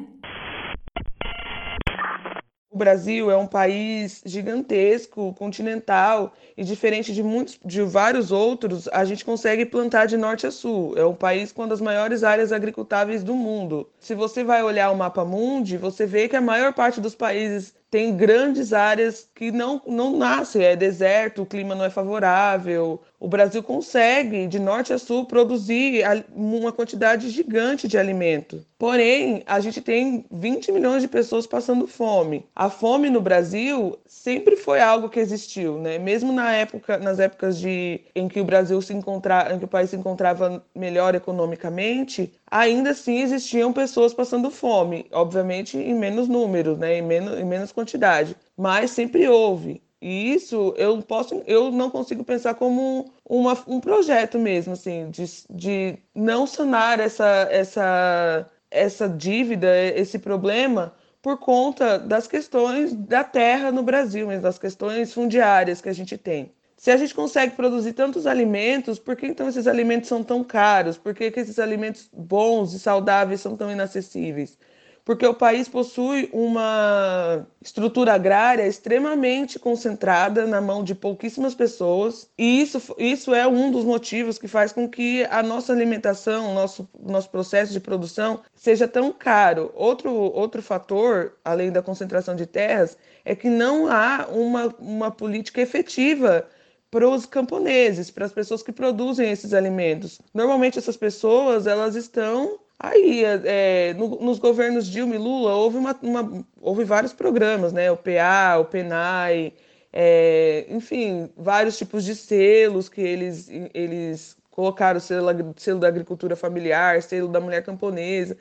O 2.71 2.79
Brasil 2.79 3.29
é 3.29 3.37
um 3.37 3.47
país 3.47 4.23
gigantesco, 4.25 5.35
continental 5.35 6.33
e 6.57 6.63
diferente 6.63 7.13
de 7.13 7.23
muitos, 7.25 7.59
de 7.65 7.83
vários 7.83 8.31
outros, 8.31 8.87
a 8.93 9.05
gente 9.05 9.25
consegue 9.25 9.67
plantar 9.67 10.07
de 10.07 10.17
norte 10.17 10.47
a 10.47 10.53
sul. 10.53 10.97
É 10.97 11.05
um 11.05 11.15
país 11.15 11.51
com 11.51 11.63
uma 11.63 11.69
das 11.69 11.81
maiores 11.81 12.23
áreas 12.23 12.53
agricultáveis 12.53 13.25
do 13.25 13.35
mundo. 13.35 13.91
Se 13.99 14.15
você 14.15 14.45
vai 14.45 14.63
olhar 14.63 14.93
o 14.93 14.97
mapa 14.97 15.25
mundi, 15.25 15.77
você 15.77 16.07
vê 16.07 16.29
que 16.29 16.37
a 16.37 16.41
maior 16.41 16.73
parte 16.73 17.01
dos 17.01 17.17
países 17.17 17.75
tem 17.91 18.17
grandes 18.17 18.73
áreas 18.73 19.29
que 19.35 19.51
não, 19.51 19.81
não 19.87 20.17
nascem, 20.17 20.63
é 20.63 20.77
deserto, 20.77 21.43
o 21.43 21.47
clima 21.47 21.75
não 21.75 21.85
é 21.85 21.91
favorável. 21.91 23.01
O 23.19 23.27
Brasil 23.27 23.63
consegue, 23.63 24.47
de 24.47 24.59
norte 24.59 24.93
a 24.93 24.99
sul, 24.99 25.25
produzir 25.25 26.05
uma 26.35 26.71
quantidade 26.71 27.31
gigante 27.31 27.89
de 27.89 27.97
alimento. 27.97 28.65
Porém, 28.79 29.43
a 29.47 29.59
gente 29.59 29.81
tem 29.81 30.25
20 30.31 30.71
milhões 30.71 31.03
de 31.03 31.09
pessoas 31.09 31.47
passando 31.47 31.87
fome. 31.87 32.45
A 32.55 32.71
fome 32.71 33.11
no 33.11 33.21
Brasil 33.21 33.99
sempre 34.07 34.57
foi 34.57 34.81
algo 34.81 35.09
que 35.09 35.19
existiu, 35.19 35.79
né? 35.79 35.99
Mesmo 35.99 36.33
na 36.33 36.53
época, 36.53 36.99
nas 36.99 37.19
épocas 37.19 37.59
de, 37.59 38.01
em 38.15 38.29
que 38.29 38.41
o 38.41 38.45
Brasil 38.45 38.81
se 38.81 38.93
encontrava, 38.93 39.53
em 39.53 39.59
que 39.59 39.65
o 39.65 39.69
país 39.69 39.91
se 39.91 39.97
encontrava 39.97 40.65
melhor 40.75 41.15
economicamente, 41.15 42.33
ainda 42.51 42.91
assim 42.91 43.21
existiam 43.21 43.73
pessoas 43.73 44.15
passando 44.15 44.51
fome, 44.51 45.07
obviamente 45.13 45.77
em 45.79 45.95
menos 45.95 46.29
números, 46.29 46.79
né, 46.79 46.99
em 46.99 47.03
menos, 47.03 47.39
em 47.39 47.45
menos 47.45 47.73
quantidade, 47.73 48.37
mas 48.57 48.91
sempre 48.91 49.29
houve. 49.29 49.83
E 50.01 50.33
isso 50.33 50.75
eu 50.77 51.03
posso, 51.03 51.43
eu 51.47 51.71
não 51.73 51.91
consigo 51.91 52.25
pensar 52.25 52.55
como 52.55 53.13
uma, 53.25 53.59
um 53.67 53.81
projeto 53.81 54.39
mesmo, 54.39 54.75
assim, 54.75 55.11
de, 55.11 55.25
de 55.51 55.99
não 56.15 56.47
sanar 56.47 57.01
essa, 57.01 57.49
essa, 57.51 58.49
essa 58.71 59.09
dívida, 59.09 59.69
esse 59.97 60.19
problema, 60.19 60.95
por 61.21 61.39
conta 61.39 61.99
das 61.99 62.29
questões 62.29 62.95
da 62.95 63.25
terra 63.25 63.73
no 63.73 63.83
Brasil, 63.83 64.29
das 64.41 64.59
questões 64.59 65.13
fundiárias 65.13 65.81
que 65.81 65.89
a 65.89 65.93
gente 65.93 66.17
tem. 66.17 66.53
Se 66.79 66.93
a 66.93 66.97
gente 66.97 67.13
consegue 67.13 67.57
produzir 67.57 67.93
tantos 67.93 68.25
alimentos, 68.25 69.01
por 69.01 69.17
que 69.17 69.27
então 69.27 69.49
esses 69.49 69.67
alimentos 69.67 70.09
são 70.09 70.23
tão 70.23 70.45
caros? 70.45 70.97
Por 70.97 71.13
que, 71.13 71.29
que 71.29 71.41
esses 71.41 71.59
alimentos 71.59 72.09
bons 72.13 72.73
e 72.73 72.79
saudáveis 72.79 73.41
são 73.41 73.57
tão 73.57 73.69
inacessíveis? 73.69 74.57
Porque 75.05 75.27
o 75.27 75.35
país 75.35 75.69
possui 75.69 76.31
uma 76.33 77.45
estrutura 77.61 78.15
agrária 78.15 78.65
extremamente 78.65 79.59
concentrada 79.59 80.47
na 80.47 80.61
mão 80.61 80.85
de 80.85 80.95
pouquíssimas 80.95 81.53
pessoas, 81.53 82.31
e 82.39 82.61
isso, 82.61 82.95
isso 82.97 83.35
é 83.35 83.45
um 83.45 83.73
dos 83.73 83.85
motivos 83.85 84.39
que 84.39 84.47
faz 84.47 84.71
com 84.71 84.89
que 84.89 85.25
a 85.31 85.43
nossa 85.43 85.73
alimentação, 85.73 86.55
nosso, 86.55 86.89
nosso 87.03 87.29
processo 87.29 87.73
de 87.73 87.81
produção 87.81 88.41
seja 88.55 88.87
tão 88.87 89.11
caro. 89.11 89.73
Outro, 89.75 90.13
outro 90.13 90.63
fator, 90.63 91.33
além 91.45 91.73
da 91.73 91.83
concentração 91.83 92.37
de 92.37 92.47
terras, 92.47 92.97
é 93.25 93.35
que 93.35 93.49
não 93.51 93.91
há 93.91 94.29
uma, 94.31 94.67
uma 94.79 95.11
política 95.11 95.61
efetiva 95.61 96.47
para 96.91 97.09
os 97.09 97.27
camponeses, 97.27 98.11
para 98.11 98.25
as 98.25 98.33
pessoas 98.33 98.63
que 98.63 98.73
produzem 98.73 99.31
esses 99.31 99.53
alimentos. 99.53 100.21
Normalmente 100.33 100.79
essas 100.79 100.97
pessoas 100.97 101.67
elas 101.67 101.95
estão 101.95 102.59
aí 102.79 103.25
é, 103.25 103.95
no, 103.95 104.21
nos 104.21 104.39
governos 104.39 104.87
Dilma 104.87 105.15
e 105.15 105.19
Lula 105.19 105.55
houve 105.55 105.77
uma, 105.77 105.99
uma, 106.03 106.47
houve 106.61 106.85
vários 106.85 107.13
programas, 107.13 107.73
né? 107.73 107.91
O 107.91 107.97
PA, 107.97 108.59
o 108.59 108.65
PENAI, 108.65 109.53
é, 109.93 110.67
enfim, 110.71 111.31
vários 111.37 111.77
tipos 111.77 112.05
de 112.05 112.15
selos 112.15 112.89
que 112.89 113.01
eles 113.01 113.49
eles 113.75 114.37
colocaram 114.51 114.99
selo, 115.01 115.55
selo 115.57 115.81
da 115.81 115.89
agricultura 115.89 116.35
familiar, 116.37 117.03
selo 117.03 117.29
da 117.29 117.41
mulher 117.41 117.63
camponesa 117.63 118.37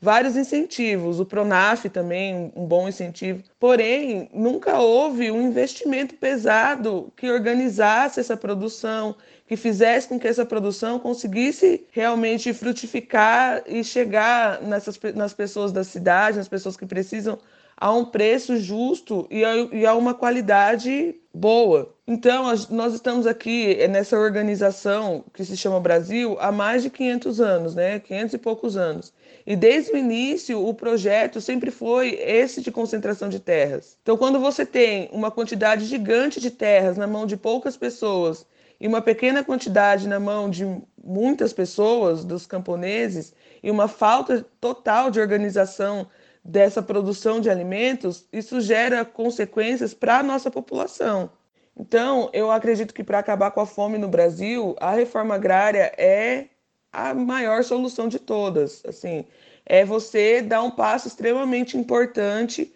vários 0.00 0.36
incentivos, 0.36 1.18
o 1.18 1.26
Pronaf 1.26 1.88
também, 1.88 2.52
um 2.54 2.66
bom 2.66 2.88
incentivo. 2.88 3.42
Porém, 3.58 4.28
nunca 4.32 4.78
houve 4.78 5.30
um 5.30 5.42
investimento 5.42 6.14
pesado 6.14 7.12
que 7.16 7.30
organizasse 7.30 8.20
essa 8.20 8.36
produção, 8.36 9.16
que 9.46 9.56
fizesse 9.56 10.08
com 10.08 10.18
que 10.18 10.28
essa 10.28 10.46
produção 10.46 10.98
conseguisse 10.98 11.86
realmente 11.90 12.52
frutificar 12.52 13.62
e 13.66 13.82
chegar 13.82 14.62
nessas, 14.62 14.98
nas 15.14 15.34
pessoas 15.34 15.72
da 15.72 15.82
cidade, 15.82 16.38
nas 16.38 16.48
pessoas 16.48 16.76
que 16.76 16.86
precisam, 16.86 17.38
a 17.80 17.92
um 17.92 18.04
preço 18.04 18.56
justo 18.56 19.26
e 19.30 19.44
a, 19.44 19.54
e 19.72 19.86
a 19.86 19.94
uma 19.94 20.12
qualidade 20.12 21.14
boa. 21.32 21.94
Então, 22.06 22.44
nós 22.70 22.94
estamos 22.94 23.26
aqui 23.26 23.86
nessa 23.88 24.18
organização 24.18 25.24
que 25.32 25.44
se 25.44 25.56
chama 25.56 25.78
Brasil 25.78 26.36
há 26.40 26.50
mais 26.50 26.82
de 26.82 26.90
500 26.90 27.40
anos, 27.40 27.74
né? 27.74 28.00
500 28.00 28.34
e 28.34 28.38
poucos 28.38 28.76
anos. 28.76 29.12
E 29.50 29.56
desde 29.56 29.92
o 29.92 29.96
início, 29.96 30.62
o 30.62 30.74
projeto 30.74 31.40
sempre 31.40 31.70
foi 31.70 32.10
esse 32.20 32.60
de 32.60 32.70
concentração 32.70 33.30
de 33.30 33.40
terras. 33.40 33.96
Então, 34.02 34.14
quando 34.14 34.38
você 34.38 34.66
tem 34.66 35.08
uma 35.10 35.30
quantidade 35.30 35.86
gigante 35.86 36.38
de 36.38 36.50
terras 36.50 36.98
na 36.98 37.06
mão 37.06 37.24
de 37.24 37.34
poucas 37.34 37.74
pessoas 37.74 38.44
e 38.78 38.86
uma 38.86 39.00
pequena 39.00 39.42
quantidade 39.42 40.06
na 40.06 40.20
mão 40.20 40.50
de 40.50 40.66
muitas 41.02 41.54
pessoas, 41.54 42.26
dos 42.26 42.44
camponeses, 42.44 43.32
e 43.62 43.70
uma 43.70 43.88
falta 43.88 44.44
total 44.60 45.10
de 45.10 45.18
organização 45.18 46.06
dessa 46.44 46.82
produção 46.82 47.40
de 47.40 47.48
alimentos, 47.48 48.28
isso 48.30 48.60
gera 48.60 49.02
consequências 49.02 49.94
para 49.94 50.18
a 50.18 50.22
nossa 50.22 50.50
população. 50.50 51.30
Então, 51.74 52.28
eu 52.34 52.50
acredito 52.50 52.92
que 52.92 53.02
para 53.02 53.18
acabar 53.18 53.50
com 53.52 53.62
a 53.62 53.66
fome 53.66 53.96
no 53.96 54.08
Brasil, 54.08 54.76
a 54.78 54.90
reforma 54.90 55.36
agrária 55.36 55.90
é 55.96 56.48
a 56.92 57.14
maior 57.14 57.64
solução 57.64 58.08
de 58.08 58.18
todas. 58.18 58.82
Assim, 58.86 59.24
é 59.66 59.84
você 59.84 60.42
dar 60.42 60.62
um 60.62 60.70
passo 60.70 61.08
extremamente 61.08 61.76
importante 61.76 62.72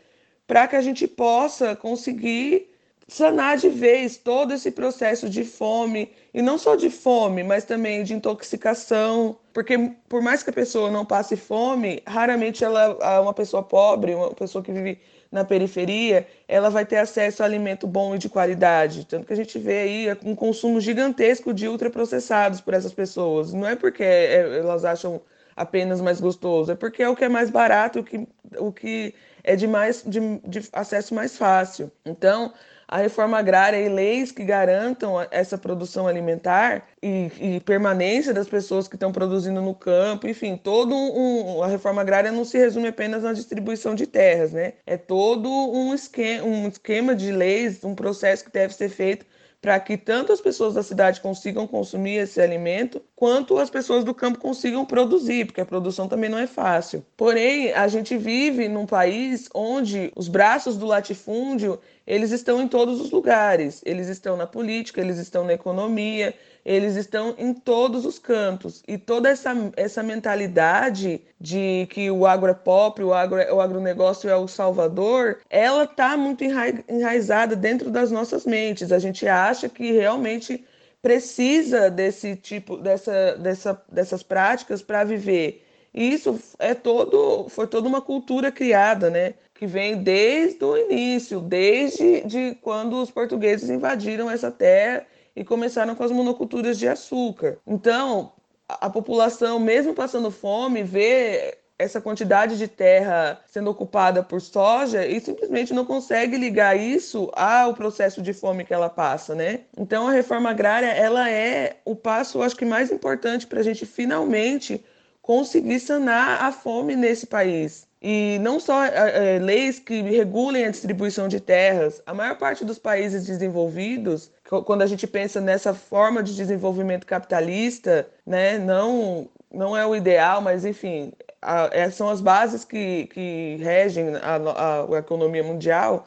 para 0.47 0.69
que 0.69 0.77
a 0.77 0.83
gente 0.83 1.07
possa 1.07 1.75
conseguir 1.75 2.69
sanar 3.09 3.59
de 3.59 3.69
vez 3.69 4.17
todo 4.17 4.55
esse 4.55 4.71
processo 4.71 5.29
de 5.29 5.45
fome, 5.45 6.11
e 6.33 6.41
não 6.41 6.57
só 6.57 6.75
de 6.75 6.89
fome, 6.89 7.43
mas 7.43 7.65
também 7.65 8.03
de 8.03 8.15
intoxicação, 8.15 9.37
porque 9.53 9.77
por 10.09 10.23
mais 10.23 10.43
que 10.43 10.51
a 10.51 10.53
pessoa 10.53 10.91
não 10.91 11.05
passe 11.05 11.37
fome, 11.37 12.03
raramente 12.07 12.65
ela 12.65 13.21
uma 13.21 13.35
pessoa 13.35 13.63
pobre, 13.63 14.15
uma 14.15 14.33
pessoa 14.33 14.65
que 14.65 14.73
vive 14.73 14.99
na 15.33 15.45
periferia, 15.45 16.27
ela 16.47 16.69
vai 16.69 16.85
ter 16.85 16.99
acesso 16.99 17.43
a 17.43 17.47
alimento 17.47 17.87
bom 17.87 18.15
e 18.15 18.19
de 18.19 18.29
qualidade. 18.29 19.07
Tanto 19.07 19.27
que 19.27 19.33
a 19.33 19.37
gente 19.37 19.59
vê 19.59 19.81
aí 19.81 20.19
um 20.23 20.35
consumo 20.35 20.79
gigantesco 20.79 21.55
de 21.55 21.67
ultraprocessados 21.67 22.61
por 22.61 22.75
essas 22.75 22.93
pessoas. 22.93 23.55
Não 23.55 23.67
é 23.67 23.75
porque 23.75 24.03
é, 24.03 24.59
elas 24.59 24.85
acham 24.85 25.23
apenas 25.57 26.01
mais 26.03 26.21
gostoso, 26.21 26.73
é 26.73 26.75
porque 26.75 27.03
é 27.03 27.09
o 27.09 27.17
que 27.17 27.25
é 27.25 27.29
mais 27.29 27.51
barato, 27.51 28.01
o 28.01 28.05
que, 28.05 28.29
o 28.59 28.71
que 28.71 29.15
é 29.43 29.57
de, 29.57 29.67
mais, 29.67 30.03
de, 30.07 30.21
de 30.47 30.69
acesso 30.73 31.15
mais 31.15 31.37
fácil. 31.37 31.91
Então, 32.05 32.53
a 32.87 32.99
reforma 32.99 33.39
agrária 33.39 33.79
e 33.79 33.89
leis 33.89 34.33
que 34.33 34.45
garantam 34.45 35.15
essa 35.31 35.57
produção 35.57 36.07
alimentar 36.07 36.87
e, 37.03 37.31
e 37.41 37.61
permanência 37.61 38.35
das 38.35 38.49
pessoas 38.49 38.89
que 38.89 38.97
estão 38.97 39.13
produzindo 39.13 39.61
no 39.61 39.75
campo, 39.75 40.29
enfim, 40.29 40.57
todo 40.57 40.95
um, 40.95 41.63
a 41.63 41.67
reforma 41.67 42.03
agrária 42.03 42.33
não 42.33 42.45
se 42.45 42.59
resume 42.59 42.89
apenas 42.89 43.23
na 43.23 43.33
distribuição 43.33 43.95
de 43.95 44.07
terras, 44.07 44.53
né? 44.53 44.75
É 44.87 44.97
todo 44.97 45.49
um 45.49 45.95
esquema, 45.95 46.45
um 46.45 46.69
esquema 46.69 47.15
de 47.15 47.33
leis, 47.33 47.83
um 47.85 47.95
processo 47.95 48.45
que 48.45 48.53
deve 48.53 48.75
ser 48.75 48.89
feito 48.89 49.25
para 49.63 49.79
que 49.79 49.97
tanto 49.97 50.33
as 50.33 50.41
pessoas 50.41 50.75
da 50.75 50.83
cidade 50.83 51.21
consigam 51.21 51.69
consumir 51.69 52.17
esse 52.17 52.41
alimento, 52.41 53.01
quanto 53.15 53.59
as 53.59 53.71
pessoas 53.71 54.03
do 54.03 54.13
campo 54.13 54.41
consigam 54.41 54.85
produzir, 54.85 55.47
porque 55.47 55.61
a 55.61 55.65
produção 55.65 56.09
também 56.09 56.29
não 56.29 56.37
é 56.37 56.49
fácil. 56.49 57.07
Porém, 57.17 57.73
a 57.73 57.87
gente 57.87 58.17
vive 58.17 58.69
num 58.69 58.85
país 58.85 59.49
onde 59.55 60.13
os 60.17 60.27
braços 60.27 60.77
do 60.77 60.85
latifúndio, 60.85 61.79
eles 62.07 62.31
estão 62.33 62.61
em 62.61 62.69
todos 62.69 63.01
os 63.01 63.11
lugares. 63.11 63.81
Eles 63.85 64.09
estão 64.09 64.37
na 64.37 64.47
política, 64.47 65.01
eles 65.01 65.19
estão 65.19 65.45
na 65.45 65.53
economia, 65.53 66.35
eles 66.65 66.97
estão 66.97 67.35
em 67.39 67.53
todos 67.55 68.05
os 68.05 68.19
cantos. 68.19 68.83
E 68.87 68.99
toda 68.99 69.29
essa, 69.29 69.55
essa 69.77 70.03
mentalidade 70.03 71.21
de 71.41 71.87
que 71.91 72.11
o 72.11 72.27
agro 72.27 72.51
é 72.51 72.55
pop, 72.55 73.03
o, 73.03 73.13
agro, 73.13 73.39
é, 73.39 73.53
o 73.53 73.61
agronegócio 73.61 74.29
é 74.29 74.37
o 74.37 74.49
salvador, 74.49 75.39
ela 75.51 75.85
está 75.85 76.17
muito 76.17 76.45
enraizada 76.89 77.57
dentro 77.57 77.91
das 77.91 78.11
nossas 78.11 78.45
mentes. 78.45 78.93
A 78.93 78.99
gente 78.99 79.27
acha 79.27 79.69
que 79.69 79.93
realmente 79.93 80.65
precisa 81.01 81.91
desse 81.91 82.37
tipo, 82.37 82.77
dessa, 82.77 83.37
dessa, 83.37 83.83
dessas 83.91 84.23
práticas 84.23 84.83
para 84.83 85.05
viver. 85.05 85.65
E 85.95 86.15
isso 86.15 86.39
é 86.59 86.75
todo, 86.75 87.49
foi 87.49 87.67
toda 87.67 87.89
uma 87.89 88.01
cultura 88.01 88.51
criada, 88.51 89.11
né? 89.11 89.35
Que 89.63 89.67
vem 89.69 90.03
desde 90.03 90.65
o 90.65 90.77
início, 90.77 91.39
desde 91.39 92.23
de 92.23 92.59
quando 92.63 93.01
os 93.01 93.13
portugueses 93.13 93.71
invadiram 93.71 94.29
essa 94.29 94.51
terra 94.51 95.07
e 95.37 95.45
começaram 95.45 95.95
com 95.95 96.03
as 96.03 96.11
monoculturas 96.11 96.77
de 96.77 96.89
açúcar. 96.89 97.59
Então, 97.65 98.33
a 98.67 98.91
população, 98.91 99.61
mesmo 99.61 99.95
passando 99.95 100.33
fome, 100.33 100.83
vê 100.83 101.59
essa 101.79 102.01
quantidade 102.01 102.59
de 102.59 102.67
terra 102.67 103.41
sendo 103.47 103.71
ocupada 103.71 104.21
por 104.21 104.41
soja 104.41 105.07
e 105.07 105.21
simplesmente 105.21 105.73
não 105.73 105.85
consegue 105.85 106.37
ligar 106.37 106.77
isso 106.77 107.31
ao 107.33 107.73
processo 107.73 108.21
de 108.21 108.33
fome 108.33 108.65
que 108.65 108.75
ela 108.75 108.91
passa, 108.91 109.33
né? 109.33 109.61
Então 109.79 110.09
a 110.09 110.13
reforma 110.13 110.51
agrária 110.51 110.89
ela 110.89 111.31
é 111.31 111.77
o 111.85 111.95
passo, 111.95 112.43
acho 112.43 112.57
que 112.57 112.65
mais 112.65 112.91
importante 112.91 113.47
para 113.47 113.61
a 113.61 113.63
gente 113.63 113.87
finalmente 113.87 114.85
conseguir 115.23 115.79
sanar 115.79 116.43
a 116.43 116.53
fome 116.53 116.97
nesse 116.97 117.27
país. 117.27 117.87
E 118.03 118.39
não 118.41 118.59
só 118.59 118.85
é, 118.85 119.39
leis 119.39 119.79
que 119.79 120.03
regulem 120.03 120.65
a 120.65 120.71
distribuição 120.71 121.29
de 121.29 121.39
terras. 121.39 122.03
A 122.05 122.13
maior 122.13 122.37
parte 122.37 122.65
dos 122.65 122.77
países 122.77 123.25
desenvolvidos, 123.27 124.33
quando 124.65 124.83
a 124.83 124.87
gente 124.87 125.07
pensa 125.07 125.41
nessa 125.41 125.73
forma 125.73 126.21
de 126.21 126.35
desenvolvimento 126.35 127.07
capitalista, 127.07 128.09
né, 128.27 128.59
não, 128.59 129.29
não 129.53 129.77
é 129.77 129.87
o 129.87 129.95
ideal, 129.95 130.41
mas 130.41 130.65
enfim, 130.65 131.13
a, 131.41 131.71
é, 131.73 131.89
são 131.91 132.09
as 132.09 132.21
bases 132.21 132.65
que, 132.65 133.07
que 133.07 133.57
regem 133.61 134.17
a, 134.17 134.37
a, 134.37 134.97
a 134.97 134.99
economia 134.99 135.45
mundial, 135.45 136.05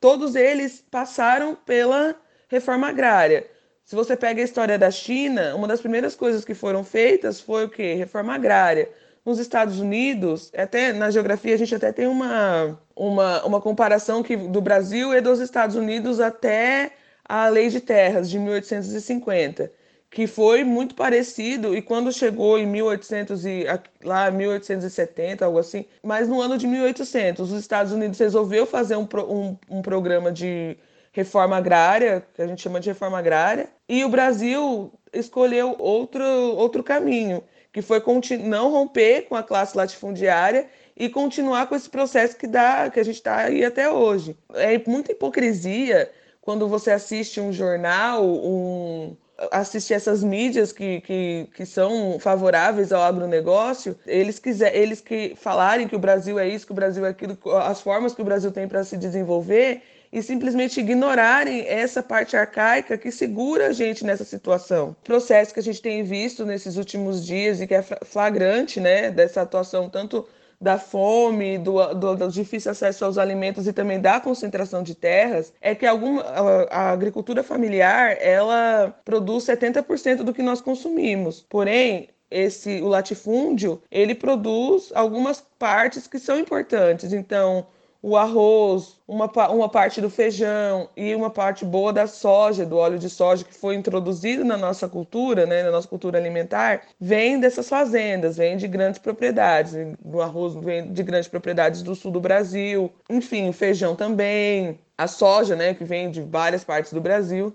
todos 0.00 0.34
eles 0.34 0.84
passaram 0.90 1.54
pela 1.54 2.16
reforma 2.48 2.88
agrária. 2.88 3.46
Se 3.86 3.94
você 3.94 4.16
pega 4.16 4.42
a 4.42 4.44
história 4.44 4.76
da 4.76 4.90
China, 4.90 5.54
uma 5.54 5.68
das 5.68 5.80
primeiras 5.80 6.16
coisas 6.16 6.44
que 6.44 6.54
foram 6.54 6.82
feitas 6.82 7.40
foi 7.40 7.66
o 7.66 7.68
quê? 7.68 7.94
Reforma 7.94 8.34
agrária. 8.34 8.90
Nos 9.24 9.38
Estados 9.38 9.78
Unidos, 9.78 10.50
até 10.56 10.92
na 10.92 11.08
geografia 11.08 11.54
a 11.54 11.56
gente 11.56 11.72
até 11.72 11.92
tem 11.92 12.08
uma, 12.08 12.76
uma, 12.96 13.44
uma 13.44 13.60
comparação 13.60 14.24
que 14.24 14.36
do 14.36 14.60
Brasil 14.60 15.14
e 15.14 15.20
dos 15.20 15.38
Estados 15.38 15.76
Unidos 15.76 16.18
até 16.18 16.94
a 17.24 17.46
Lei 17.48 17.68
de 17.68 17.80
Terras 17.80 18.28
de 18.28 18.40
1850 18.40 19.70
que 20.10 20.26
foi 20.26 20.64
muito 20.64 20.94
parecido 20.94 21.76
e 21.76 21.82
quando 21.82 22.12
chegou 22.12 22.58
em 22.58 22.66
1800 22.66 23.44
e 23.44 23.66
lá 24.02 24.30
1870 24.30 25.44
algo 25.44 25.58
assim 25.58 25.84
mas 26.02 26.28
no 26.28 26.40
ano 26.40 26.56
de 26.56 26.66
1800 26.66 27.52
os 27.52 27.60
Estados 27.60 27.92
Unidos 27.92 28.18
resolveu 28.18 28.64
fazer 28.66 28.96
um, 28.96 29.06
um, 29.28 29.56
um 29.68 29.82
programa 29.82 30.30
de 30.30 30.76
reforma 31.16 31.56
agrária 31.56 32.22
que 32.34 32.42
a 32.42 32.46
gente 32.46 32.62
chama 32.62 32.78
de 32.78 32.90
reforma 32.90 33.18
agrária 33.18 33.68
e 33.88 34.04
o 34.04 34.08
Brasil 34.08 34.92
escolheu 35.12 35.74
outro 35.78 36.24
outro 36.24 36.82
caminho 36.82 37.42
que 37.72 37.82
foi 37.82 38.02
não 38.40 38.70
romper 38.70 39.22
com 39.22 39.34
a 39.34 39.42
classe 39.42 39.76
latifundiária 39.76 40.66
e 40.96 41.08
continuar 41.08 41.66
com 41.66 41.74
esse 41.74 41.88
processo 41.90 42.36
que 42.36 42.46
dá 42.46 42.90
que 42.90 42.98
a 42.98 43.04
gente 43.04 43.16
está 43.16 43.36
aí 43.36 43.62
até 43.62 43.90
hoje. 43.90 44.34
É 44.54 44.78
muita 44.86 45.12
hipocrisia 45.12 46.10
quando 46.40 46.66
você 46.68 46.90
assiste 46.90 47.38
um 47.38 47.52
jornal 47.52 48.24
um 48.24 49.16
assistir 49.50 49.92
essas 49.92 50.24
mídias 50.24 50.72
que, 50.72 51.00
que, 51.02 51.48
que 51.54 51.66
são 51.66 52.18
favoráveis 52.18 52.92
ao 52.92 53.02
agronegócio, 53.02 53.94
eles 54.06 54.38
quiser, 54.38 54.74
eles 54.74 55.00
que 55.00 55.34
falarem 55.36 55.86
que 55.86 55.94
o 55.94 55.98
Brasil 55.98 56.38
é 56.38 56.48
isso, 56.48 56.64
que 56.64 56.72
o 56.72 56.74
Brasil 56.74 57.04
é 57.04 57.10
aquilo, 57.10 57.36
as 57.62 57.80
formas 57.82 58.14
que 58.14 58.22
o 58.22 58.24
Brasil 58.24 58.50
tem 58.50 58.66
para 58.66 58.82
se 58.82 58.96
desenvolver 58.96 59.82
e 60.16 60.22
simplesmente 60.22 60.80
ignorarem 60.80 61.68
essa 61.68 62.02
parte 62.02 62.38
arcaica 62.38 62.96
que 62.96 63.12
segura 63.12 63.66
a 63.66 63.72
gente 63.74 64.02
nessa 64.02 64.24
situação. 64.24 64.96
O 65.02 65.04
processo 65.04 65.52
que 65.52 65.60
a 65.60 65.62
gente 65.62 65.82
tem 65.82 66.02
visto 66.02 66.46
nesses 66.46 66.78
últimos 66.78 67.22
dias 67.22 67.60
e 67.60 67.66
que 67.66 67.74
é 67.74 67.82
flagrante, 67.82 68.80
né, 68.80 69.10
dessa 69.10 69.42
atuação 69.42 69.90
tanto 69.90 70.26
da 70.58 70.78
fome, 70.78 71.58
do, 71.58 71.92
do, 71.92 72.16
do, 72.16 72.28
difícil 72.30 72.70
acesso 72.70 73.04
aos 73.04 73.18
alimentos 73.18 73.66
e 73.66 73.74
também 73.74 74.00
da 74.00 74.18
concentração 74.18 74.82
de 74.82 74.94
terras, 74.94 75.52
é 75.60 75.74
que 75.74 75.84
alguma, 75.84 76.22
a, 76.22 76.62
a 76.70 76.90
agricultura 76.92 77.42
familiar 77.42 78.16
ela 78.18 78.98
produz 79.04 79.44
70% 79.44 80.22
do 80.22 80.32
que 80.32 80.42
nós 80.42 80.62
consumimos. 80.62 81.44
Porém, 81.46 82.08
esse 82.30 82.80
o 82.80 82.88
latifúndio 82.88 83.82
ele 83.90 84.14
produz 84.14 84.90
algumas 84.94 85.44
partes 85.58 86.06
que 86.06 86.18
são 86.18 86.38
importantes. 86.38 87.12
Então, 87.12 87.66
o 88.06 88.16
arroz, 88.16 89.00
uma, 89.08 89.28
uma 89.48 89.68
parte 89.68 90.00
do 90.00 90.08
feijão 90.08 90.88
e 90.96 91.12
uma 91.12 91.28
parte 91.28 91.64
boa 91.64 91.92
da 91.92 92.06
soja, 92.06 92.64
do 92.64 92.76
óleo 92.76 93.00
de 93.00 93.10
soja 93.10 93.42
que 93.42 93.52
foi 93.52 93.74
introduzido 93.74 94.44
na 94.44 94.56
nossa 94.56 94.88
cultura, 94.88 95.44
né, 95.44 95.64
na 95.64 95.72
nossa 95.72 95.88
cultura 95.88 96.16
alimentar, 96.16 96.82
vem 97.00 97.40
dessas 97.40 97.68
fazendas, 97.68 98.36
vem 98.36 98.56
de 98.56 98.68
grandes 98.68 99.00
propriedades. 99.00 99.74
O 100.04 100.20
arroz 100.20 100.54
vem 100.54 100.92
de 100.92 101.02
grandes 101.02 101.28
propriedades 101.28 101.82
do 101.82 101.96
sul 101.96 102.12
do 102.12 102.20
Brasil, 102.20 102.92
enfim, 103.10 103.48
o 103.48 103.52
feijão 103.52 103.96
também, 103.96 104.78
a 104.96 105.08
soja, 105.08 105.56
né, 105.56 105.74
que 105.74 105.82
vem 105.82 106.08
de 106.08 106.22
várias 106.22 106.62
partes 106.62 106.92
do 106.92 107.00
Brasil. 107.00 107.52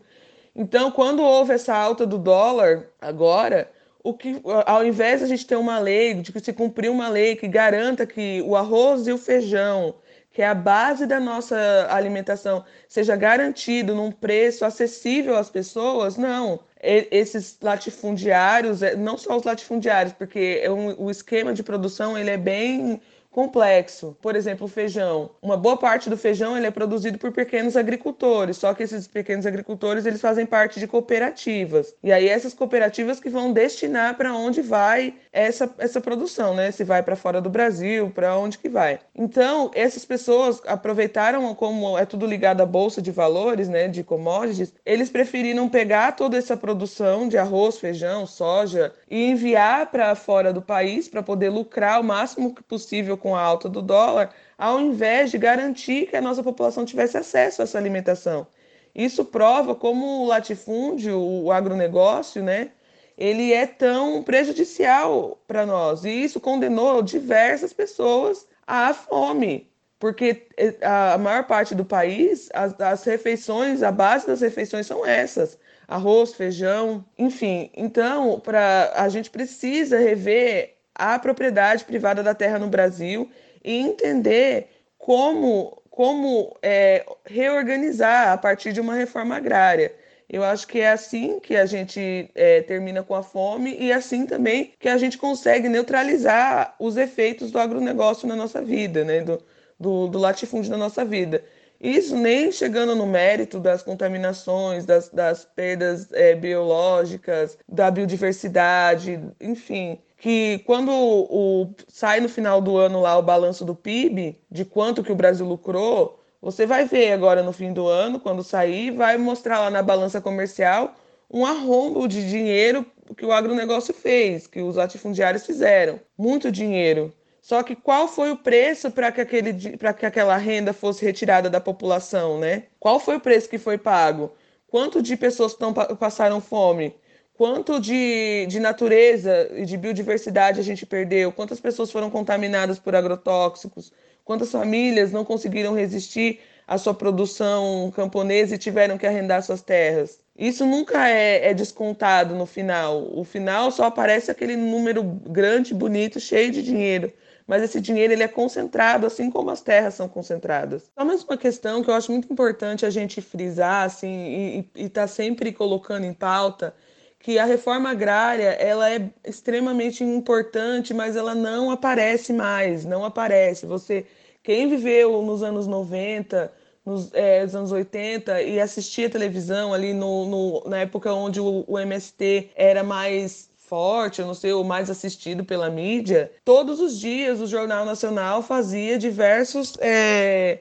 Então, 0.54 0.92
quando 0.92 1.24
houve 1.24 1.54
essa 1.54 1.74
alta 1.74 2.06
do 2.06 2.18
dólar 2.18 2.88
agora, 3.00 3.72
o 4.04 4.14
que, 4.14 4.42
ao 4.66 4.86
invés 4.86 5.20
de 5.20 5.26
a 5.26 5.28
gente 5.30 5.48
ter 5.48 5.56
uma 5.56 5.80
lei, 5.80 6.14
de 6.14 6.38
se 6.44 6.52
cumprir 6.52 6.92
uma 6.92 7.08
lei 7.08 7.38
que 7.38 7.48
garanta 7.48 8.06
que 8.06 8.42
o 8.42 8.58
arroz 8.58 9.08
e 9.08 9.14
o 9.14 9.18
feijão 9.18 9.96
que 10.32 10.42
é 10.42 10.48
a 10.48 10.56
base 10.56 11.06
da 11.06 11.20
nossa 11.20 11.88
alimentação, 11.90 12.64
seja 12.88 13.16
garantido 13.16 13.94
num 13.94 14.12
preço 14.12 14.64
acessível 14.64 15.36
às 15.36 15.50
pessoas, 15.50 16.16
não. 16.18 16.60
Esses 16.82 17.58
latifundiários, 17.62 18.82
é, 18.82 18.96
não 18.96 19.18
só 19.18 19.38
os 19.38 19.44
latifundiários, 19.44 20.14
porque 20.14 20.62
é 20.64 20.70
o 20.70 21.12
esquema 21.12 21.54
de 21.54 21.62
produção 21.62 22.18
ele 22.18 22.30
é 22.30 22.38
bem 22.38 23.00
complexo. 23.32 24.16
Por 24.22 24.36
exemplo, 24.36 24.66
o 24.66 24.70
feijão. 24.70 25.32
Uma 25.42 25.58
boa 25.58 25.78
parte 25.78 26.10
do 26.10 26.18
feijão 26.18 26.56
ele 26.56 26.68
é 26.68 26.72
produzido 26.72 27.18
por 27.18 27.32
pequenos 27.32 27.78
agricultores, 27.78 28.58
só 28.58 28.74
que 28.74 28.84
esses 28.84 29.08
pequenos 29.08 29.46
agricultores 29.46 30.06
eles 30.06 30.22
fazem 30.22 30.46
parte 30.46 30.80
de 30.80 30.88
cooperativas. 30.88 31.96
E 32.04 32.12
aí 32.12 32.28
essas 32.28 32.54
cooperativas 32.54 33.20
que 33.20 33.30
vão 33.30 33.54
destinar 33.54 34.16
para 34.18 34.34
onde 34.34 34.62
vai 34.62 35.16
essa, 35.32 35.74
essa 35.78 36.02
produção, 36.02 36.54
né? 36.54 36.72
Se 36.72 36.84
vai 36.84 37.02
para 37.02 37.16
fora 37.16 37.42
do 37.42 37.50
Brasil, 37.50 38.12
para 38.14 38.38
onde 38.38 38.58
que 38.58 38.68
vai. 38.68 39.00
Então, 39.16 39.72
essas 39.74 40.04
pessoas 40.04 40.62
aproveitaram 40.68 41.56
como 41.56 41.98
é 41.98 42.06
tudo 42.06 42.26
ligado 42.26 42.62
à 42.62 42.66
bolsa 42.66 43.02
de 43.02 43.12
valores, 43.12 43.70
né, 43.70 43.88
de 43.88 44.04
commodities, 44.04 44.74
eles 44.86 45.10
preferiram 45.10 45.70
pegar 45.70 46.14
toda 46.14 46.38
essa 46.38 46.58
produção 46.58 47.28
de 47.28 47.38
arroz, 47.38 47.78
feijão, 47.78 48.26
soja 48.26 48.94
e 49.10 49.32
enviar 49.32 49.90
para 49.92 50.14
fora 50.16 50.52
do 50.52 50.62
país 50.62 51.08
para 51.08 51.24
poder 51.24 51.50
lucrar 51.50 52.02
o 52.02 52.04
máximo 52.04 52.54
possível 52.68 53.18
com 53.22 53.36
a 53.36 53.42
alta 53.42 53.70
do 53.70 53.82
dólar, 53.82 54.34
ao 54.58 54.80
invés 54.82 55.32
de 55.32 55.38
garantir 55.38 56.08
que 56.08 56.18
a 56.18 56.22
nossa 56.22 56.44
população 56.44 56.84
tivesse 56.86 57.18
acesso 57.18 57.62
a 57.62 57.64
essa 57.64 57.78
alimentação. 57.78 58.48
Isso 58.94 59.24
prova 59.24 59.74
como 59.74 60.24
o 60.24 60.28
latifúndio, 60.28 61.18
o 61.18 61.52
agronegócio, 61.52 62.44
né, 62.44 62.72
ele 63.18 63.54
é 63.54 63.68
tão 63.68 64.24
prejudicial 64.24 65.40
para 65.48 65.66
nós. 65.66 66.04
E 66.04 66.10
isso 66.10 66.40
condenou 66.40 67.02
diversas 67.02 67.72
pessoas 67.72 68.48
à 68.66 68.94
fome, 68.94 69.72
porque 70.00 70.48
eh, 70.58 70.76
a 70.82 71.18
maior 71.18 71.46
parte 71.46 71.76
do 71.76 71.86
país, 71.86 72.50
as, 72.54 72.80
as 72.82 73.04
refeições, 73.04 73.84
a 73.84 73.92
base 73.92 74.26
das 74.26 74.42
refeições 74.42 74.88
são 74.88 75.06
essas: 75.06 75.58
arroz, 75.88 76.34
feijão, 76.34 77.06
enfim. 77.18 77.70
Então, 77.76 78.40
para 78.40 78.92
a 78.96 79.08
gente 79.10 79.30
precisa 79.30 80.00
rever 80.00 80.81
a 80.96 81.18
propriedade 81.20 81.86
privada 81.86 82.22
da 82.22 82.34
terra 82.34 82.60
no 82.60 82.68
Brasil 82.68 83.30
e 83.64 83.78
entender 83.78 84.70
como, 84.98 85.82
como 85.90 86.56
é, 86.62 87.06
reorganizar 87.26 88.32
a 88.32 88.38
partir 88.38 88.74
de 88.74 88.82
uma 88.82 88.96
reforma 88.96 89.36
agrária. 89.36 89.94
Eu 90.30 90.44
acho 90.44 90.66
que 90.66 90.80
é 90.80 90.92
assim 90.92 91.40
que 91.42 91.58
a 91.58 91.66
gente 91.66 92.30
é, 92.34 92.62
termina 92.62 93.04
com 93.04 93.14
a 93.14 93.22
fome 93.22 93.76
e 93.78 93.92
assim 93.92 94.26
também 94.26 94.72
que 94.80 94.88
a 94.88 94.98
gente 94.98 95.18
consegue 95.18 95.68
neutralizar 95.68 96.74
os 96.80 96.96
efeitos 96.96 97.52
do 97.52 97.60
agronegócio 97.60 98.28
na 98.28 98.36
nossa 98.36 98.62
vida, 98.62 99.04
né? 99.04 99.22
do, 99.22 99.44
do, 99.78 100.08
do 100.08 100.18
latifúndio 100.18 100.72
na 100.72 100.78
nossa 100.78 101.04
vida. 101.04 101.44
Isso 101.82 102.16
nem 102.16 102.52
chegando 102.52 102.96
no 102.96 103.08
mérito 103.08 103.60
das 103.60 103.82
contaminações, 103.82 104.86
das, 104.86 105.10
das 105.10 105.44
perdas 105.44 106.08
é, 106.14 106.36
biológicas, 106.36 107.58
da 107.68 107.90
biodiversidade, 107.92 109.20
enfim 109.42 110.00
que 110.22 110.60
quando 110.68 110.92
o, 110.92 111.74
sai 111.88 112.20
no 112.20 112.30
final 112.30 112.62
do 112.62 112.78
ano 112.78 113.02
lá 113.02 113.18
o 113.18 113.24
balanço 113.24 113.66
do 113.66 113.74
PIB, 113.74 114.40
de 114.52 114.64
quanto 114.64 115.04
que 115.04 115.12
o 115.12 115.16
Brasil 115.16 115.44
lucrou, 115.48 116.22
você 116.40 116.64
vai 116.68 116.86
ver 116.86 117.12
agora 117.12 117.42
no 117.42 117.52
fim 117.52 117.74
do 117.74 117.88
ano, 117.88 118.20
quando 118.20 118.44
sair, 118.44 118.92
vai 118.92 119.18
mostrar 119.18 119.60
lá 119.60 119.72
na 119.72 119.82
balança 119.82 120.22
comercial 120.22 120.94
um 121.28 121.44
arrombo 121.44 122.08
de 122.08 122.30
dinheiro 122.30 122.86
que 123.18 123.26
o 123.26 123.32
agronegócio 123.32 123.96
fez, 123.96 124.46
que 124.46 124.62
os 124.62 124.76
latifundiários 124.76 125.44
fizeram. 125.44 126.00
Muito 126.16 126.52
dinheiro. 126.52 127.12
Só 127.42 127.64
que 127.64 127.76
qual 127.76 128.08
foi 128.08 128.30
o 128.30 128.38
preço 128.38 128.92
para 128.92 129.12
que, 129.12 129.22
aquele, 129.22 129.54
que 129.54 130.06
aquela 130.06 130.38
renda 130.38 130.72
fosse 130.72 131.04
retirada 131.04 131.50
da 131.50 131.60
população, 131.60 132.40
né? 132.40 132.66
Qual 132.80 133.00
foi 133.00 133.16
o 133.16 133.20
preço 133.20 133.50
que 133.50 133.58
foi 133.58 133.80
pago? 133.80 134.32
Quanto 134.68 135.02
de 135.02 135.18
pessoas 135.18 135.56
tão, 135.56 135.74
passaram 135.74 136.40
fome? 136.40 136.94
Quanto 137.42 137.80
de, 137.80 138.46
de 138.46 138.60
natureza 138.60 139.50
e 139.56 139.66
de 139.66 139.76
biodiversidade 139.76 140.60
a 140.60 140.64
gente 140.64 140.86
perdeu, 140.86 141.32
quantas 141.32 141.60
pessoas 141.60 141.92
foram 141.92 142.08
contaminadas 142.08 142.78
por 142.78 142.96
agrotóxicos, 142.96 143.92
quantas 144.24 144.52
famílias 144.52 145.12
não 145.12 145.26
conseguiram 145.26 145.74
resistir 145.74 146.40
à 146.68 146.78
sua 146.78 146.94
produção 146.94 147.92
camponesa 147.96 148.54
e 148.54 148.60
tiveram 148.60 148.96
que 148.96 149.08
arrendar 149.08 149.42
suas 149.42 149.64
terras. 149.64 150.20
Isso 150.38 150.68
nunca 150.68 151.10
é, 151.10 151.50
é 151.50 151.52
descontado 151.52 152.36
no 152.36 152.46
final. 152.46 153.10
O 153.12 153.24
final 153.24 153.72
só 153.72 153.86
aparece 153.86 154.30
aquele 154.30 154.56
número 154.56 155.02
grande, 155.02 155.74
bonito, 155.74 156.20
cheio 156.20 156.52
de 156.52 156.62
dinheiro. 156.62 157.12
mas 157.48 157.64
esse 157.64 157.82
dinheiro 157.82 158.14
ele 158.14 158.22
é 158.22 158.28
concentrado, 158.28 159.08
assim 159.08 159.32
como 159.32 159.50
as 159.50 159.62
terras 159.62 159.96
são 159.96 160.08
concentradas. 160.08 160.92
Só 160.96 161.04
mais 161.04 161.24
uma 161.24 161.38
questão 161.38 161.82
que 161.82 161.90
eu 161.90 161.96
acho 161.96 162.12
muito 162.12 162.32
importante 162.32 162.86
a 162.86 162.92
gente 162.92 163.20
frisar, 163.20 163.84
assim, 163.84 164.70
e 164.76 164.84
estar 164.84 165.02
tá 165.02 165.08
sempre 165.08 165.52
colocando 165.52 166.06
em 166.06 166.14
pauta, 166.14 166.76
que 167.22 167.38
a 167.38 167.46
reforma 167.46 167.92
agrária 167.92 168.50
ela 168.54 168.90
é 168.90 169.10
extremamente 169.26 170.04
importante, 170.04 170.94
mas 170.94 171.16
ela 171.16 171.36
não 171.36 171.70
aparece 171.70 172.34
mais, 172.34 172.84
não 172.84 173.06
aparece. 173.06 173.66
Você, 173.66 174.06
quem 174.44 174.68
viveu 174.68 175.22
nos 175.22 175.44
anos 175.44 175.68
90, 175.68 176.52
nos, 176.86 177.14
é, 177.14 177.42
anos 177.42 177.72
80 177.72 178.42
e 178.42 178.60
assistia 178.60 179.10
televisão 179.10 179.74
ali 179.74 179.94
no, 179.94 180.26
no, 180.26 180.64
na 180.70 180.80
época 180.80 181.14
onde 181.14 181.40
o, 181.40 181.64
o 181.68 181.78
MST 181.78 182.50
era 182.56 182.84
mais 182.84 183.50
forte, 183.56 184.20
eu 184.20 184.28
não 184.28 184.34
sei, 184.34 184.52
o 184.52 184.64
mais 184.64 184.90
assistido 184.90 185.46
pela 185.46 185.70
mídia, 185.70 186.30
todos 186.44 186.82
os 186.82 187.00
dias 187.00 187.40
o 187.40 187.48
Jornal 187.48 187.86
Nacional 187.86 188.42
fazia 188.42 188.98
diversos. 188.98 189.78
É, 189.80 190.60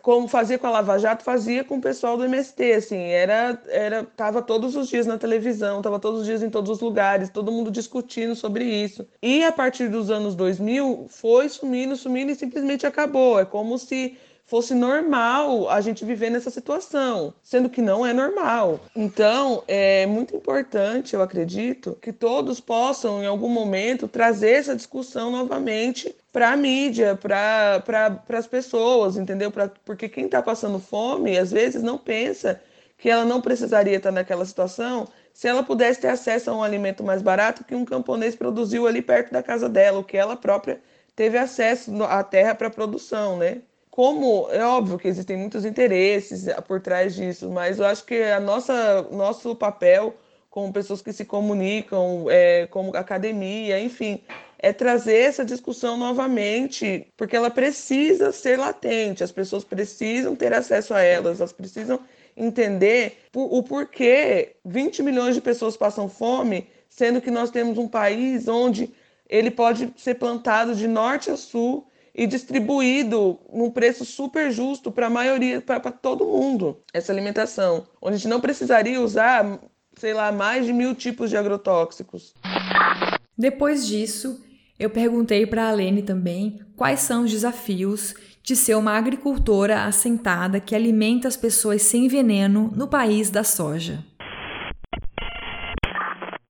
como 0.00 0.28
fazia 0.28 0.58
com 0.58 0.66
a 0.66 0.70
Lava 0.70 0.98
Jato, 0.98 1.24
fazia 1.24 1.62
com 1.62 1.76
o 1.76 1.80
pessoal 1.80 2.16
do 2.16 2.24
MST, 2.24 2.72
assim, 2.72 2.96
era, 2.96 3.60
era, 3.68 4.04
tava 4.04 4.40
todos 4.40 4.74
os 4.76 4.88
dias 4.88 5.06
na 5.06 5.18
televisão, 5.18 5.82
tava 5.82 5.98
todos 5.98 6.20
os 6.20 6.26
dias 6.26 6.42
em 6.42 6.50
todos 6.50 6.70
os 6.70 6.80
lugares, 6.80 7.28
todo 7.28 7.52
mundo 7.52 7.70
discutindo 7.70 8.34
sobre 8.34 8.64
isso. 8.64 9.06
E 9.22 9.44
a 9.44 9.52
partir 9.52 9.88
dos 9.88 10.10
anos 10.10 10.34
2000, 10.34 11.06
foi 11.08 11.48
sumindo, 11.48 11.96
sumindo 11.96 12.32
e 12.32 12.34
simplesmente 12.34 12.86
acabou. 12.86 13.38
É 13.38 13.44
como 13.44 13.78
se 13.78 14.16
fosse 14.52 14.74
normal 14.74 15.70
a 15.70 15.80
gente 15.80 16.04
viver 16.04 16.30
nessa 16.30 16.50
situação, 16.50 17.32
sendo 17.42 17.70
que 17.70 17.80
não 17.80 18.04
é 18.04 18.12
normal. 18.12 18.80
Então, 18.94 19.62
é 19.66 20.04
muito 20.06 20.36
importante, 20.36 21.14
eu 21.14 21.22
acredito, 21.22 21.96
que 22.02 22.12
todos 22.12 22.60
possam, 22.60 23.22
em 23.22 23.26
algum 23.26 23.48
momento, 23.48 24.08
trazer 24.08 24.50
essa 24.50 24.76
discussão 24.76 25.30
novamente 25.30 26.14
para 26.32 26.50
a 26.50 26.56
mídia, 26.56 27.14
para 27.16 27.80
pra, 27.80 28.38
as 28.38 28.46
pessoas, 28.46 29.16
entendeu? 29.16 29.50
Pra, 29.50 29.70
porque 29.84 30.08
quem 30.08 30.24
está 30.24 30.42
passando 30.42 30.78
fome, 30.78 31.38
às 31.38 31.52
vezes, 31.52 31.82
não 31.82 31.98
pensa 31.98 32.60
que 32.98 33.10
ela 33.10 33.24
não 33.24 33.40
precisaria 33.40 33.96
estar 33.96 34.12
naquela 34.12 34.44
situação 34.44 35.06
se 35.34 35.48
ela 35.48 35.62
pudesse 35.62 36.00
ter 36.00 36.08
acesso 36.08 36.50
a 36.50 36.56
um 36.56 36.62
alimento 36.62 37.02
mais 37.02 37.22
barato 37.22 37.64
que 37.64 37.74
um 37.74 37.84
camponês 37.84 38.34
produziu 38.34 38.86
ali 38.86 39.02
perto 39.02 39.32
da 39.32 39.42
casa 39.42 39.68
dela, 39.68 39.98
o 39.98 40.04
que 40.04 40.16
ela 40.16 40.36
própria 40.36 40.80
teve 41.16 41.38
acesso 41.38 41.90
à 42.04 42.22
terra 42.22 42.54
para 42.54 42.70
produção, 42.70 43.36
né? 43.38 43.62
como 43.92 44.48
é 44.50 44.64
óbvio 44.64 44.98
que 44.98 45.06
existem 45.06 45.36
muitos 45.36 45.66
interesses 45.66 46.46
por 46.66 46.80
trás 46.80 47.14
disso, 47.14 47.50
mas 47.50 47.78
eu 47.78 47.84
acho 47.84 48.04
que 48.06 48.22
a 48.22 48.40
nossa 48.40 49.02
nosso 49.10 49.54
papel 49.54 50.14
como 50.48 50.72
pessoas 50.72 51.00
que 51.02 51.12
se 51.12 51.24
comunicam, 51.24 52.26
é, 52.30 52.66
como 52.66 52.94
academia, 52.96 53.78
enfim, 53.80 54.22
é 54.62 54.72
trazer 54.72 55.16
essa 55.16 55.44
discussão 55.44 55.96
novamente, 55.96 57.08
porque 57.16 57.34
ela 57.34 57.50
precisa 57.50 58.30
ser 58.30 58.56
latente, 58.56 59.24
as 59.24 59.32
pessoas 59.32 59.64
precisam 59.64 60.36
ter 60.36 60.54
acesso 60.54 60.94
a 60.94 61.02
elas, 61.02 61.40
elas 61.40 61.52
precisam 61.52 61.98
entender 62.36 63.18
o 63.34 63.60
porquê 63.64 64.54
20 64.64 65.02
milhões 65.02 65.34
de 65.34 65.40
pessoas 65.40 65.76
passam 65.76 66.08
fome, 66.08 66.68
sendo 66.88 67.20
que 67.20 67.30
nós 67.30 67.50
temos 67.50 67.76
um 67.76 67.88
país 67.88 68.46
onde 68.46 68.88
ele 69.28 69.50
pode 69.50 69.92
ser 69.96 70.14
plantado 70.14 70.76
de 70.76 70.86
norte 70.86 71.28
a 71.28 71.36
sul 71.36 71.86
e 72.14 72.26
distribuído 72.26 73.40
num 73.52 73.70
preço 73.70 74.04
super 74.04 74.52
justo 74.52 74.92
para 74.92 75.08
a 75.08 75.10
maioria, 75.10 75.60
para 75.60 75.80
todo 75.90 76.24
mundo, 76.24 76.78
essa 76.92 77.12
alimentação. 77.12 77.86
Onde 78.00 78.14
a 78.14 78.18
gente 78.18 78.28
não 78.28 78.40
precisaria 78.40 79.00
usar, 79.00 79.58
sei 79.96 80.12
lá, 80.14 80.30
mais 80.30 80.66
de 80.66 80.72
mil 80.72 80.94
tipos 80.94 81.30
de 81.30 81.36
agrotóxicos. 81.36 82.34
Depois 83.36 83.86
disso, 83.86 84.40
eu 84.78 84.90
perguntei 84.90 85.46
para 85.46 85.68
a 85.68 85.72
Lene 85.72 86.02
também 86.02 86.60
quais 86.76 87.00
são 87.00 87.24
os 87.24 87.30
desafios 87.30 88.14
de 88.42 88.56
ser 88.56 88.74
uma 88.76 88.96
agricultora 88.96 89.84
assentada 89.84 90.58
que 90.58 90.74
alimenta 90.74 91.28
as 91.28 91.36
pessoas 91.36 91.82
sem 91.82 92.08
veneno 92.08 92.72
no 92.74 92.88
país 92.88 93.30
da 93.30 93.44
soja. 93.44 94.04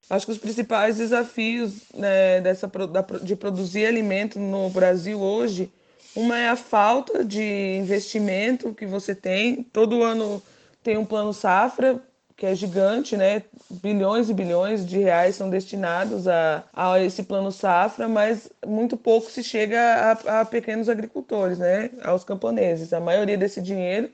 Acho 0.08 0.26
que 0.26 0.32
os 0.32 0.38
principais 0.38 0.98
desafios 0.98 1.90
né, 1.94 2.40
dessa, 2.40 2.70
de 3.22 3.34
produzir 3.34 3.86
alimento 3.86 4.38
no 4.38 4.68
Brasil 4.70 5.20
hoje, 5.20 5.70
uma 6.14 6.36
é 6.36 6.48
a 6.48 6.56
falta 6.56 7.24
de 7.24 7.76
investimento 7.78 8.74
que 8.74 8.84
você 8.84 9.14
tem. 9.14 9.62
Todo 9.72 10.02
ano 10.02 10.42
tem 10.82 10.98
um 10.98 11.04
plano 11.04 11.32
safra, 11.32 11.98
que 12.36 12.46
é 12.46 12.54
gigante, 12.54 13.16
né? 13.16 13.42
Bilhões 13.70 14.28
e 14.30 14.34
bilhões 14.34 14.86
de 14.86 14.98
reais 14.98 15.36
são 15.36 15.50
destinados 15.50 16.26
a, 16.26 16.64
a 16.72 17.00
esse 17.00 17.22
plano 17.22 17.52
safra, 17.52 18.08
mas 18.08 18.50
muito 18.66 18.96
pouco 18.96 19.30
se 19.30 19.42
chega 19.42 19.80
a, 19.80 20.40
a 20.40 20.44
pequenos 20.44 20.88
agricultores, 20.88 21.58
né? 21.58 21.90
Aos 22.02 22.24
camponeses. 22.24 22.92
A 22.92 23.00
maioria 23.00 23.36
desse 23.36 23.60
dinheiro 23.60 24.10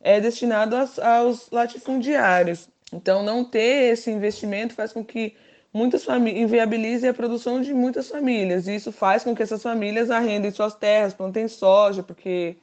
é 0.00 0.20
destinado 0.20 0.76
aos, 0.76 0.98
aos 0.98 1.50
latifundiários. 1.50 2.68
Então, 2.92 3.22
não 3.22 3.44
ter 3.44 3.92
esse 3.92 4.10
investimento 4.10 4.74
faz 4.74 4.92
com 4.92 5.04
que 5.04 5.34
muitas 5.72 6.04
famílias 6.04 6.42
inviabilize 6.42 7.06
a 7.08 7.14
produção 7.14 7.60
de 7.60 7.72
muitas 7.72 8.08
famílias. 8.08 8.68
E 8.68 8.74
isso 8.74 8.92
faz 8.92 9.24
com 9.24 9.34
que 9.34 9.42
essas 9.42 9.62
famílias 9.62 10.10
arrendem 10.10 10.50
suas 10.50 10.74
terras, 10.74 11.14
plantem 11.14 11.48
soja, 11.48 12.02
porque, 12.02 12.56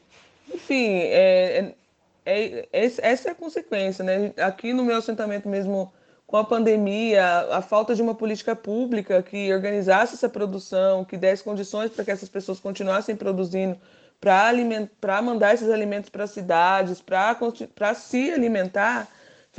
enfim, 0.54 1.00
é, 1.00 1.58
é, 1.60 1.76
é, 2.26 2.68
essa 2.72 3.30
é 3.30 3.32
a 3.32 3.36
consequência. 3.36 4.04
Né? 4.04 4.34
Aqui 4.38 4.74
no 4.74 4.84
meu 4.84 4.98
assentamento 4.98 5.48
mesmo, 5.48 5.92
com 6.28 6.38
a 6.38 6.44
pandemia, 6.44 7.24
a 7.52 7.62
falta 7.62 7.96
de 7.96 8.02
uma 8.02 8.16
política 8.16 8.56
pública 8.56 9.22
que 9.24 9.54
organizasse 9.54 10.16
essa 10.16 10.30
produção, 10.30 11.04
que 11.04 11.18
desse 11.18 11.44
condições 11.44 11.92
para 11.92 12.06
que 12.06 12.12
essas 12.12 12.30
pessoas 12.30 12.60
continuassem 12.60 13.16
produzindo, 13.16 13.78
para 14.20 15.22
mandar 15.22 15.54
esses 15.54 15.70
alimentos 15.70 16.10
para 16.10 16.26
as 16.26 16.32
cidades, 16.32 17.02
para 17.02 17.94
se 17.96 18.32
alimentar, 18.32 19.08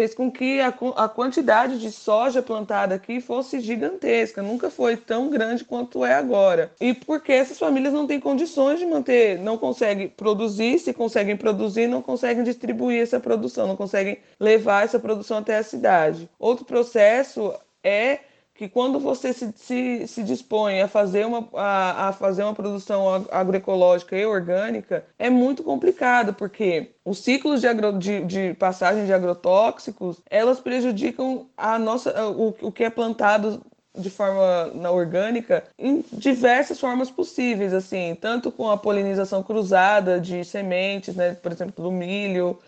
fez 0.01 0.15
com 0.15 0.33
que 0.33 0.63
a, 0.63 0.69
a 0.97 1.09
quantidade 1.11 1.79
de 1.79 1.93
soja 1.93 2.41
plantada 2.41 2.95
aqui 2.95 3.21
fosse 3.21 3.61
gigantesca, 3.61 4.43
nunca 4.43 4.71
foi 4.71 4.97
tão 4.97 5.29
grande 5.29 5.63
quanto 5.63 6.07
é 6.07 6.15
agora. 6.15 6.73
E 6.81 6.95
porque 6.95 7.31
essas 7.31 7.59
famílias 7.59 7.93
não 7.93 8.07
têm 8.07 8.19
condições 8.19 8.79
de 8.79 8.87
manter, 8.87 9.39
não 9.41 9.59
conseguem 9.59 10.09
produzir, 10.09 10.79
se 10.79 10.95
conseguem 10.95 11.37
produzir, 11.37 11.87
não 11.87 12.01
conseguem 12.01 12.43
distribuir 12.43 13.03
essa 13.03 13.21
produção, 13.21 13.67
não 13.67 13.77
conseguem 13.77 14.17
levar 14.39 14.85
essa 14.85 14.99
produção 14.99 15.37
até 15.37 15.59
a 15.59 15.63
cidade. 15.63 16.31
Outro 16.39 16.65
processo 16.65 17.53
é 17.85 18.21
que 18.61 18.69
quando 18.69 19.01
você 19.01 19.33
se, 19.33 19.51
se, 19.57 20.07
se 20.07 20.23
dispõe 20.23 20.83
a 20.83 20.87
fazer, 20.87 21.25
uma, 21.25 21.49
a, 21.55 22.09
a, 22.09 22.13
fazer 22.13 22.43
uma 22.43 22.53
produção 22.53 23.27
agroecológica 23.31 24.15
e 24.15 24.27
orgânica, 24.27 25.03
é 25.19 25.31
muito 25.31 25.63
complicado, 25.63 26.35
porque 26.35 26.91
os 27.03 27.21
ciclos 27.21 27.63
de, 27.63 27.67
agro, 27.67 27.99
de, 27.99 28.23
de 28.27 28.53
passagem 28.53 29.07
de 29.07 29.15
agrotóxicos, 29.15 30.21
elas 30.29 30.61
prejudicam 30.61 31.47
a 31.57 31.79
nossa, 31.79 32.29
o, 32.29 32.55
o 32.61 32.71
que 32.71 32.85
é 32.85 32.91
plantado 32.91 33.63
de 33.97 34.11
forma 34.11 34.67
na 34.75 34.91
orgânica 34.91 35.65
em 35.79 36.05
diversas 36.13 36.79
formas 36.79 37.11
possíveis, 37.11 37.73
assim, 37.73 38.15
tanto 38.21 38.53
com 38.53 38.71
a 38.71 38.77
polinização 38.77 39.43
cruzada 39.43 40.21
de 40.21 40.45
sementes, 40.45 41.17
né, 41.17 41.35
por 41.35 41.51
exemplo, 41.51 41.83
do 41.83 41.91
milho, 41.91 42.59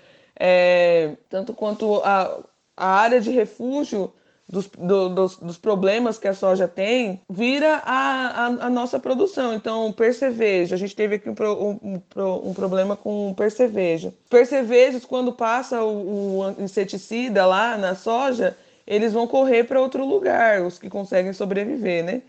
é, 0.40 1.18
tanto 1.28 1.52
quanto 1.52 1.96
a, 2.02 2.38
a 2.74 2.86
área 2.86 3.20
de 3.20 3.30
refúgio 3.30 4.10
dos, 4.52 4.66
do, 4.66 5.08
dos, 5.08 5.36
dos, 5.38 5.56
problemas 5.56 6.18
que 6.18 6.28
a 6.28 6.34
soja 6.34 6.68
tem, 6.68 7.22
vira 7.28 7.80
a, 7.86 8.26
a, 8.26 8.46
a, 8.66 8.70
nossa 8.70 9.00
produção. 9.00 9.54
Então, 9.54 9.90
percevejo, 9.90 10.74
a 10.74 10.78
gente 10.78 10.94
teve 10.94 11.14
aqui 11.14 11.30
um, 11.30 11.34
um, 11.82 12.50
um 12.50 12.52
problema 12.52 12.94
com 12.94 13.32
percevejo. 13.32 14.12
Percevejos, 14.28 15.06
quando 15.06 15.32
passa 15.32 15.82
o, 15.82 16.40
o 16.40 16.62
inseticida 16.62 17.46
lá 17.46 17.78
na 17.78 17.94
soja, 17.94 18.54
eles 18.86 19.14
vão 19.14 19.26
correr 19.26 19.64
para 19.64 19.80
outro 19.80 20.04
lugar, 20.04 20.60
os 20.60 20.78
que 20.78 20.90
conseguem 20.90 21.32
sobreviver, 21.32 22.04
né? 22.04 22.20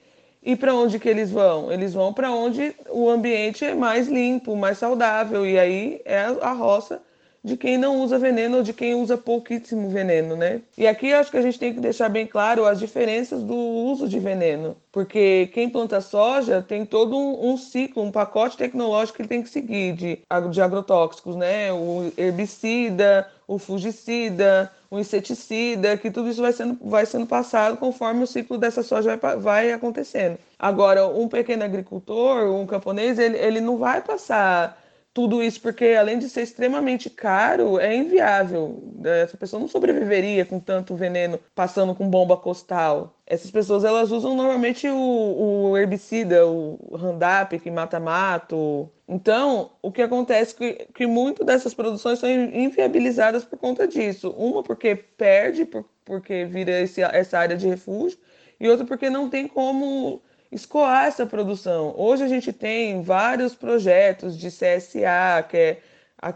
E 0.41 0.55
para 0.55 0.73
onde 0.73 0.99
que 0.99 1.09
eles 1.09 1.29
vão? 1.29 1.71
Eles 1.73 1.93
vão 1.93 2.13
para 2.13 2.31
onde 2.31 2.73
o 2.89 3.09
ambiente 3.09 3.65
é 3.65 3.75
mais 3.75 4.07
limpo, 4.07 4.55
mais 4.55 4.77
saudável, 4.77 5.45
e 5.45 5.59
aí 5.59 6.01
é 6.05 6.21
a 6.21 6.53
roça 6.53 7.01
de 7.43 7.57
quem 7.57 7.77
não 7.77 7.99
usa 8.01 8.17
veneno 8.17 8.57
ou 8.57 8.63
de 8.63 8.71
quem 8.71 8.95
usa 8.95 9.17
pouquíssimo 9.17 9.89
veneno, 9.89 10.35
né? 10.35 10.61
E 10.77 10.87
aqui 10.87 11.11
acho 11.11 11.29
que 11.29 11.37
a 11.37 11.41
gente 11.41 11.59
tem 11.59 11.73
que 11.73 11.79
deixar 11.79 12.07
bem 12.07 12.25
claro 12.25 12.65
as 12.65 12.79
diferenças 12.79 13.43
do 13.43 13.55
uso 13.55 14.07
de 14.07 14.17
veneno, 14.17 14.77
porque 14.91 15.49
quem 15.53 15.69
planta 15.69 15.99
soja 15.99 16.61
tem 16.65 16.85
todo 16.85 17.17
um, 17.17 17.51
um 17.51 17.57
ciclo, 17.57 18.01
um 18.01 18.11
pacote 18.11 18.55
tecnológico 18.55 19.17
que 19.17 19.21
ele 19.23 19.29
tem 19.29 19.43
que 19.43 19.49
seguir 19.49 19.93
de, 19.93 20.19
de 20.51 20.61
agrotóxicos, 20.61 21.35
né? 21.35 21.73
O 21.73 22.13
herbicida, 22.17 23.27
o 23.45 23.59
fungicida, 23.59 24.71
o 24.89 24.97
inseticida, 24.97 25.97
que 25.97 26.09
tudo 26.09 26.29
isso 26.29 26.41
vai 26.41 26.53
sendo, 26.53 26.77
vai 26.81 27.05
sendo 27.05 27.25
passado 27.25 27.75
conforme 27.77 28.23
o 28.23 28.27
ciclo 28.27 28.57
dessa 28.57 28.81
soja 28.83 29.17
vai, 29.17 29.35
vai 29.35 29.71
acontecendo. 29.71 30.37
Agora, 30.57 31.07
um 31.07 31.27
pequeno 31.27 31.63
agricultor, 31.63 32.49
um 32.53 32.65
camponês, 32.65 33.19
ele, 33.19 33.37
ele 33.37 33.59
não 33.59 33.77
vai 33.77 34.01
passar 34.01 34.81
tudo 35.13 35.43
isso, 35.43 35.61
porque 35.61 35.85
além 35.85 36.17
de 36.17 36.27
ser 36.27 36.41
extremamente 36.41 37.07
caro, 37.07 37.77
é 37.79 37.95
inviável. 37.95 38.81
Essa 39.03 39.37
pessoa 39.37 39.59
não 39.59 39.67
sobreviveria 39.67 40.43
com 40.43 40.59
tanto 40.59 40.95
veneno 40.95 41.39
passando 41.53 41.93
com 41.93 42.09
bomba 42.09 42.35
costal. 42.35 43.15
Essas 43.27 43.51
pessoas 43.51 43.83
elas 43.83 44.09
usam 44.11 44.35
normalmente 44.35 44.87
o, 44.89 45.69
o 45.69 45.77
herbicida, 45.77 46.47
o 46.47 46.77
Roundup, 46.97 47.59
que 47.59 47.69
mata 47.69 47.99
mato. 47.99 48.89
Então, 49.07 49.71
o 49.83 49.91
que 49.91 50.01
acontece 50.01 50.55
é 50.55 50.57
que, 50.57 50.85
que 50.93 51.05
muito 51.05 51.43
dessas 51.43 51.75
produções 51.75 52.17
são 52.17 52.29
inviabilizadas 52.29 53.45
por 53.45 53.59
conta 53.59 53.87
disso. 53.87 54.31
Uma 54.31 54.63
porque 54.63 54.95
perde, 54.95 55.63
por, 55.63 55.85
porque 56.03 56.45
vira 56.45 56.81
esse, 56.81 57.01
essa 57.03 57.37
área 57.37 57.55
de 57.55 57.67
refúgio, 57.67 58.17
e 58.59 58.67
outra 58.67 58.85
porque 58.85 59.11
não 59.11 59.29
tem 59.29 59.47
como 59.47 60.23
escoar 60.53 61.05
essa 61.07 61.25
produção. 61.25 61.93
Hoje 61.97 62.23
a 62.23 62.27
gente 62.27 62.53
tem 62.53 63.01
vários 63.01 63.55
projetos 63.55 64.37
de 64.37 64.49
CSA, 64.49 65.43
que 65.49 65.57
é, 65.57 65.81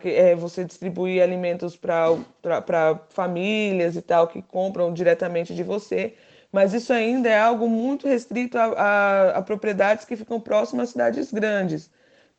é 0.05 0.36
você 0.36 0.65
distribuir 0.65 1.22
alimentos 1.22 1.78
para 1.78 2.99
famílias 3.09 3.95
e 3.95 4.01
tal, 4.01 4.28
que 4.28 4.41
compram 4.41 4.91
diretamente 4.93 5.53
de 5.53 5.63
você, 5.63 6.15
mas 6.51 6.74
isso 6.74 6.91
ainda 6.91 7.30
é 7.30 7.38
algo 7.38 7.70
muito 7.70 8.07
restrito 8.07 8.57
a, 8.57 8.65
a, 8.65 9.30
a 9.38 9.41
propriedades 9.41 10.05
que 10.05 10.15
ficam 10.15 10.39
próximas 10.39 10.89
a 10.89 10.91
cidades 10.91 11.32
grandes. 11.32 11.91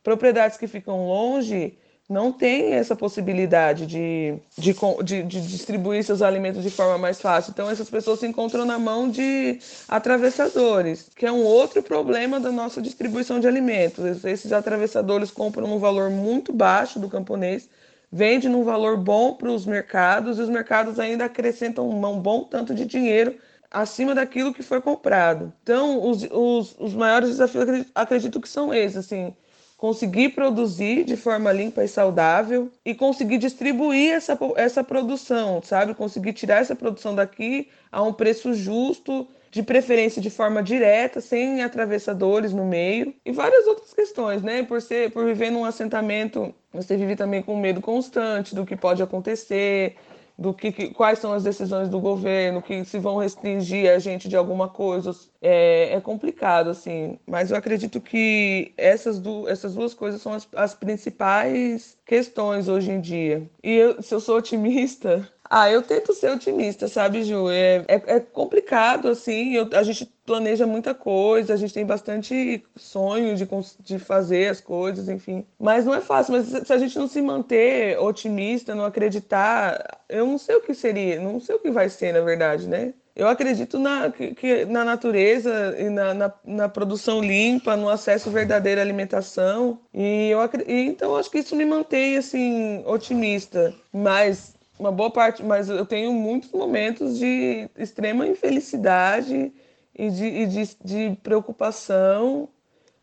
Propriedades 0.03 0.57
que 0.57 0.67
ficam 0.67 1.05
longe 1.07 1.77
não 2.09 2.31
tem 2.31 2.73
essa 2.73 2.95
possibilidade 2.95 3.85
de, 3.85 4.33
de, 4.57 4.75
de, 5.03 5.23
de, 5.23 5.41
distribuir 5.41 6.03
seus 6.03 6.23
alimentos 6.23 6.63
de 6.63 6.71
forma 6.71 6.97
mais 6.97 7.21
fácil. 7.21 7.51
Então, 7.51 7.69
essas 7.69 7.87
pessoas 7.87 8.19
se 8.19 8.25
encontram 8.25 8.65
na 8.65 8.79
mão 8.79 9.07
de 9.07 9.59
atravessadores, 9.87 11.07
que 11.15 11.27
é 11.27 11.31
um 11.31 11.43
outro 11.43 11.83
problema 11.83 12.39
da 12.39 12.51
nossa 12.51 12.81
distribuição 12.81 13.39
de 13.39 13.47
alimentos. 13.47 14.25
Esses 14.25 14.51
atravessadores 14.51 15.29
compram 15.29 15.71
um 15.71 15.77
valor 15.77 16.09
muito 16.09 16.51
baixo 16.51 16.99
do 16.99 17.07
camponês, 17.07 17.69
vende 18.11 18.49
num 18.49 18.63
valor 18.63 18.97
bom 18.97 19.35
para 19.35 19.51
os 19.51 19.67
mercados, 19.67 20.39
e 20.39 20.41
os 20.41 20.49
mercados 20.49 20.99
ainda 20.99 21.25
acrescentam 21.25 21.87
um 21.87 22.19
bom 22.19 22.43
tanto 22.43 22.73
de 22.73 22.85
dinheiro 22.85 23.35
acima 23.69 24.15
daquilo 24.15 24.51
que 24.51 24.63
foi 24.63 24.81
comprado. 24.81 25.53
Então, 25.61 26.09
os, 26.09 26.23
os, 26.31 26.75
os 26.79 26.93
maiores 26.95 27.29
desafios 27.29 27.61
acredito, 27.61 27.91
acredito 27.93 28.41
que 28.41 28.49
são 28.49 28.73
esses, 28.73 28.97
assim, 28.97 29.31
conseguir 29.79 30.29
produzir 30.29 31.05
de 31.05 31.15
forma 31.15 31.53
limpa 31.53 31.81
e 31.81 31.87
saudável 31.87 32.69
e 32.83 32.93
conseguir 32.93 33.37
distribuir 33.37 34.11
essa, 34.11 34.37
essa 34.57 34.83
produção, 34.83 35.61
sabe? 35.63 35.93
Conseguir 35.93 36.33
tirar 36.33 36.57
essa 36.57 36.75
produção 36.75 37.15
daqui 37.15 37.69
a 37.89 38.03
um 38.03 38.11
preço 38.11 38.53
justo, 38.53 39.25
de 39.49 39.63
preferência 39.63 40.21
de 40.21 40.29
forma 40.29 40.61
direta, 40.61 41.21
sem 41.21 41.63
atravessadores 41.63 42.51
no 42.51 42.65
meio 42.65 43.15
e 43.25 43.31
várias 43.31 43.65
outras 43.67 43.93
questões, 43.93 44.43
né? 44.43 44.63
Por 44.63 44.81
ser, 44.81 45.11
por 45.11 45.25
viver 45.25 45.49
num 45.49 45.63
assentamento, 45.63 46.53
você 46.73 46.97
vive 46.97 47.15
também 47.15 47.41
com 47.41 47.57
medo 47.57 47.79
constante 47.79 48.53
do 48.53 48.65
que 48.65 48.75
pode 48.75 49.01
acontecer, 49.01 49.95
do 50.39 50.53
que, 50.53 50.71
que, 50.71 50.93
quais 50.93 51.19
são 51.19 51.33
as 51.33 51.43
decisões 51.43 51.89
do 51.89 51.99
governo, 51.99 52.61
que 52.61 52.85
se 52.85 52.97
vão 52.97 53.17
restringir 53.17 53.91
a 53.91 53.99
gente 53.99 54.29
de 54.29 54.37
alguma 54.37 54.69
coisa, 54.69 55.11
é, 55.41 55.93
é 55.93 55.99
complicado, 55.99 56.69
assim. 56.69 57.19
Mas 57.27 57.51
eu 57.51 57.57
acredito 57.57 57.99
que 57.99 58.71
essas, 58.77 59.19
du 59.19 59.47
essas 59.49 59.75
duas 59.75 59.93
coisas 59.93 60.21
são 60.21 60.33
as, 60.33 60.47
as 60.55 60.73
principais 60.73 61.97
questões 62.05 62.69
hoje 62.69 62.89
em 62.89 63.01
dia. 63.01 63.49
E 63.61 63.75
eu, 63.75 64.01
se 64.01 64.15
eu 64.15 64.21
sou 64.21 64.37
otimista, 64.37 65.27
ah, 65.49 65.69
eu 65.71 65.81
tento 65.81 66.13
ser 66.13 66.31
otimista, 66.31 66.87
sabe, 66.87 67.23
Ju? 67.23 67.49
É, 67.49 67.83
é, 67.87 68.01
é 68.05 68.19
complicado, 68.19 69.07
assim, 69.07 69.55
eu, 69.55 69.67
a 69.73 69.81
gente 69.81 70.05
planeja 70.23 70.67
muita 70.67 70.93
coisa, 70.93 71.55
a 71.55 71.57
gente 71.57 71.73
tem 71.73 71.83
bastante 71.83 72.63
sonho 72.75 73.35
de, 73.35 73.47
de 73.79 73.97
fazer 73.97 74.49
as 74.49 74.61
coisas, 74.61 75.09
enfim. 75.09 75.43
Mas 75.59 75.85
não 75.85 75.95
é 75.95 76.01
fácil, 76.01 76.33
mas 76.33 76.67
se 76.67 76.71
a 76.71 76.77
gente 76.77 76.99
não 76.99 77.07
se 77.07 77.19
manter 77.19 77.99
otimista, 77.99 78.75
não 78.75 78.85
acreditar, 78.85 80.03
eu 80.07 80.27
não 80.27 80.37
sei 80.37 80.55
o 80.55 80.61
que 80.61 80.73
seria, 80.75 81.19
não 81.19 81.39
sei 81.39 81.55
o 81.55 81.59
que 81.59 81.71
vai 81.71 81.89
ser, 81.89 82.13
na 82.13 82.21
verdade, 82.21 82.67
né? 82.67 82.93
Eu 83.15 83.27
acredito 83.27 83.79
na, 83.79 84.11
que, 84.11 84.65
na 84.65 84.85
natureza 84.85 85.75
e 85.77 85.89
na, 85.89 86.13
na, 86.13 86.33
na, 86.45 86.69
produção 86.69 87.21
limpa, 87.21 87.75
no 87.75 87.89
acesso 87.89 88.29
verdadeiro 88.31 88.79
à 88.79 88.83
alimentação. 88.83 89.79
E 89.93 90.29
eu 90.29 90.39
e, 90.65 90.85
então 90.85 91.17
acho 91.17 91.29
que 91.29 91.39
isso 91.39 91.55
me 91.55 91.65
mantém 91.65 92.15
assim 92.15 92.81
otimista. 92.85 93.73
Mas 93.91 94.55
uma 94.79 94.91
boa 94.93 95.11
parte, 95.11 95.43
mas 95.43 95.67
eu 95.69 95.85
tenho 95.85 96.13
muitos 96.13 96.51
momentos 96.51 97.19
de 97.19 97.69
extrema 97.77 98.25
infelicidade 98.25 99.51
e 99.93 100.09
de, 100.09 100.25
e 100.25 100.47
de, 100.47 100.77
de 100.81 101.17
preocupação, 101.21 102.47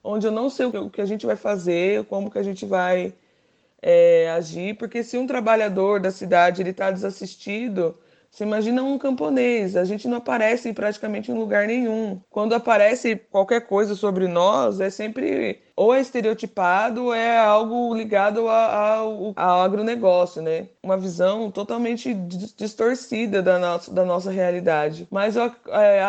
onde 0.03 0.27
eu 0.27 0.33
não 0.33 0.49
sei 0.49 0.67
o 0.67 0.91
que 0.91 1.03
a 1.03 1.05
gente 1.05 1.27
vai 1.27 1.37
fazer, 1.37 2.05
como 2.07 2.31
que 2.31 2.39
a 2.39 2.43
gente 2.43 2.65
vai 2.65 3.13
é, 3.83 4.31
agir, 4.31 4.77
porque 4.79 5.05
se 5.05 5.19
um 5.19 5.27
trabalhador 5.27 6.01
da 6.01 6.11
cidade 6.11 6.63
ele 6.63 6.71
está 6.71 6.91
desassistido, 6.91 7.99
você 8.37 8.45
imagina 8.45 8.83
um 8.83 8.99
camponês, 8.99 9.77
a 9.77 9.85
gente 9.85 10.07
não 10.07 10.19
aparece 10.19 10.71
praticamente 10.75 11.33
em 11.33 11.35
lugar 11.35 11.67
nenhum. 11.67 12.21
Quando 12.29 12.55
aparece 12.55 13.17
qualquer 13.17 13.63
coisa 13.63 13.95
sobre 13.95 14.29
nós, 14.29 14.79
é 14.79 14.91
sempre 14.91 15.63
ou 15.75 15.95
é 15.95 16.03
estereotipado 16.03 17.07
ou 17.07 17.15
é 17.15 17.39
algo 17.39 17.95
ligado 17.95 18.47
ao, 18.47 19.33
agronegócio, 19.35 20.43
né? 20.43 20.69
Uma 20.83 20.99
visão 20.99 21.51
totalmente 21.51 22.13
distorcida 22.13 23.41
da 23.41 23.59
nossa, 23.59 23.91
da 23.91 24.05
nossa 24.05 24.31
realidade. 24.31 25.09
Mas 25.11 25.35
é, 25.39 26.03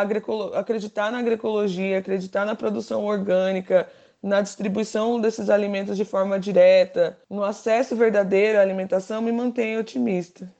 acreditar 0.53 1.09
na 1.13 1.19
agroecologia, 1.19 1.99
acreditar 1.99 2.43
na 2.43 2.55
produção 2.55 3.05
orgânica, 3.05 3.87
na 4.21 4.41
distribuição 4.41 5.21
desses 5.21 5.49
alimentos 5.49 5.95
de 5.95 6.03
forma 6.03 6.37
direta, 6.37 7.17
no 7.29 7.45
acesso 7.45 7.95
verdadeiro 7.95 8.59
à 8.59 8.61
alimentação, 8.61 9.21
me 9.21 9.31
mantém 9.31 9.77
otimista. 9.77 10.51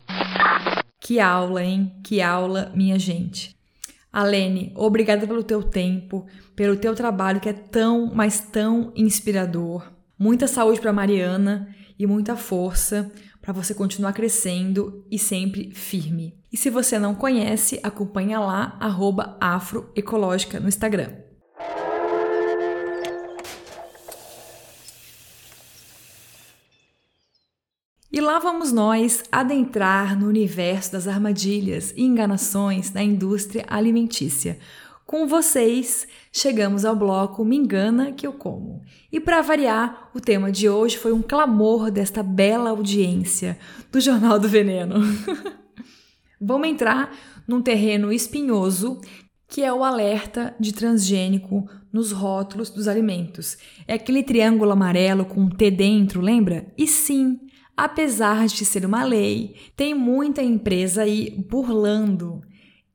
Que 0.99 1.19
aula, 1.19 1.63
hein? 1.63 1.95
Que 2.03 2.21
aula, 2.21 2.71
minha 2.75 2.97
gente. 2.97 3.55
Alene, 4.11 4.71
obrigada 4.75 5.27
pelo 5.27 5.43
teu 5.43 5.61
tempo, 5.61 6.25
pelo 6.55 6.75
teu 6.75 6.95
trabalho 6.95 7.39
que 7.39 7.49
é 7.49 7.53
tão, 7.53 8.11
mas 8.13 8.39
tão 8.39 8.91
inspirador. 8.95 9.91
Muita 10.17 10.47
saúde 10.47 10.81
para 10.81 10.91
Mariana 10.91 11.67
e 11.99 12.07
muita 12.07 12.35
força 12.35 13.11
para 13.41 13.53
você 13.53 13.73
continuar 13.73 14.13
crescendo 14.13 15.05
e 15.11 15.19
sempre 15.19 15.71
firme. 15.71 16.35
E 16.51 16.57
se 16.57 16.69
você 16.69 16.97
não 16.97 17.13
conhece, 17.13 17.79
acompanha 17.83 18.39
lá 18.39 18.77
@afroecológica 19.39 20.59
no 20.59 20.67
Instagram. 20.67 21.26
E 28.09 28.21
lá 28.21 28.39
vamos 28.39 28.71
nós 28.71 29.23
adentrar 29.29 30.17
no 30.17 30.27
universo 30.27 30.93
das 30.93 31.09
armadilhas 31.09 31.93
e 31.95 32.03
enganações 32.03 32.89
da 32.89 33.03
indústria 33.03 33.65
alimentícia. 33.67 34.57
Com 35.05 35.27
vocês, 35.27 36.07
chegamos 36.31 36.85
ao 36.85 36.95
bloco 36.95 37.43
Me 37.43 37.57
Engana 37.57 38.13
Que 38.13 38.25
Eu 38.25 38.31
Como. 38.31 38.81
E 39.11 39.19
para 39.19 39.41
variar, 39.41 40.09
o 40.13 40.21
tema 40.21 40.49
de 40.51 40.69
hoje 40.69 40.97
foi 40.97 41.11
um 41.11 41.21
clamor 41.21 41.91
desta 41.91 42.23
bela 42.23 42.69
audiência 42.69 43.59
do 43.91 43.99
Jornal 43.99 44.39
do 44.39 44.47
Veneno. 44.47 44.95
Vamos 46.39 46.69
entrar 46.69 47.13
num 47.45 47.61
terreno 47.61 48.11
espinhoso 48.11 49.01
que 49.49 49.63
é 49.63 49.73
o 49.73 49.83
alerta 49.83 50.55
de 50.57 50.73
transgênico 50.73 51.69
nos 51.91 52.11
rótulos 52.11 52.69
dos 52.69 52.87
alimentos. 52.87 53.57
É 53.87 53.95
aquele 53.95 54.23
triângulo 54.23 54.71
amarelo 54.71 55.25
com 55.25 55.41
um 55.41 55.49
T 55.49 55.71
dentro, 55.71 56.21
lembra? 56.21 56.67
E 56.77 56.85
sim, 56.85 57.39
apesar 57.77 58.47
de 58.47 58.65
ser 58.65 58.83
uma 58.83 59.03
lei, 59.03 59.55
tem 59.75 59.93
muita 59.93 60.41
empresa 60.41 61.03
aí 61.03 61.29
burlando 61.47 62.41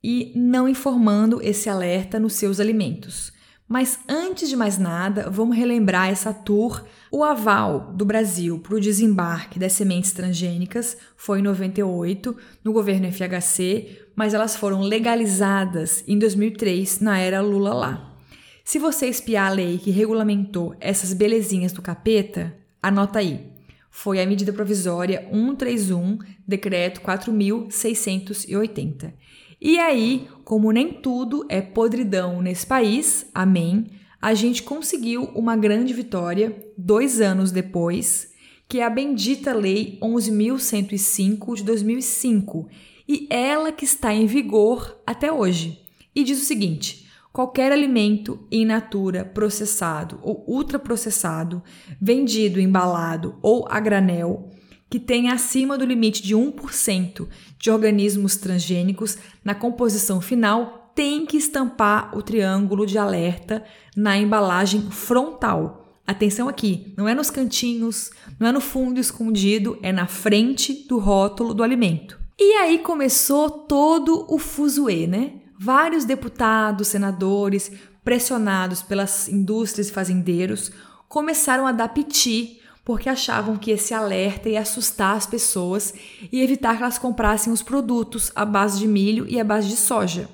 e 0.02 0.32
não 0.34 0.68
informando 0.68 1.40
esse 1.40 1.68
alerta 1.68 2.18
nos 2.18 2.32
seus 2.32 2.58
alimentos. 2.58 3.32
Mas 3.68 4.00
antes 4.08 4.48
de 4.48 4.56
mais 4.56 4.76
nada, 4.76 5.30
vamos 5.30 5.56
relembrar 5.56 6.10
essa 6.10 6.34
tour. 6.34 6.84
O 7.10 7.22
aval 7.22 7.92
do 7.94 8.04
Brasil 8.04 8.58
para 8.58 8.74
o 8.74 8.80
desembarque 8.80 9.58
das 9.58 9.72
sementes 9.72 10.12
transgênicas 10.12 10.96
foi 11.16 11.38
em 11.38 11.42
98, 11.42 12.36
no 12.62 12.72
governo 12.72 13.10
FHC, 13.10 14.08
mas 14.16 14.34
elas 14.34 14.56
foram 14.56 14.82
legalizadas 14.82 16.04
em 16.06 16.18
2003, 16.18 17.00
na 17.00 17.18
era 17.18 17.40
Lula 17.40 17.72
lá. 17.72 18.18
Se 18.64 18.78
você 18.78 19.06
espiar 19.06 19.50
a 19.50 19.54
lei 19.54 19.78
que 19.78 19.90
regulamentou 19.90 20.74
essas 20.78 21.14
belezinhas 21.14 21.72
do 21.72 21.80
capeta, 21.80 22.54
anota 22.82 23.20
aí 23.20 23.51
foi 23.94 24.20
a 24.20 24.26
medida 24.26 24.54
provisória 24.54 25.28
131, 25.30 26.18
decreto 26.48 27.02
4680. 27.02 29.12
E 29.60 29.78
aí, 29.78 30.26
como 30.44 30.72
nem 30.72 30.94
tudo 30.94 31.44
é 31.48 31.60
podridão 31.60 32.40
nesse 32.40 32.66
país, 32.66 33.26
amém, 33.34 33.84
a 34.20 34.32
gente 34.32 34.62
conseguiu 34.62 35.24
uma 35.34 35.56
grande 35.56 35.92
vitória 35.92 36.56
dois 36.76 37.20
anos 37.20 37.52
depois, 37.52 38.32
que 38.66 38.80
é 38.80 38.84
a 38.84 38.90
bendita 38.90 39.52
Lei 39.52 39.98
11.105 40.02 41.56
de 41.56 41.62
2005, 41.62 42.68
e 43.06 43.26
ela 43.28 43.70
que 43.70 43.84
está 43.84 44.14
em 44.14 44.24
vigor 44.24 45.02
até 45.06 45.30
hoje. 45.30 45.82
E 46.14 46.24
diz 46.24 46.40
o 46.40 46.46
seguinte: 46.46 47.01
Qualquer 47.32 47.72
alimento 47.72 48.46
in 48.50 48.66
natura 48.66 49.24
processado 49.24 50.18
ou 50.22 50.44
ultraprocessado, 50.46 51.62
vendido, 51.98 52.60
embalado 52.60 53.36
ou 53.40 53.66
a 53.70 53.80
granel, 53.80 54.50
que 54.90 55.00
tenha 55.00 55.32
acima 55.32 55.78
do 55.78 55.86
limite 55.86 56.22
de 56.22 56.36
1% 56.36 57.26
de 57.58 57.70
organismos 57.70 58.36
transgênicos 58.36 59.16
na 59.42 59.54
composição 59.54 60.20
final, 60.20 60.92
tem 60.94 61.24
que 61.24 61.38
estampar 61.38 62.14
o 62.14 62.20
triângulo 62.20 62.84
de 62.84 62.98
alerta 62.98 63.64
na 63.96 64.18
embalagem 64.18 64.90
frontal. 64.90 65.88
Atenção 66.06 66.50
aqui, 66.50 66.92
não 66.98 67.08
é 67.08 67.14
nos 67.14 67.30
cantinhos, 67.30 68.10
não 68.38 68.48
é 68.48 68.52
no 68.52 68.60
fundo 68.60 69.00
escondido, 69.00 69.78
é 69.80 69.90
na 69.90 70.06
frente 70.06 70.86
do 70.86 70.98
rótulo 70.98 71.54
do 71.54 71.62
alimento. 71.62 72.20
E 72.38 72.52
aí 72.56 72.78
começou 72.80 73.48
todo 73.48 74.26
o 74.28 74.36
fuzuê, 74.36 75.06
né? 75.06 75.32
Vários 75.64 76.04
deputados, 76.04 76.88
senadores, 76.88 77.70
pressionados 78.02 78.82
pelas 78.82 79.28
indústrias 79.28 79.88
e 79.88 79.92
fazendeiros, 79.92 80.72
começaram 81.08 81.68
a 81.68 81.70
dar 81.70 81.86
piti 81.90 82.60
porque 82.84 83.08
achavam 83.08 83.56
que 83.56 83.70
esse 83.70 83.94
alerta 83.94 84.48
ia 84.48 84.60
assustar 84.60 85.16
as 85.16 85.24
pessoas 85.24 85.94
e 86.32 86.40
evitar 86.40 86.76
que 86.76 86.82
elas 86.82 86.98
comprassem 86.98 87.52
os 87.52 87.62
produtos 87.62 88.32
à 88.34 88.44
base 88.44 88.80
de 88.80 88.88
milho 88.88 89.24
e 89.28 89.38
à 89.38 89.44
base 89.44 89.68
de 89.68 89.76
soja. 89.76 90.28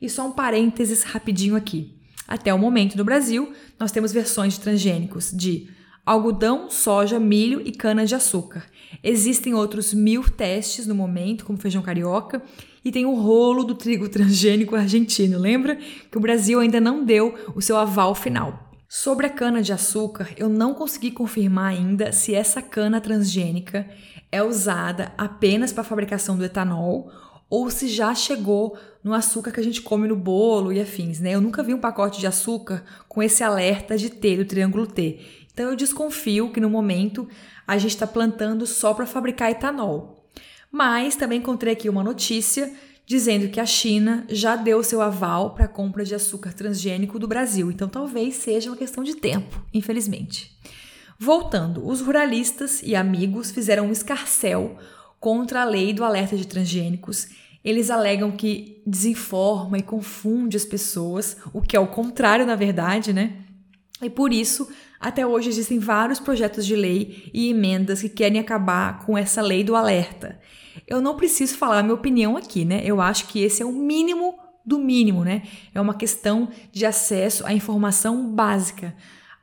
E 0.00 0.10
só 0.10 0.26
um 0.26 0.32
parênteses 0.32 1.04
rapidinho 1.04 1.54
aqui. 1.54 1.94
Até 2.26 2.52
o 2.52 2.58
momento 2.58 2.98
no 2.98 3.04
Brasil, 3.04 3.52
nós 3.78 3.92
temos 3.92 4.10
versões 4.10 4.54
de 4.54 4.60
transgênicos 4.60 5.30
de 5.30 5.70
algodão, 6.04 6.68
soja, 6.68 7.20
milho 7.20 7.62
e 7.64 7.70
cana-de-açúcar. 7.70 8.64
Existem 9.00 9.54
outros 9.54 9.94
mil 9.94 10.28
testes 10.28 10.88
no 10.88 10.94
momento, 10.96 11.44
como 11.44 11.56
feijão 11.56 11.82
carioca, 11.82 12.42
e 12.84 12.90
tem 12.90 13.06
o 13.06 13.14
rolo 13.14 13.64
do 13.64 13.74
trigo 13.74 14.08
transgênico 14.08 14.76
argentino. 14.76 15.38
Lembra 15.38 15.76
que 15.76 16.18
o 16.18 16.20
Brasil 16.20 16.60
ainda 16.60 16.80
não 16.80 17.04
deu 17.04 17.34
o 17.54 17.62
seu 17.62 17.76
aval 17.76 18.14
final. 18.14 18.70
Sobre 18.88 19.26
a 19.26 19.30
cana-de-açúcar, 19.30 20.28
eu 20.36 20.48
não 20.48 20.74
consegui 20.74 21.10
confirmar 21.10 21.70
ainda 21.70 22.12
se 22.12 22.34
essa 22.34 22.60
cana 22.60 23.00
transgênica 23.00 23.88
é 24.30 24.42
usada 24.42 25.12
apenas 25.16 25.72
para 25.72 25.80
a 25.80 25.84
fabricação 25.84 26.36
do 26.36 26.44
etanol 26.44 27.10
ou 27.48 27.70
se 27.70 27.88
já 27.88 28.14
chegou 28.14 28.78
no 29.04 29.12
açúcar 29.12 29.50
que 29.50 29.60
a 29.60 29.62
gente 29.62 29.82
come 29.82 30.08
no 30.08 30.16
bolo 30.16 30.72
e 30.72 30.80
afins, 30.80 31.20
né? 31.20 31.34
Eu 31.34 31.40
nunca 31.40 31.62
vi 31.62 31.74
um 31.74 31.80
pacote 31.80 32.18
de 32.18 32.26
açúcar 32.26 32.82
com 33.08 33.22
esse 33.22 33.42
alerta 33.44 33.96
de 33.96 34.08
T, 34.08 34.38
do 34.38 34.44
triângulo 34.44 34.86
T. 34.86 35.20
Então 35.52 35.68
eu 35.68 35.76
desconfio 35.76 36.50
que 36.50 36.60
no 36.60 36.70
momento 36.70 37.28
a 37.66 37.76
gente 37.76 37.90
está 37.90 38.06
plantando 38.06 38.66
só 38.66 38.94
para 38.94 39.06
fabricar 39.06 39.50
etanol. 39.50 40.21
Mas 40.72 41.14
também 41.14 41.38
encontrei 41.38 41.74
aqui 41.74 41.90
uma 41.90 42.02
notícia 42.02 42.72
dizendo 43.04 43.48
que 43.48 43.60
a 43.60 43.66
China 43.66 44.24
já 44.30 44.56
deu 44.56 44.82
seu 44.82 45.02
aval 45.02 45.54
para 45.54 45.66
a 45.66 45.68
compra 45.68 46.02
de 46.02 46.14
açúcar 46.14 46.54
transgênico 46.54 47.18
do 47.18 47.28
Brasil. 47.28 47.70
Então 47.70 47.86
talvez 47.86 48.36
seja 48.36 48.70
uma 48.70 48.76
questão 48.76 49.04
de 49.04 49.16
tempo, 49.16 49.62
infelizmente. 49.74 50.56
Voltando, 51.18 51.86
os 51.86 52.00
ruralistas 52.00 52.82
e 52.82 52.96
amigos 52.96 53.50
fizeram 53.50 53.88
um 53.88 53.92
escarcel 53.92 54.78
contra 55.20 55.60
a 55.60 55.64
lei 55.64 55.92
do 55.92 56.04
alerta 56.04 56.36
de 56.36 56.46
transgênicos. 56.46 57.28
Eles 57.62 57.90
alegam 57.90 58.32
que 58.32 58.82
desinforma 58.86 59.78
e 59.78 59.82
confunde 59.82 60.56
as 60.56 60.64
pessoas, 60.64 61.36
o 61.52 61.60
que 61.60 61.76
é 61.76 61.80
o 61.80 61.86
contrário, 61.86 62.46
na 62.46 62.56
verdade, 62.56 63.12
né? 63.12 63.36
E 64.00 64.10
por 64.10 64.32
isso 64.32 64.68
até 64.98 65.24
hoje 65.24 65.48
existem 65.48 65.78
vários 65.78 66.18
projetos 66.18 66.66
de 66.66 66.74
lei 66.74 67.30
e 67.32 67.50
emendas 67.50 68.00
que 68.00 68.08
querem 68.08 68.40
acabar 68.40 69.04
com 69.04 69.16
essa 69.16 69.42
lei 69.42 69.62
do 69.62 69.76
alerta. 69.76 70.40
Eu 70.86 71.00
não 71.00 71.16
preciso 71.16 71.56
falar 71.56 71.78
a 71.78 71.82
minha 71.82 71.94
opinião 71.94 72.36
aqui, 72.36 72.64
né? 72.64 72.82
Eu 72.84 73.00
acho 73.00 73.28
que 73.28 73.40
esse 73.40 73.62
é 73.62 73.66
o 73.66 73.72
mínimo 73.72 74.38
do 74.64 74.78
mínimo, 74.78 75.24
né? 75.24 75.42
É 75.74 75.80
uma 75.80 75.94
questão 75.94 76.48
de 76.70 76.86
acesso 76.86 77.44
à 77.46 77.52
informação 77.52 78.30
básica. 78.30 78.94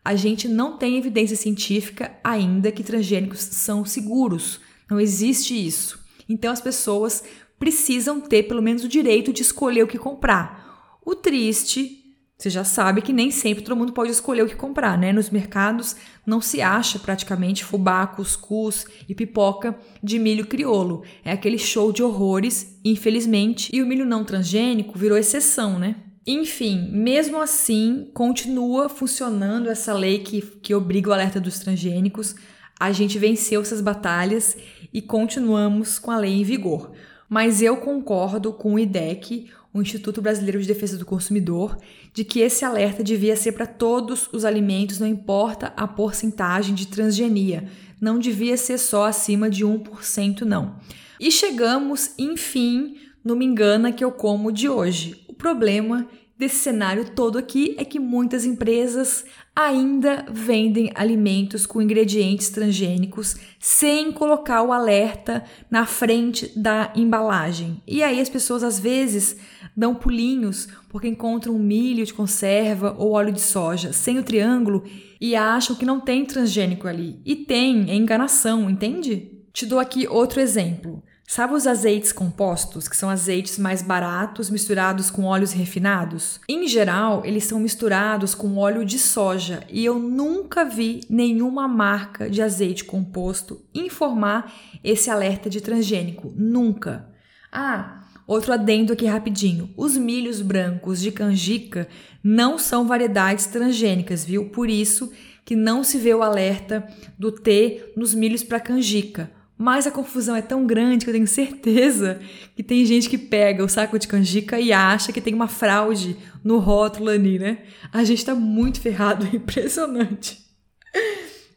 A 0.03 0.15
gente 0.15 0.47
não 0.47 0.77
tem 0.77 0.97
evidência 0.97 1.35
científica 1.35 2.17
ainda 2.23 2.71
que 2.71 2.83
transgênicos 2.83 3.39
são 3.39 3.85
seguros. 3.85 4.59
Não 4.89 4.99
existe 4.99 5.53
isso. 5.53 5.99
Então 6.27 6.51
as 6.51 6.61
pessoas 6.61 7.23
precisam 7.59 8.21
ter 8.21 8.43
pelo 8.43 8.61
menos 8.61 8.83
o 8.83 8.87
direito 8.87 9.33
de 9.33 9.41
escolher 9.41 9.83
o 9.83 9.87
que 9.87 9.97
comprar. 9.97 10.97
O 11.05 11.15
triste 11.15 11.98
você 12.39 12.49
já 12.49 12.63
sabe 12.63 13.01
que 13.01 13.11
nem 13.11 13.31
sempre 13.31 13.65
todo 13.65 13.75
mundo 13.75 13.91
pode 13.91 14.11
escolher 14.11 14.43
o 14.43 14.47
que 14.47 14.55
comprar, 14.55 14.97
né? 14.97 15.11
Nos 15.11 15.29
mercados 15.29 15.97
não 16.25 16.39
se 16.39 16.61
acha 16.61 16.97
praticamente 16.97 17.65
fubá, 17.65 18.07
cuscuz 18.07 18.85
e 19.09 19.13
pipoca 19.13 19.77
de 20.01 20.17
milho 20.17 20.47
criolo. 20.47 21.03
É 21.21 21.33
aquele 21.33 21.57
show 21.57 21.91
de 21.91 22.01
horrores, 22.01 22.79
infelizmente, 22.85 23.69
e 23.75 23.81
o 23.81 23.85
milho 23.85 24.05
não 24.05 24.23
transgênico 24.23 24.97
virou 24.97 25.17
exceção, 25.17 25.77
né? 25.77 25.97
Enfim, 26.25 26.89
mesmo 26.93 27.41
assim, 27.41 28.09
continua 28.13 28.87
funcionando 28.87 29.69
essa 29.69 29.91
lei 29.91 30.19
que, 30.19 30.41
que 30.41 30.73
obriga 30.73 31.09
o 31.09 31.13
alerta 31.13 31.41
dos 31.41 31.59
transgênicos. 31.59 32.35
A 32.79 32.93
gente 32.93 33.19
venceu 33.19 33.61
essas 33.61 33.81
batalhas 33.81 34.55
e 34.93 35.01
continuamos 35.01 35.99
com 35.99 36.09
a 36.09 36.17
lei 36.17 36.39
em 36.39 36.43
vigor. 36.43 36.93
Mas 37.27 37.61
eu 37.61 37.75
concordo 37.77 38.53
com 38.53 38.75
o 38.75 38.79
IDEC, 38.79 39.51
o 39.73 39.81
Instituto 39.81 40.21
Brasileiro 40.21 40.59
de 40.59 40.67
Defesa 40.67 40.97
do 40.97 41.05
Consumidor, 41.05 41.77
de 42.13 42.23
que 42.23 42.39
esse 42.39 42.65
alerta 42.65 43.03
devia 43.03 43.35
ser 43.35 43.51
para 43.51 43.67
todos 43.67 44.27
os 44.33 44.43
alimentos, 44.43 44.99
não 44.99 45.07
importa 45.07 45.73
a 45.77 45.87
porcentagem 45.87 46.73
de 46.73 46.87
transgenia, 46.87 47.69
não 48.01 48.17
devia 48.17 48.57
ser 48.57 48.77
só 48.77 49.05
acima 49.05 49.49
de 49.49 49.65
1%, 49.65 50.41
não. 50.41 50.77
E 51.19 51.31
chegamos, 51.31 52.11
enfim, 52.17 52.95
no 53.23 53.35
Me 53.35 53.45
Engana 53.45 53.91
que 53.91 54.03
eu 54.03 54.11
como 54.11 54.51
de 54.51 54.67
hoje. 54.69 55.23
O 55.27 55.33
problema 55.33 56.07
desse 56.39 56.55
cenário 56.55 57.11
todo 57.11 57.37
aqui 57.37 57.75
é 57.77 57.83
que 57.83 57.99
muitas 57.99 58.45
empresas 58.45 59.25
ainda 59.53 60.25
vendem 60.31 60.89
alimentos 60.95 61.65
com 61.65 61.81
ingredientes 61.81 62.49
transgênicos 62.49 63.35
sem 63.59 64.09
colocar 64.09 64.63
o 64.63 64.71
alerta 64.71 65.43
na 65.69 65.85
frente 65.85 66.57
da 66.57 66.93
embalagem. 66.95 67.83
E 67.85 68.01
aí 68.01 68.21
as 68.21 68.29
pessoas 68.29 68.63
às 68.63 68.79
vezes 68.79 69.35
dão 69.75 69.93
pulinhos 69.93 70.69
porque 70.87 71.09
encontram 71.09 71.59
milho 71.59 72.05
de 72.05 72.13
conserva 72.13 72.95
ou 72.97 73.11
óleo 73.11 73.33
de 73.33 73.41
soja 73.41 73.91
sem 73.91 74.17
o 74.17 74.23
triângulo 74.23 74.85
e 75.19 75.35
acham 75.35 75.75
que 75.75 75.85
não 75.85 75.99
tem 75.99 76.23
transgênico 76.25 76.87
ali. 76.87 77.19
E 77.25 77.35
tem, 77.35 77.91
é 77.91 77.95
enganação, 77.95 78.69
entende? 78.69 79.29
Te 79.51 79.65
dou 79.65 79.77
aqui 79.77 80.07
outro 80.07 80.39
exemplo. 80.39 81.03
Sabe 81.31 81.53
os 81.53 81.67
azeites 81.67 82.11
compostos, 82.11 82.87
que 82.87 82.97
são 82.97 83.07
azeites 83.07 83.59
mais 83.59 83.83
baratos 83.83 84.49
misturados 84.49 85.11
com 85.11 85.25
óleos 85.25 85.51
refinados? 85.51 86.39
Em 86.49 86.67
geral, 86.67 87.23
eles 87.23 87.43
são 87.43 87.59
misturados 87.59 88.33
com 88.33 88.57
óleo 88.57 88.83
de 88.83 88.97
soja 88.97 89.61
e 89.69 89.85
eu 89.85 89.99
nunca 89.99 90.65
vi 90.65 91.01
nenhuma 91.07 91.67
marca 91.67 92.27
de 92.27 92.41
azeite 92.41 92.83
composto 92.83 93.63
informar 93.75 94.51
esse 94.83 95.11
alerta 95.11 95.51
de 95.51 95.61
transgênico. 95.61 96.33
Nunca. 96.35 97.07
Ah, 97.51 98.05
outro 98.25 98.51
adendo 98.51 98.93
aqui 98.93 99.05
rapidinho. 99.05 99.71
Os 99.77 99.95
milhos 99.95 100.41
brancos 100.41 100.99
de 100.99 101.11
canjica 101.11 101.87
não 102.23 102.57
são 102.57 102.87
variedades 102.87 103.45
transgênicas, 103.45 104.25
viu? 104.25 104.49
Por 104.49 104.67
isso 104.67 105.13
que 105.45 105.55
não 105.55 105.83
se 105.83 105.99
vê 105.99 106.11
o 106.11 106.23
alerta 106.23 106.87
do 107.19 107.31
T 107.31 107.93
nos 107.95 108.15
milhos 108.15 108.41
para 108.41 108.59
canjica 108.59 109.37
mas 109.61 109.85
a 109.85 109.91
confusão 109.91 110.37
é 110.37 110.41
tão 110.41 110.65
grande 110.65 111.03
que 111.03 111.09
eu 111.09 111.13
tenho 111.13 111.27
certeza 111.27 112.21
que 112.55 112.63
tem 112.63 112.85
gente 112.85 113.09
que 113.09 113.17
pega 113.17 113.61
o 113.61 113.67
saco 113.67 113.99
de 113.99 114.07
canjica 114.07 114.57
e 114.57 114.71
acha 114.71 115.11
que 115.11 115.19
tem 115.19 115.33
uma 115.33 115.49
fraude 115.49 116.15
no 116.41 116.59
rótulo 116.59 117.09
ali, 117.09 117.37
né? 117.37 117.57
A 117.91 118.05
gente 118.05 118.23
tá 118.23 118.33
muito 118.33 118.79
ferrado, 118.79 119.27
impressionante. 119.35 120.39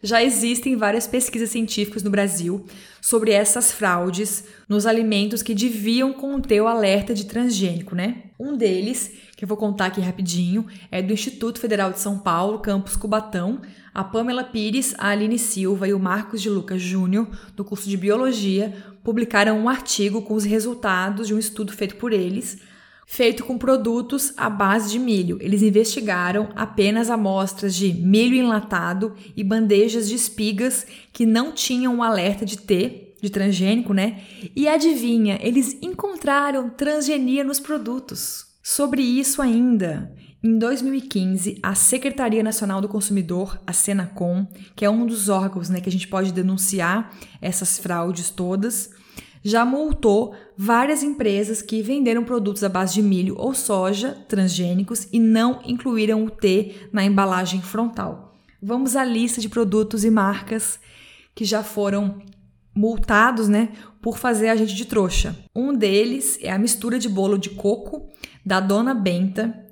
Já 0.02 0.20
existem 0.20 0.74
várias 0.74 1.06
pesquisas 1.06 1.50
científicas 1.50 2.02
no 2.02 2.10
Brasil 2.10 2.66
sobre 3.00 3.30
essas 3.30 3.70
fraudes 3.70 4.42
nos 4.68 4.84
alimentos 4.84 5.40
que 5.40 5.54
deviam 5.54 6.12
conter 6.12 6.60
o 6.60 6.66
alerta 6.66 7.14
de 7.14 7.26
transgênico, 7.26 7.94
né? 7.94 8.24
Um 8.36 8.56
deles, 8.56 9.12
que 9.42 9.44
eu 9.44 9.48
vou 9.48 9.56
contar 9.56 9.86
aqui 9.86 10.00
rapidinho, 10.00 10.64
é 10.88 11.02
do 11.02 11.12
Instituto 11.12 11.58
Federal 11.58 11.90
de 11.90 11.98
São 11.98 12.16
Paulo, 12.16 12.60
campus 12.60 12.94
Cubatão, 12.94 13.60
a 13.92 14.04
Pamela 14.04 14.44
Pires, 14.44 14.94
a 14.96 15.08
Aline 15.08 15.36
Silva 15.36 15.88
e 15.88 15.92
o 15.92 15.98
Marcos 15.98 16.40
de 16.40 16.48
Lucas 16.48 16.80
Júnior, 16.80 17.28
do 17.56 17.64
curso 17.64 17.88
de 17.88 17.96
Biologia, 17.96 18.72
publicaram 19.02 19.58
um 19.58 19.68
artigo 19.68 20.22
com 20.22 20.34
os 20.34 20.44
resultados 20.44 21.26
de 21.26 21.34
um 21.34 21.40
estudo 21.40 21.72
feito 21.72 21.96
por 21.96 22.12
eles, 22.12 22.58
feito 23.04 23.44
com 23.44 23.58
produtos 23.58 24.32
à 24.36 24.48
base 24.48 24.92
de 24.92 25.00
milho. 25.00 25.38
Eles 25.40 25.60
investigaram 25.60 26.50
apenas 26.54 27.10
amostras 27.10 27.74
de 27.74 27.92
milho 27.92 28.36
enlatado 28.36 29.16
e 29.36 29.42
bandejas 29.42 30.08
de 30.08 30.14
espigas 30.14 30.86
que 31.12 31.26
não 31.26 31.50
tinham 31.50 31.96
um 31.96 32.02
alerta 32.04 32.46
de 32.46 32.58
T, 32.58 33.16
de 33.20 33.28
transgênico, 33.28 33.92
né? 33.92 34.22
E 34.54 34.68
adivinha, 34.68 35.36
eles 35.42 35.76
encontraram 35.82 36.70
transgenia 36.70 37.42
nos 37.42 37.58
produtos. 37.58 38.51
Sobre 38.62 39.02
isso 39.02 39.42
ainda, 39.42 40.14
em 40.40 40.56
2015, 40.56 41.58
a 41.60 41.74
Secretaria 41.74 42.44
Nacional 42.44 42.80
do 42.80 42.88
Consumidor, 42.88 43.60
a 43.66 43.72
Senacom, 43.72 44.46
que 44.76 44.84
é 44.84 44.90
um 44.90 45.04
dos 45.04 45.28
órgãos 45.28 45.68
né, 45.68 45.80
que 45.80 45.88
a 45.88 45.92
gente 45.92 46.06
pode 46.06 46.32
denunciar 46.32 47.12
essas 47.40 47.76
fraudes 47.76 48.30
todas, 48.30 48.90
já 49.42 49.64
multou 49.64 50.32
várias 50.56 51.02
empresas 51.02 51.60
que 51.60 51.82
venderam 51.82 52.22
produtos 52.22 52.62
à 52.62 52.68
base 52.68 52.94
de 52.94 53.02
milho 53.02 53.34
ou 53.36 53.52
soja 53.52 54.16
transgênicos 54.28 55.08
e 55.12 55.18
não 55.18 55.60
incluíram 55.64 56.24
o 56.24 56.30
T 56.30 56.88
na 56.92 57.04
embalagem 57.04 57.60
frontal. 57.60 58.36
Vamos 58.62 58.94
à 58.94 59.04
lista 59.04 59.40
de 59.40 59.48
produtos 59.48 60.04
e 60.04 60.10
marcas 60.10 60.78
que 61.34 61.44
já 61.44 61.64
foram 61.64 62.22
multados, 62.74 63.48
né, 63.48 63.70
por 64.00 64.18
fazer 64.18 64.48
a 64.48 64.56
gente 64.56 64.74
de 64.74 64.86
trouxa. 64.86 65.36
Um 65.54 65.74
deles 65.74 66.38
é 66.40 66.50
a 66.50 66.58
mistura 66.58 66.98
de 66.98 67.08
bolo 67.08 67.36
de 67.36 67.50
coco 67.50 68.08
da 68.44 68.60
Dona 68.60 68.94
Benta. 68.94 69.66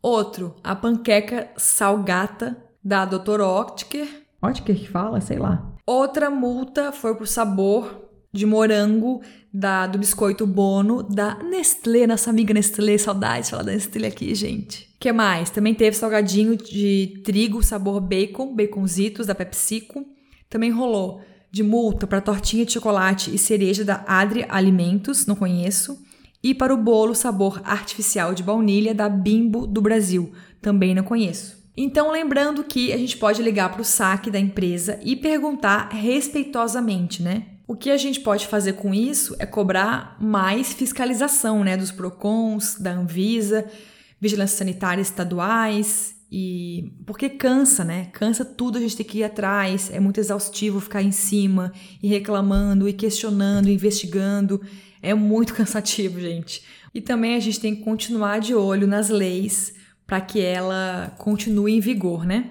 Outro, 0.00 0.56
a 0.62 0.74
panqueca 0.76 1.48
salgata 1.56 2.56
da 2.82 3.04
Dr. 3.04 3.40
Oetker. 3.40 4.08
Oetker 4.42 4.76
que 4.76 4.88
fala, 4.88 5.20
sei 5.20 5.38
lá. 5.38 5.74
Outra 5.84 6.30
multa 6.30 6.92
foi 6.92 7.14
por 7.14 7.26
sabor 7.26 8.08
de 8.32 8.44
morango 8.46 9.22
da, 9.52 9.86
do 9.86 9.98
biscoito 9.98 10.46
Bono 10.46 11.02
da 11.02 11.36
Nestlé, 11.42 12.06
nossa 12.06 12.30
amiga 12.30 12.52
Nestlé, 12.52 12.98
saudades 12.98 13.50
falar 13.50 13.62
da 13.62 13.72
Nestlé 13.72 14.08
aqui, 14.08 14.34
gente. 14.34 14.94
que 15.00 15.12
mais? 15.12 15.50
Também 15.50 15.74
teve 15.74 15.96
salgadinho 15.96 16.56
de 16.56 17.22
trigo 17.24 17.62
sabor 17.62 18.00
bacon, 18.00 18.54
baconzitos 18.54 19.26
da 19.26 19.34
PepsiCo. 19.34 20.04
Também 20.48 20.70
rolou 20.70 21.20
de 21.50 21.62
multa 21.62 22.06
para 22.06 22.20
tortinha 22.20 22.64
de 22.64 22.72
chocolate 22.72 23.34
e 23.34 23.38
cereja 23.38 23.84
da 23.84 24.04
Adria 24.06 24.46
Alimentos, 24.48 25.26
não 25.26 25.34
conheço. 25.34 25.98
E 26.42 26.54
para 26.54 26.72
o 26.72 26.76
bolo 26.76 27.14
sabor 27.14 27.60
artificial 27.64 28.34
de 28.34 28.42
baunilha 28.42 28.94
da 28.94 29.08
Bimbo 29.08 29.66
do 29.66 29.82
Brasil, 29.82 30.32
também 30.62 30.94
não 30.94 31.02
conheço. 31.02 31.58
Então, 31.76 32.10
lembrando 32.10 32.64
que 32.64 32.92
a 32.92 32.96
gente 32.96 33.16
pode 33.16 33.40
ligar 33.40 33.70
para 33.70 33.82
o 33.82 33.84
saque 33.84 34.30
da 34.30 34.38
empresa 34.38 34.98
e 35.02 35.14
perguntar 35.14 35.90
respeitosamente, 35.90 37.22
né? 37.22 37.46
O 37.68 37.76
que 37.76 37.90
a 37.90 37.96
gente 37.96 38.20
pode 38.20 38.46
fazer 38.46 38.72
com 38.72 38.94
isso 38.94 39.36
é 39.38 39.46
cobrar 39.46 40.16
mais 40.20 40.72
fiscalização, 40.72 41.62
né, 41.62 41.76
dos 41.76 41.92
Procons, 41.92 42.76
da 42.80 42.92
Anvisa, 42.92 43.66
vigilância 44.20 44.58
sanitária 44.58 45.02
estaduais 45.02 46.16
e 46.32 46.92
porque 47.06 47.28
cansa, 47.28 47.84
né? 47.84 48.06
Cansa 48.12 48.44
tudo 48.44 48.78
a 48.78 48.80
gente 48.80 48.96
ter 48.96 49.04
que 49.04 49.18
ir 49.18 49.24
atrás, 49.24 49.90
é 49.92 50.00
muito 50.00 50.18
exaustivo 50.18 50.80
ficar 50.80 51.02
em 51.02 51.12
cima 51.12 51.72
e 52.02 52.08
reclamando 52.08 52.88
e 52.88 52.92
questionando, 52.92 53.68
investigando, 53.68 54.60
é 55.02 55.14
muito 55.14 55.54
cansativo, 55.56 56.20
gente. 56.20 56.62
E 56.94 57.00
também 57.00 57.36
a 57.36 57.40
gente 57.40 57.60
tem 57.60 57.74
que 57.74 57.82
continuar 57.82 58.40
de 58.40 58.54
olho 58.54 58.86
nas 58.86 59.08
leis 59.08 59.74
para 60.06 60.20
que 60.20 60.40
ela 60.40 61.14
continue 61.18 61.74
em 61.74 61.80
vigor, 61.80 62.24
né? 62.24 62.50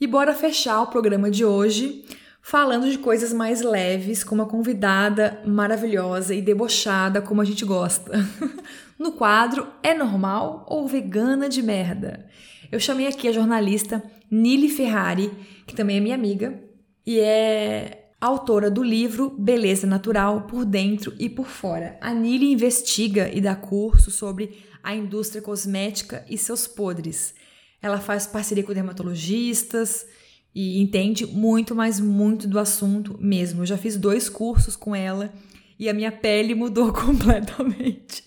E 0.00 0.06
bora 0.08 0.34
fechar 0.34 0.82
o 0.82 0.88
programa 0.88 1.30
de 1.30 1.44
hoje 1.44 2.04
falando 2.42 2.90
de 2.90 2.98
coisas 2.98 3.32
mais 3.32 3.62
leves, 3.62 4.24
com 4.24 4.34
uma 4.34 4.46
convidada 4.46 5.40
maravilhosa 5.46 6.34
e 6.34 6.42
debochada 6.42 7.22
como 7.22 7.40
a 7.40 7.44
gente 7.44 7.64
gosta. 7.64 8.12
no 8.98 9.12
quadro 9.12 9.68
É 9.82 9.94
Normal 9.94 10.66
ou 10.68 10.88
Vegana 10.88 11.48
de 11.48 11.62
Merda? 11.62 12.26
Eu 12.70 12.80
chamei 12.80 13.06
aqui 13.06 13.28
a 13.28 13.32
jornalista 13.32 14.02
Nili 14.32 14.70
Ferrari, 14.70 15.30
que 15.66 15.74
também 15.74 15.98
é 15.98 16.00
minha 16.00 16.14
amiga, 16.14 16.58
e 17.06 17.20
é 17.20 18.08
autora 18.18 18.70
do 18.70 18.82
livro 18.82 19.28
Beleza 19.28 19.86
Natural 19.86 20.46
por 20.46 20.64
Dentro 20.64 21.12
e 21.18 21.28
por 21.28 21.46
Fora. 21.46 21.98
A 22.00 22.14
Nili 22.14 22.50
investiga 22.50 23.30
e 23.30 23.42
dá 23.42 23.54
curso 23.54 24.10
sobre 24.10 24.62
a 24.82 24.94
indústria 24.94 25.42
cosmética 25.42 26.24
e 26.30 26.38
seus 26.38 26.66
podres. 26.66 27.34
Ela 27.82 28.00
faz 28.00 28.26
parceria 28.26 28.64
com 28.64 28.72
dermatologistas 28.72 30.06
e 30.54 30.80
entende 30.80 31.26
muito, 31.26 31.74
mas 31.74 32.00
muito 32.00 32.48
do 32.48 32.58
assunto 32.58 33.18
mesmo. 33.20 33.60
Eu 33.60 33.66
já 33.66 33.76
fiz 33.76 33.98
dois 33.98 34.30
cursos 34.30 34.76
com 34.76 34.96
ela 34.96 35.30
e 35.78 35.90
a 35.90 35.92
minha 35.94 36.10
pele 36.10 36.54
mudou 36.54 36.90
completamente. 36.94 38.24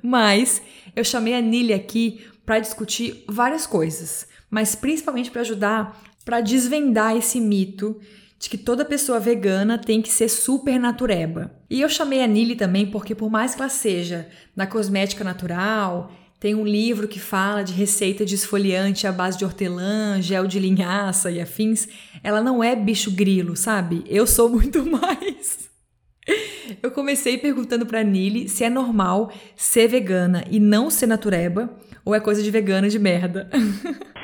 Mas 0.00 0.62
eu 0.94 1.02
chamei 1.02 1.34
a 1.34 1.40
Nili 1.40 1.72
aqui 1.72 2.24
para 2.44 2.60
discutir 2.60 3.24
várias 3.28 3.66
coisas, 3.66 4.28
mas 4.50 4.74
principalmente 4.74 5.30
para 5.30 5.42
ajudar 5.42 6.02
para 6.26 6.40
desvendar 6.40 7.16
esse 7.16 7.40
mito 7.40 8.00
de 8.38 8.50
que 8.50 8.58
toda 8.58 8.84
pessoa 8.84 9.20
vegana 9.20 9.78
tem 9.78 10.02
que 10.02 10.10
ser 10.10 10.28
super 10.28 10.78
natureba. 10.78 11.52
E 11.70 11.80
eu 11.80 11.88
chamei 11.88 12.22
a 12.22 12.26
Nili 12.26 12.56
também 12.56 12.90
porque 12.90 13.14
por 13.14 13.30
mais 13.30 13.54
que 13.54 13.62
ela 13.62 13.70
seja 13.70 14.28
da 14.54 14.66
cosmética 14.66 15.22
natural 15.22 16.12
tem 16.38 16.54
um 16.54 16.66
livro 16.66 17.08
que 17.08 17.18
fala 17.18 17.62
de 17.62 17.72
receita 17.72 18.26
de 18.26 18.34
esfoliante 18.34 19.06
à 19.06 19.12
base 19.12 19.38
de 19.38 19.44
hortelã, 19.44 20.20
gel 20.20 20.46
de 20.46 20.58
linhaça 20.58 21.30
e 21.30 21.40
afins. 21.40 21.88
Ela 22.22 22.42
não 22.42 22.62
é 22.62 22.76
bicho 22.76 23.10
grilo, 23.10 23.56
sabe? 23.56 24.04
Eu 24.06 24.26
sou 24.26 24.48
muito 24.48 24.84
mais. 24.90 25.70
Eu 26.82 26.90
comecei 26.90 27.38
perguntando 27.38 27.86
pra 27.86 28.02
Nili 28.02 28.48
se 28.48 28.64
é 28.64 28.68
normal 28.68 29.32
ser 29.54 29.86
vegana 29.86 30.44
e 30.50 30.58
não 30.58 30.90
ser 30.90 31.06
natureba 31.06 31.70
ou 32.04 32.14
é 32.14 32.20
coisa 32.20 32.42
de 32.42 32.50
vegana 32.50 32.88
de 32.88 32.98
merda. 32.98 33.48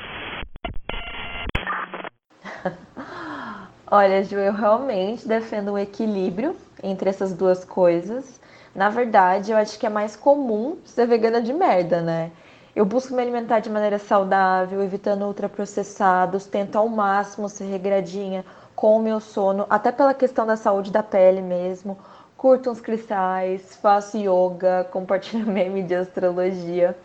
Olha, 3.95 4.25
Ju, 4.25 4.39
eu 4.39 4.55
realmente 4.55 5.29
defendo 5.29 5.73
o 5.73 5.79
equilíbrio 5.79 6.57
entre 6.83 7.11
essas 7.11 7.35
duas 7.35 7.63
coisas. 7.63 8.41
Na 8.75 8.89
verdade, 8.89 9.53
eu 9.53 9.57
acho 9.59 9.79
que 9.79 9.85
é 9.85 9.91
mais 9.91 10.17
comum 10.17 10.79
ser 10.83 11.07
vegana 11.07 11.43
de 11.43 11.53
merda, 11.53 12.01
né? 12.01 12.31
Eu 12.75 12.87
busco 12.87 13.13
me 13.15 13.21
alimentar 13.21 13.61
de 13.61 13.69
maneira 13.69 13.99
saudável, 13.99 14.83
evitando 14.83 15.27
ultraprocessados, 15.27 16.47
tento 16.47 16.77
ao 16.77 16.89
máximo 16.89 17.51
ser 17.51 17.65
regradinha 17.67 18.47
com 18.75 18.97
o 18.97 19.03
meu 19.03 19.21
sono, 19.21 19.67
até 19.69 19.93
pela 19.93 20.15
questão 20.15 20.47
da 20.47 20.57
saúde 20.57 20.91
da 20.91 21.03
pele 21.03 21.43
mesmo. 21.43 21.99
Curto 22.35 22.71
uns 22.71 22.81
cristais, 22.81 23.77
faço 23.77 24.17
yoga, 24.17 24.85
compartilho 24.91 25.47
meme 25.47 25.83
de 25.83 25.95
astrologia. 25.95 26.97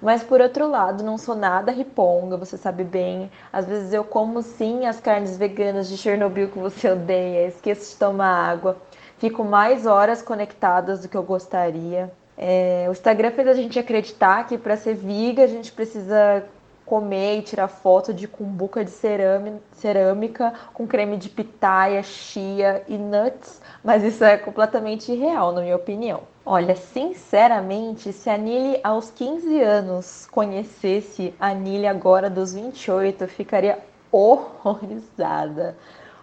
Mas 0.00 0.22
por 0.22 0.40
outro 0.40 0.68
lado, 0.68 1.04
não 1.04 1.18
sou 1.18 1.34
nada 1.34 1.70
riponga, 1.70 2.36
você 2.36 2.56
sabe 2.56 2.84
bem. 2.84 3.30
Às 3.52 3.66
vezes 3.66 3.92
eu 3.92 4.02
como 4.02 4.42
sim 4.42 4.86
as 4.86 4.98
carnes 5.00 5.36
veganas 5.36 5.88
de 5.88 5.96
Chernobyl 5.96 6.48
que 6.48 6.58
você 6.58 6.90
odeia, 6.90 7.48
esqueço 7.48 7.92
de 7.92 7.98
tomar 7.98 8.50
água 8.50 8.76
fico 9.20 9.44
mais 9.44 9.84
horas 9.84 10.22
conectadas 10.22 11.02
do 11.02 11.08
que 11.08 11.16
eu 11.16 11.22
gostaria. 11.22 12.10
É, 12.36 12.86
o 12.88 12.92
Instagram 12.92 13.30
fez 13.32 13.46
a 13.46 13.52
gente 13.52 13.78
acreditar 13.78 14.46
que 14.46 14.56
para 14.56 14.76
ser 14.76 14.94
viga 14.94 15.44
a 15.44 15.46
gente 15.46 15.70
precisa 15.70 16.42
comer 16.86 17.38
e 17.38 17.42
tirar 17.42 17.68
foto 17.68 18.12
de 18.12 18.26
cumbuca 18.26 18.82
de 18.82 18.90
cerâmica 18.90 20.54
com 20.72 20.86
creme 20.86 21.18
de 21.18 21.28
pitaia, 21.28 22.02
chia 22.02 22.82
e 22.88 22.96
nuts, 22.96 23.60
mas 23.82 24.02
isso 24.02 24.22
é 24.22 24.36
completamente 24.36 25.12
irreal, 25.12 25.52
na 25.52 25.62
minha 25.62 25.76
opinião. 25.76 26.22
Olha, 26.44 26.74
sinceramente, 26.76 28.12
se 28.12 28.28
a 28.28 28.36
Nili 28.36 28.80
aos 28.82 29.10
15 29.10 29.60
anos 29.60 30.28
conhecesse 30.30 31.34
a 31.38 31.54
Nili 31.54 31.86
agora 31.86 32.28
dos 32.28 32.54
28, 32.54 33.24
eu 33.24 33.28
ficaria 33.28 33.78
horrorizada. 34.10 35.76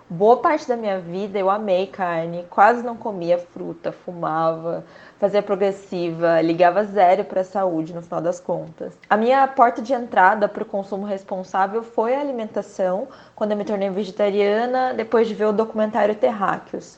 Boa 0.09 0.37
parte 0.37 0.65
da 0.65 0.77
minha 0.77 0.99
vida 0.99 1.37
eu 1.37 1.49
amei 1.49 1.85
carne, 1.85 2.45
quase 2.49 2.81
não 2.81 2.95
comia 2.95 3.37
fruta, 3.37 3.91
fumava, 3.91 4.85
fazia 5.19 5.43
progressiva, 5.43 6.39
ligava 6.39 6.85
zero 6.85 7.25
para 7.25 7.41
a 7.41 7.43
saúde 7.43 7.93
no 7.93 8.01
final 8.01 8.21
das 8.21 8.39
contas. 8.39 8.97
A 9.09 9.17
minha 9.17 9.45
porta 9.49 9.81
de 9.81 9.91
entrada 9.91 10.47
para 10.47 10.63
o 10.63 10.65
consumo 10.65 11.05
responsável 11.05 11.83
foi 11.83 12.15
a 12.15 12.21
alimentação, 12.21 13.09
quando 13.35 13.51
eu 13.51 13.57
me 13.57 13.65
tornei 13.65 13.89
vegetariana, 13.89 14.93
depois 14.93 15.27
de 15.27 15.33
ver 15.33 15.45
o 15.45 15.51
documentário 15.51 16.15
Terráqueos. 16.15 16.97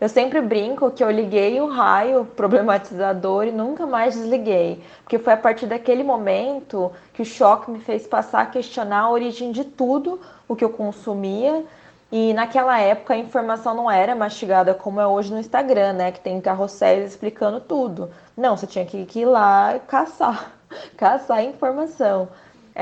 Eu 0.00 0.08
sempre 0.08 0.40
brinco 0.40 0.90
que 0.90 1.04
eu 1.04 1.10
liguei 1.10 1.60
o 1.60 1.68
raio 1.68 2.24
problematizador 2.24 3.44
e 3.44 3.52
nunca 3.52 3.86
mais 3.86 4.14
desliguei, 4.14 4.82
porque 5.02 5.18
foi 5.18 5.34
a 5.34 5.36
partir 5.36 5.66
daquele 5.66 6.02
momento 6.02 6.90
que 7.12 7.20
o 7.20 7.24
choque 7.24 7.70
me 7.70 7.80
fez 7.80 8.06
passar 8.06 8.40
a 8.40 8.46
questionar 8.46 9.00
a 9.00 9.10
origem 9.10 9.52
de 9.52 9.62
tudo 9.62 10.18
o 10.48 10.56
que 10.56 10.64
eu 10.64 10.70
consumia 10.70 11.66
e 12.10 12.32
naquela 12.32 12.80
época 12.80 13.12
a 13.12 13.18
informação 13.18 13.74
não 13.74 13.90
era 13.90 14.16
mastigada 14.16 14.72
como 14.72 15.00
é 15.00 15.06
hoje 15.06 15.32
no 15.32 15.38
Instagram, 15.38 15.92
né? 15.92 16.10
Que 16.10 16.20
tem 16.20 16.40
carrosséis 16.40 17.10
explicando 17.10 17.60
tudo. 17.60 18.10
Não, 18.34 18.56
você 18.56 18.66
tinha 18.66 18.86
que 18.86 19.20
ir 19.20 19.26
lá 19.26 19.78
caçar, 19.86 20.50
caçar 20.96 21.44
informação. 21.44 22.28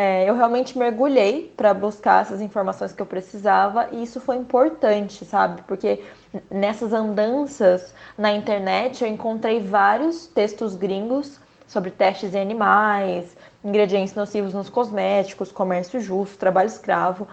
É, 0.01 0.30
eu 0.30 0.36
realmente 0.36 0.78
mergulhei 0.78 1.53
para 1.57 1.74
buscar 1.74 2.22
essas 2.22 2.40
informações 2.40 2.92
que 2.92 3.03
eu 3.03 3.05
precisava 3.05 3.88
e 3.90 4.05
isso 4.05 4.20
foi 4.20 4.36
importante, 4.36 5.24
sabe? 5.24 5.61
Porque 5.62 6.05
nessas 6.49 6.92
andanças 6.92 7.92
na 8.16 8.30
internet 8.30 9.03
eu 9.03 9.11
encontrei 9.11 9.59
vários 9.59 10.28
textos 10.28 10.76
gringos 10.76 11.40
sobre 11.66 11.90
testes 11.90 12.32
em 12.32 12.40
animais, 12.40 13.36
ingredientes 13.64 14.14
nocivos 14.14 14.55
nos 14.55 14.70
cosméticos, 14.70 15.51
comércio 15.51 16.01
justo, 16.01 16.38
trabalho 16.38 16.68
escravo. 16.68 17.26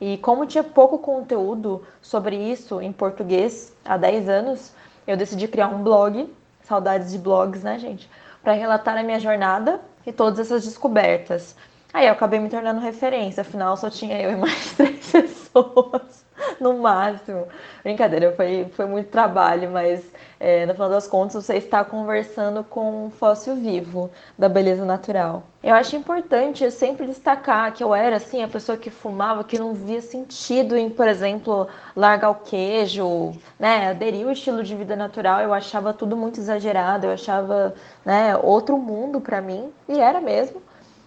E 0.00 0.16
como 0.18 0.46
tinha 0.46 0.62
pouco 0.62 0.98
conteúdo 0.98 1.84
sobre 2.00 2.36
isso 2.36 2.80
em 2.80 2.92
português 2.92 3.74
há 3.84 3.96
10 3.96 4.28
anos, 4.28 4.72
eu 5.08 5.16
decidi 5.16 5.48
criar 5.48 5.66
um 5.66 5.82
blog, 5.82 6.32
saudades 6.62 7.10
de 7.10 7.18
blogs, 7.18 7.64
né, 7.64 7.80
gente, 7.80 8.08
para 8.44 8.52
relatar 8.52 8.96
a 8.96 9.02
minha 9.02 9.18
jornada 9.18 9.80
e 10.06 10.12
todas 10.12 10.38
essas 10.38 10.64
descobertas. 10.64 11.56
Aí 11.92 12.06
eu 12.06 12.12
acabei 12.12 12.40
me 12.40 12.48
tornando 12.48 12.80
referência, 12.80 13.42
afinal 13.42 13.76
só 13.76 13.90
tinha 13.90 14.20
eu 14.20 14.30
e 14.30 14.36
mais 14.36 14.72
três 14.76 15.10
pessoas 15.10 16.24
no 16.58 16.78
máximo. 16.78 17.46
Brincadeira, 17.82 18.32
foi, 18.32 18.66
foi 18.72 18.86
muito 18.86 19.10
trabalho, 19.10 19.70
mas 19.70 20.02
é, 20.40 20.64
no 20.66 20.72
final 20.72 20.88
das 20.88 21.06
contas 21.06 21.34
você 21.44 21.56
está 21.56 21.84
conversando 21.84 22.64
com 22.64 23.06
um 23.06 23.10
fóssil 23.10 23.54
vivo 23.56 24.10
da 24.38 24.48
beleza 24.48 24.84
natural. 24.84 25.42
Eu 25.62 25.74
acho 25.74 25.94
importante 25.94 26.68
sempre 26.70 27.06
destacar 27.06 27.72
que 27.72 27.84
eu 27.84 27.94
era 27.94 28.16
assim 28.16 28.42
a 28.42 28.48
pessoa 28.48 28.76
que 28.78 28.90
fumava, 28.90 29.44
que 29.44 29.58
não 29.58 29.74
via 29.74 30.00
sentido 30.00 30.76
em, 30.76 30.90
por 30.90 31.06
exemplo, 31.06 31.68
largar 31.94 32.30
o 32.30 32.36
queijo, 32.36 33.32
né, 33.58 33.90
aderir 33.90 34.26
o 34.26 34.32
estilo 34.32 34.64
de 34.64 34.74
vida 34.74 34.96
natural. 34.96 35.40
Eu 35.40 35.52
achava 35.52 35.92
tudo 35.92 36.16
muito 36.16 36.40
exagerado, 36.40 37.06
eu 37.06 37.12
achava, 37.12 37.74
né, 38.04 38.36
outro 38.36 38.78
mundo 38.78 39.20
para 39.20 39.40
mim 39.40 39.70
e 39.88 40.00
era 40.00 40.20
mesmo. 40.20 40.60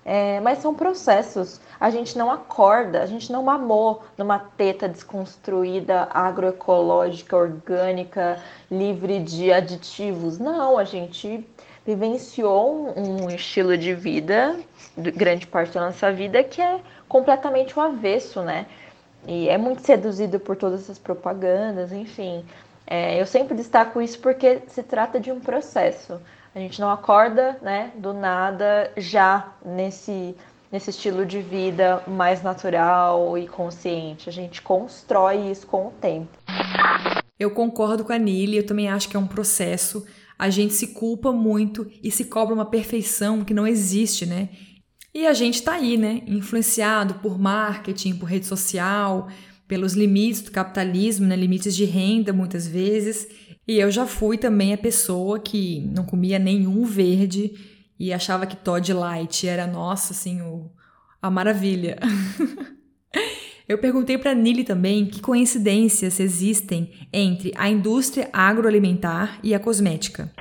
É, 0.08 0.39
mas 0.41 0.60
são 0.60 0.76
processos. 0.76 1.60
A 1.80 1.89
gente 1.89 2.16
não 2.16 2.30
acorda, 2.30 3.01
a 3.01 3.08
gente 3.08 3.32
não 3.32 3.41
mamou 3.41 4.03
numa 4.16 4.38
teta 4.38 4.88
desconstruída, 4.88 6.08
agroecológica, 6.14 7.36
orgânica, 7.36 8.39
livre 8.70 9.20
de 9.20 9.51
aditivos. 9.51 10.38
Não, 10.38 10.78
a 10.78 10.84
gente 10.84 11.43
vivenciou 11.84 12.93
um, 12.95 13.30
estilo 13.32 13.76
de 13.76 13.95
vida, 13.95 14.60
grande 14.95 15.47
parte 15.47 15.74
da 15.74 15.82
nossa 15.88 16.12
vida, 16.12 16.43
que 16.43 16.62
é 16.62 16.80
completamente 17.08 17.78
o 17.78 17.82
avesso, 17.82 18.43
né? 18.43 18.68
E 19.28 19.49
é 19.49 19.58
muito 19.58 19.82
seduzido 19.82 20.39
por 20.39 20.56
todas 20.56 20.82
essas 20.82 20.99
propagandas, 20.99 21.91
enfim. 21.91 22.45
É, 22.86 23.20
eu 23.20 23.26
sempre 23.26 23.56
destaco 23.56 23.99
isso 23.99 24.20
porque 24.20 24.62
se 24.68 24.84
trata 24.84 25.20
de 25.20 25.32
um 25.32 25.39
processo. 25.39 26.22
A 26.56 26.60
gente 26.60 26.80
não 26.80 26.89
acorda, 26.89 27.60
né, 27.62 27.91
do 27.97 28.14
nada 28.14 28.89
já 28.95 29.53
nesse 29.64 30.34
nesse 30.72 30.89
estilo 30.89 31.26
de 31.26 31.41
vida 31.41 32.01
mais 32.08 32.41
natural 32.41 33.38
e 33.38 33.47
consciente. 33.47 34.28
A 34.28 34.32
gente 34.32 34.62
constrói 34.62 35.51
isso 35.51 35.68
com 35.68 35.88
o 35.88 35.91
tempo. 35.91 36.28
Eu 37.39 37.51
concordo 37.51 38.03
com 38.03 38.12
a 38.12 38.18
Nili, 38.18 38.58
eu 38.58 38.66
também 38.66 38.89
acho 38.89 39.08
que 39.08 39.16
é 39.16 39.20
um 39.20 39.28
processo. 39.28 40.06
A 40.38 40.49
gente 40.49 40.74
se 40.74 40.88
culpa 40.88 41.32
muito 41.32 41.89
e 42.03 42.10
se 42.10 42.26
cobra 42.26 42.53
uma 42.53 42.66
perfeição 42.66 43.43
que 43.43 43.53
não 43.53 43.68
existe, 43.68 44.26
né? 44.26 44.49
E 45.14 45.28
a 45.28 45.34
gente 45.34 45.62
tá 45.62 45.74
aí, 45.74 45.97
né? 45.97 46.24
Influenciado 46.26 47.16
por 47.16 47.39
marketing, 47.39 48.16
por 48.16 48.26
rede 48.26 48.45
social, 48.45 49.30
pelos 49.68 49.93
limites 49.93 50.41
do 50.41 50.51
capitalismo, 50.51 51.26
né? 51.26 51.36
Limites 51.38 51.76
de 51.76 51.86
renda, 51.86 52.34
muitas 52.34 52.68
vezes. 52.68 53.28
E 53.68 53.80
eu 53.80 53.89
já 53.89 54.05
fui 54.05 54.38
também 54.38 54.74
a 54.74 54.78
pessoa 54.78 55.39
que 55.39 55.82
não 55.91 56.05
comia 56.05 56.38
nenhum 56.38 56.86
verde 56.86 57.51
e 57.99 58.13
achava 58.13 58.45
que 58.45 58.55
Todd 58.55 58.93
Light 58.93 59.47
era, 59.47 59.66
nossa, 59.66 60.13
assim, 60.13 60.41
o, 60.41 60.70
a 61.20 61.32
maravilha. 61.32 61.97
eu 63.68 63.80
perguntei 63.80 64.20
para 64.20 64.36
Nili 64.36 64.63
também 64.63 65.07
que 65.07 65.20
coincidências 65.20 66.20
existem 66.20 67.07
entre 67.11 67.51
a 67.57 67.68
indústria 67.68 68.30
agroalimentar 68.32 69.39
e 69.41 69.55
a 69.55 69.59
cosmética. 69.59 70.32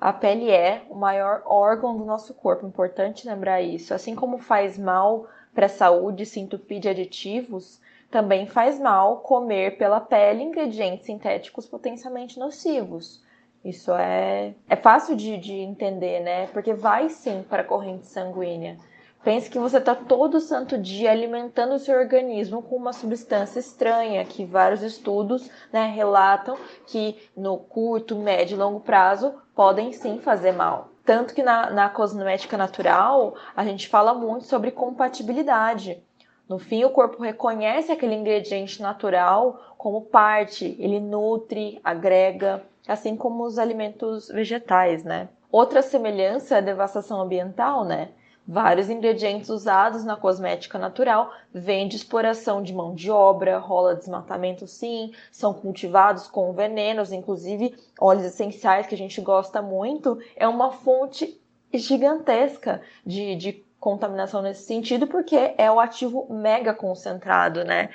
A 0.00 0.12
pele 0.12 0.48
é 0.48 0.86
o 0.88 0.94
maior 0.94 1.42
órgão 1.46 1.98
do 1.98 2.04
nosso 2.04 2.32
corpo, 2.32 2.64
importante 2.64 3.26
lembrar 3.26 3.60
isso. 3.60 3.92
Assim 3.92 4.14
como 4.14 4.38
faz 4.38 4.78
mal 4.78 5.26
para 5.52 5.66
a 5.66 5.70
saúde 5.70 6.24
se 6.24 6.38
entupir 6.38 6.78
de 6.78 6.88
aditivos, 6.88 7.80
também 8.10 8.46
faz 8.46 8.78
mal 8.78 9.18
comer 9.18 9.76
pela 9.78 10.00
pele 10.00 10.42
ingredientes 10.42 11.06
sintéticos 11.06 11.66
potencialmente 11.66 12.38
nocivos. 12.38 13.24
Isso 13.64 13.92
é, 13.92 14.54
é 14.68 14.76
fácil 14.76 15.16
de, 15.16 15.36
de 15.38 15.54
entender, 15.54 16.20
né? 16.20 16.46
Porque 16.48 16.72
vai 16.72 17.08
sim 17.08 17.44
para 17.48 17.62
a 17.62 17.66
corrente 17.66 18.06
sanguínea. 18.06 18.76
Pense 19.24 19.50
que 19.50 19.58
você 19.58 19.78
está 19.78 19.92
todo 19.92 20.40
santo 20.40 20.78
dia 20.78 21.10
alimentando 21.10 21.74
o 21.74 21.78
seu 21.80 21.98
organismo 21.98 22.62
com 22.62 22.76
uma 22.76 22.92
substância 22.92 23.58
estranha, 23.58 24.24
que 24.24 24.44
vários 24.44 24.84
estudos 24.84 25.50
né, 25.72 25.86
relatam 25.86 26.56
que 26.86 27.28
no 27.36 27.58
curto, 27.58 28.14
médio 28.14 28.54
e 28.54 28.58
longo 28.58 28.78
prazo 28.78 29.34
podem 29.52 29.92
sim 29.92 30.20
fazer 30.20 30.52
mal. 30.52 30.90
Tanto 31.04 31.34
que 31.34 31.42
na, 31.42 31.70
na 31.70 31.88
cosmética 31.88 32.56
natural 32.56 33.34
a 33.56 33.64
gente 33.64 33.88
fala 33.88 34.14
muito 34.14 34.44
sobre 34.44 34.70
compatibilidade. 34.70 36.00
No 36.48 36.58
fim, 36.58 36.84
o 36.84 36.90
corpo 36.90 37.22
reconhece 37.22 37.90
aquele 37.90 38.14
ingrediente 38.14 38.80
natural 38.80 39.74
como 39.76 40.02
parte, 40.02 40.76
ele 40.78 41.00
nutre, 41.00 41.80
agrega, 41.82 42.62
assim 42.86 43.16
como 43.16 43.44
os 43.44 43.58
alimentos 43.58 44.28
vegetais, 44.28 45.02
né? 45.02 45.28
Outra 45.50 45.82
semelhança 45.82 46.54
é 46.54 46.58
a 46.58 46.62
devastação 46.62 47.20
ambiental, 47.20 47.84
né? 47.84 48.10
Vários 48.46 48.88
ingredientes 48.88 49.48
usados 49.48 50.04
na 50.04 50.14
cosmética 50.14 50.78
natural 50.78 51.32
vêm 51.52 51.88
de 51.88 51.96
exploração 51.96 52.62
de 52.62 52.72
mão 52.72 52.94
de 52.94 53.10
obra, 53.10 53.58
rola 53.58 53.96
desmatamento 53.96 54.68
sim, 54.68 55.12
são 55.32 55.52
cultivados 55.52 56.28
com 56.28 56.52
venenos, 56.52 57.10
inclusive 57.10 57.74
óleos 58.00 58.24
essenciais 58.24 58.86
que 58.86 58.94
a 58.94 58.98
gente 58.98 59.20
gosta 59.20 59.60
muito, 59.60 60.16
é 60.36 60.46
uma 60.46 60.70
fonte 60.70 61.40
gigantesca 61.74 62.80
de, 63.04 63.34
de 63.34 63.65
contaminação 63.80 64.42
nesse 64.42 64.62
sentido, 64.62 65.06
porque 65.06 65.54
é 65.56 65.70
o 65.70 65.78
ativo 65.78 66.26
mega 66.30 66.74
concentrado, 66.74 67.64
né? 67.64 67.90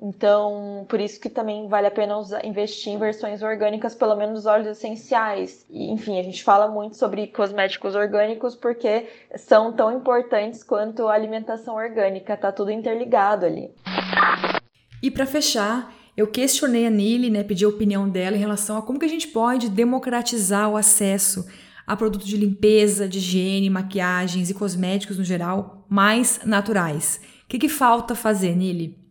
Então, 0.00 0.84
por 0.88 1.00
isso 1.00 1.20
que 1.20 1.30
também 1.30 1.68
vale 1.68 1.86
a 1.86 1.90
pena 1.90 2.18
usar, 2.18 2.44
investir 2.44 2.92
em 2.92 2.98
versões 2.98 3.42
orgânicas, 3.42 3.94
pelo 3.94 4.16
menos 4.16 4.40
os 4.40 4.46
óleos 4.46 4.66
essenciais. 4.66 5.64
E, 5.70 5.90
enfim, 5.90 6.18
a 6.18 6.22
gente 6.22 6.42
fala 6.42 6.68
muito 6.68 6.96
sobre 6.96 7.28
cosméticos 7.28 7.94
orgânicos 7.94 8.56
porque 8.56 9.06
são 9.36 9.72
tão 9.72 9.96
importantes 9.96 10.62
quanto 10.62 11.06
a 11.06 11.14
alimentação 11.14 11.76
orgânica, 11.76 12.36
tá 12.36 12.50
tudo 12.50 12.70
interligado 12.70 13.46
ali. 13.46 13.70
E 15.02 15.10
para 15.10 15.26
fechar, 15.26 15.92
eu 16.16 16.26
questionei 16.26 16.86
a 16.86 16.90
Nili, 16.90 17.30
né, 17.30 17.42
pedi 17.44 17.64
a 17.64 17.68
opinião 17.68 18.08
dela 18.08 18.36
em 18.36 18.40
relação 18.40 18.76
a 18.76 18.82
como 18.82 18.98
que 18.98 19.06
a 19.06 19.08
gente 19.08 19.28
pode 19.28 19.68
democratizar 19.68 20.70
o 20.70 20.76
acesso 20.76 21.46
a 21.86 21.96
produtos 21.96 22.26
de 22.26 22.36
limpeza, 22.36 23.08
de 23.08 23.18
higiene, 23.18 23.70
maquiagens 23.70 24.50
e 24.50 24.54
cosméticos 24.54 25.18
no 25.18 25.24
geral 25.24 25.84
mais 25.88 26.40
naturais. 26.44 27.20
O 27.44 27.48
que, 27.48 27.58
que 27.58 27.68
falta 27.68 28.14
fazer, 28.14 28.56
Nili? 28.56 29.04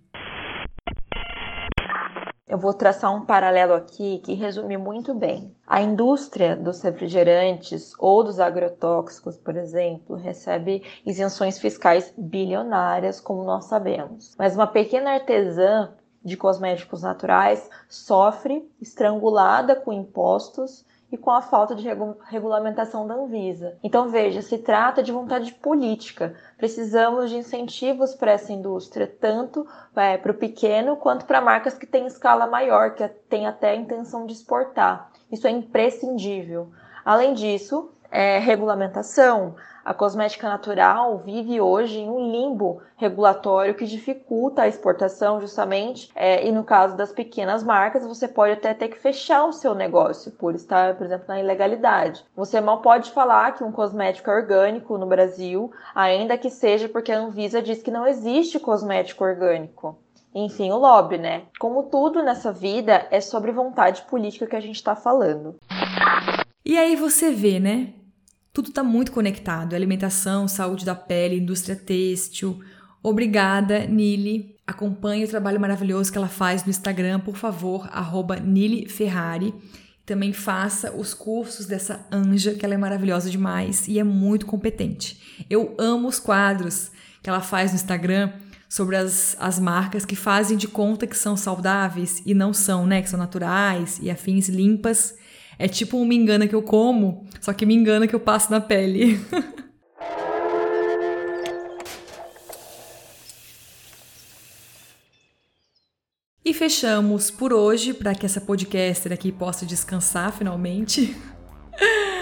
Eu 2.54 2.60
vou 2.60 2.72
traçar 2.72 3.12
um 3.16 3.26
paralelo 3.26 3.74
aqui 3.74 4.20
que 4.20 4.36
resume 4.36 4.78
muito 4.78 5.12
bem. 5.16 5.56
A 5.66 5.82
indústria 5.82 6.56
dos 6.56 6.82
refrigerantes 6.84 7.94
ou 7.98 8.24
dos 8.24 8.40
agrotóxicos, 8.40 9.38
por 9.38 9.56
exemplo, 9.56 10.16
recebe 10.16 10.84
isenções 11.04 11.58
fiscais 11.58 12.14
bilionárias, 12.16 13.20
como 13.20 13.44
nós 13.44 13.66
sabemos. 13.66 14.36
Mas 14.38 14.54
uma 14.54 14.68
pequena 14.68 15.14
artesã 15.14 15.94
de 16.24 16.38
cosméticos 16.38 17.02
naturais 17.02 17.68
sofre 17.90 18.70
estrangulada 18.80 19.76
com 19.76 19.92
impostos 19.92 20.86
e 21.14 21.18
com 21.18 21.30
a 21.30 21.44
falta 21.44 21.76
de 21.76 21.84
regu 21.84 22.18
regulamentação 22.26 23.06
da 23.06 23.14
Anvisa. 23.14 23.78
Então, 23.84 24.10
veja, 24.10 24.42
se 24.42 24.58
trata 24.58 25.04
de 25.04 25.12
vontade 25.12 25.54
política. 25.54 26.36
Precisamos 26.58 27.30
de 27.30 27.38
incentivos 27.38 28.16
para 28.16 28.32
essa 28.32 28.52
indústria, 28.52 29.06
tanto 29.06 29.68
é, 29.96 30.18
para 30.18 30.32
o 30.32 30.36
pequeno 30.36 30.98
quanto 30.98 31.28
para 31.28 31.40
marcas 31.40 31.78
que 31.78 31.86
têm 31.86 32.08
escala 32.08 32.48
maior, 32.48 32.96
que 32.96 33.08
têm 33.30 33.46
até 33.46 33.70
a 33.70 33.76
intenção 33.76 34.26
de 34.26 34.34
exportar. 34.34 35.12
Isso 35.32 35.46
é 35.46 35.52
imprescindível. 35.52 36.72
Além 37.06 37.36
disso, 37.36 37.92
é, 38.10 38.40
regulamentação. 38.40 39.56
A 39.86 39.94
cosmética 39.94 40.48
natural 40.48 41.18
vive 41.18 41.60
hoje 41.60 42.00
em 42.00 42.10
um 42.10 42.32
limbo 42.32 42.82
regulatório 42.96 43.76
que 43.76 43.86
dificulta 43.86 44.62
a 44.62 44.68
exportação, 44.68 45.42
justamente. 45.42 46.10
É, 46.16 46.48
e 46.48 46.52
no 46.54 46.64
caso 46.64 46.96
das 46.96 47.12
pequenas 47.12 47.64
marcas, 47.64 48.08
você 48.08 48.26
pode 48.26 48.54
até 48.54 48.74
ter 48.74 48.88
que 48.88 48.98
fechar 48.98 49.44
o 49.44 49.52
seu 49.52 49.76
negócio 49.76 50.32
por 50.32 50.56
estar, 50.56 50.96
por 50.96 51.06
exemplo, 51.06 51.26
na 51.28 51.42
ilegalidade. 51.42 52.24
Você 52.34 52.62
mal 52.62 52.82
pode 52.82 53.12
falar 53.12 53.56
que 53.56 53.64
um 53.64 53.74
cosmético 53.74 54.30
é 54.30 54.36
orgânico 54.36 54.98
no 54.98 55.06
Brasil, 55.06 55.70
ainda 55.94 56.38
que 56.38 56.50
seja 56.50 56.88
porque 56.88 57.12
a 57.12 57.20
Anvisa 57.20 57.62
diz 57.62 57.84
que 57.84 57.92
não 57.92 58.08
existe 58.08 58.60
cosmético 58.60 59.26
orgânico. 59.26 60.00
Enfim, 60.34 60.72
o 60.72 60.78
lobby, 60.78 61.18
né? 61.18 61.44
Como 61.60 61.84
tudo 61.84 62.24
nessa 62.24 62.54
vida, 62.54 63.06
é 63.12 63.20
sobre 63.20 63.52
vontade 63.52 64.04
política 64.04 64.48
que 64.48 64.56
a 64.56 64.62
gente 64.62 64.78
está 64.78 64.96
falando. 64.96 65.58
E 66.66 66.78
aí 66.78 66.96
você 66.96 67.32
vê, 67.32 67.60
né? 67.60 67.94
Tudo 68.54 68.70
está 68.70 68.84
muito 68.84 69.12
conectado: 69.12 69.74
alimentação, 69.74 70.48
saúde 70.48 70.86
da 70.86 70.94
pele, 70.94 71.40
indústria 71.40 71.76
têxtil. 71.76 72.60
Obrigada, 73.02 73.88
Nili. 73.88 74.56
Acompanhe 74.66 75.26
o 75.26 75.28
trabalho 75.28 75.60
maravilhoso 75.60 76.12
que 76.12 76.18
ela 76.18 76.30
faz 76.30 76.64
no 76.64 76.70
Instagram, 76.70 77.20
por 77.20 77.36
favor, 77.36 77.90
arroba 77.92 78.40
Nili 78.40 78.88
Ferrari. 78.88 79.54
Também 80.06 80.32
faça 80.32 80.92
os 80.92 81.14
cursos 81.14 81.66
dessa 81.66 82.06
anja, 82.12 82.54
que 82.54 82.64
ela 82.64 82.76
é 82.76 82.78
maravilhosa 82.78 83.30
demais 83.30 83.88
e 83.88 83.98
é 83.98 84.04
muito 84.04 84.46
competente. 84.46 85.46
Eu 85.50 85.76
amo 85.80 86.08
os 86.08 86.20
quadros 86.20 86.92
que 87.22 87.30
ela 87.30 87.42
faz 87.42 87.72
no 87.72 87.76
Instagram 87.76 88.34
sobre 88.70 88.98
as, 88.98 89.36
as 89.40 89.60
marcas 89.60 90.06
que 90.06 90.16
fazem 90.16 90.58
de 90.58 90.68
conta 90.68 91.08
que 91.08 91.18
são 91.18 91.36
saudáveis 91.36 92.22
e 92.26 92.34
não 92.34 92.54
são, 92.54 92.86
né? 92.86 93.02
Que 93.02 93.10
são 93.10 93.18
naturais 93.20 93.98
e 94.02 94.12
afins 94.12 94.48
limpas 94.48 95.16
é 95.58 95.68
tipo 95.68 95.98
um 95.98 96.06
me 96.06 96.16
engana 96.16 96.48
que 96.48 96.56
eu 96.56 96.62
como, 96.62 97.26
só 97.40 97.54
que 97.54 97.66
me 97.66 97.76
engana 97.76 98.08
que 98.08 98.16
eu 98.16 98.20
passo 98.20 98.52
na 98.52 98.62
pele. 98.62 99.20
e 106.46 106.54
fechamos 106.54 107.32
por 107.32 107.54
hoje 107.54 107.94
para 107.94 108.14
que 108.14 108.26
essa 108.26 108.42
podcaster 108.42 109.12
aqui 109.12 109.32
possa 109.32 109.66
descansar 109.66 110.32
finalmente. 110.32 111.16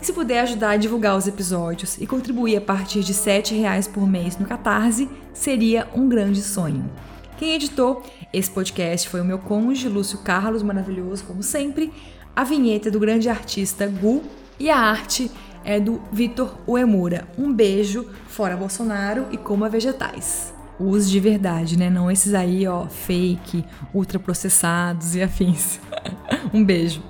E 0.00 0.04
se 0.04 0.12
puder 0.12 0.40
ajudar 0.40 0.70
a 0.70 0.76
divulgar 0.76 1.16
os 1.16 1.26
episódios 1.26 1.96
e 1.98 2.06
contribuir 2.06 2.56
a 2.56 2.60
partir 2.60 3.02
de 3.02 3.12
R$ 3.12 3.60
reais 3.60 3.88
por 3.88 4.06
mês 4.06 4.36
no 4.36 4.46
Catarse, 4.46 5.08
seria 5.32 5.88
um 5.94 6.08
grande 6.08 6.42
sonho. 6.42 6.90
Quem 7.38 7.54
editou 7.54 8.02
esse 8.32 8.50
podcast 8.50 9.08
foi 9.08 9.20
o 9.20 9.24
meu 9.24 9.38
cônjuge, 9.38 9.88
Lúcio 9.88 10.18
Carlos, 10.18 10.62
maravilhoso 10.62 11.24
como 11.24 11.42
sempre. 11.42 11.92
A 12.34 12.44
vinheta 12.44 12.90
do 12.90 12.98
grande 12.98 13.28
artista 13.28 13.86
Gu 13.86 14.22
e 14.58 14.70
a 14.70 14.78
arte 14.78 15.30
é 15.62 15.78
do 15.78 16.00
Vitor 16.10 16.56
Uemura. 16.66 17.28
Um 17.36 17.52
beijo, 17.52 18.06
fora 18.26 18.56
Bolsonaro 18.56 19.26
e 19.30 19.36
coma 19.36 19.68
vegetais. 19.68 20.54
Os 20.80 21.10
de 21.10 21.20
verdade, 21.20 21.78
né? 21.78 21.90
Não 21.90 22.10
esses 22.10 22.32
aí, 22.32 22.66
ó, 22.66 22.86
fake, 22.86 23.64
ultraprocessados 23.92 25.14
e 25.14 25.22
afins. 25.22 25.78
um 26.54 26.64
beijo. 26.64 27.02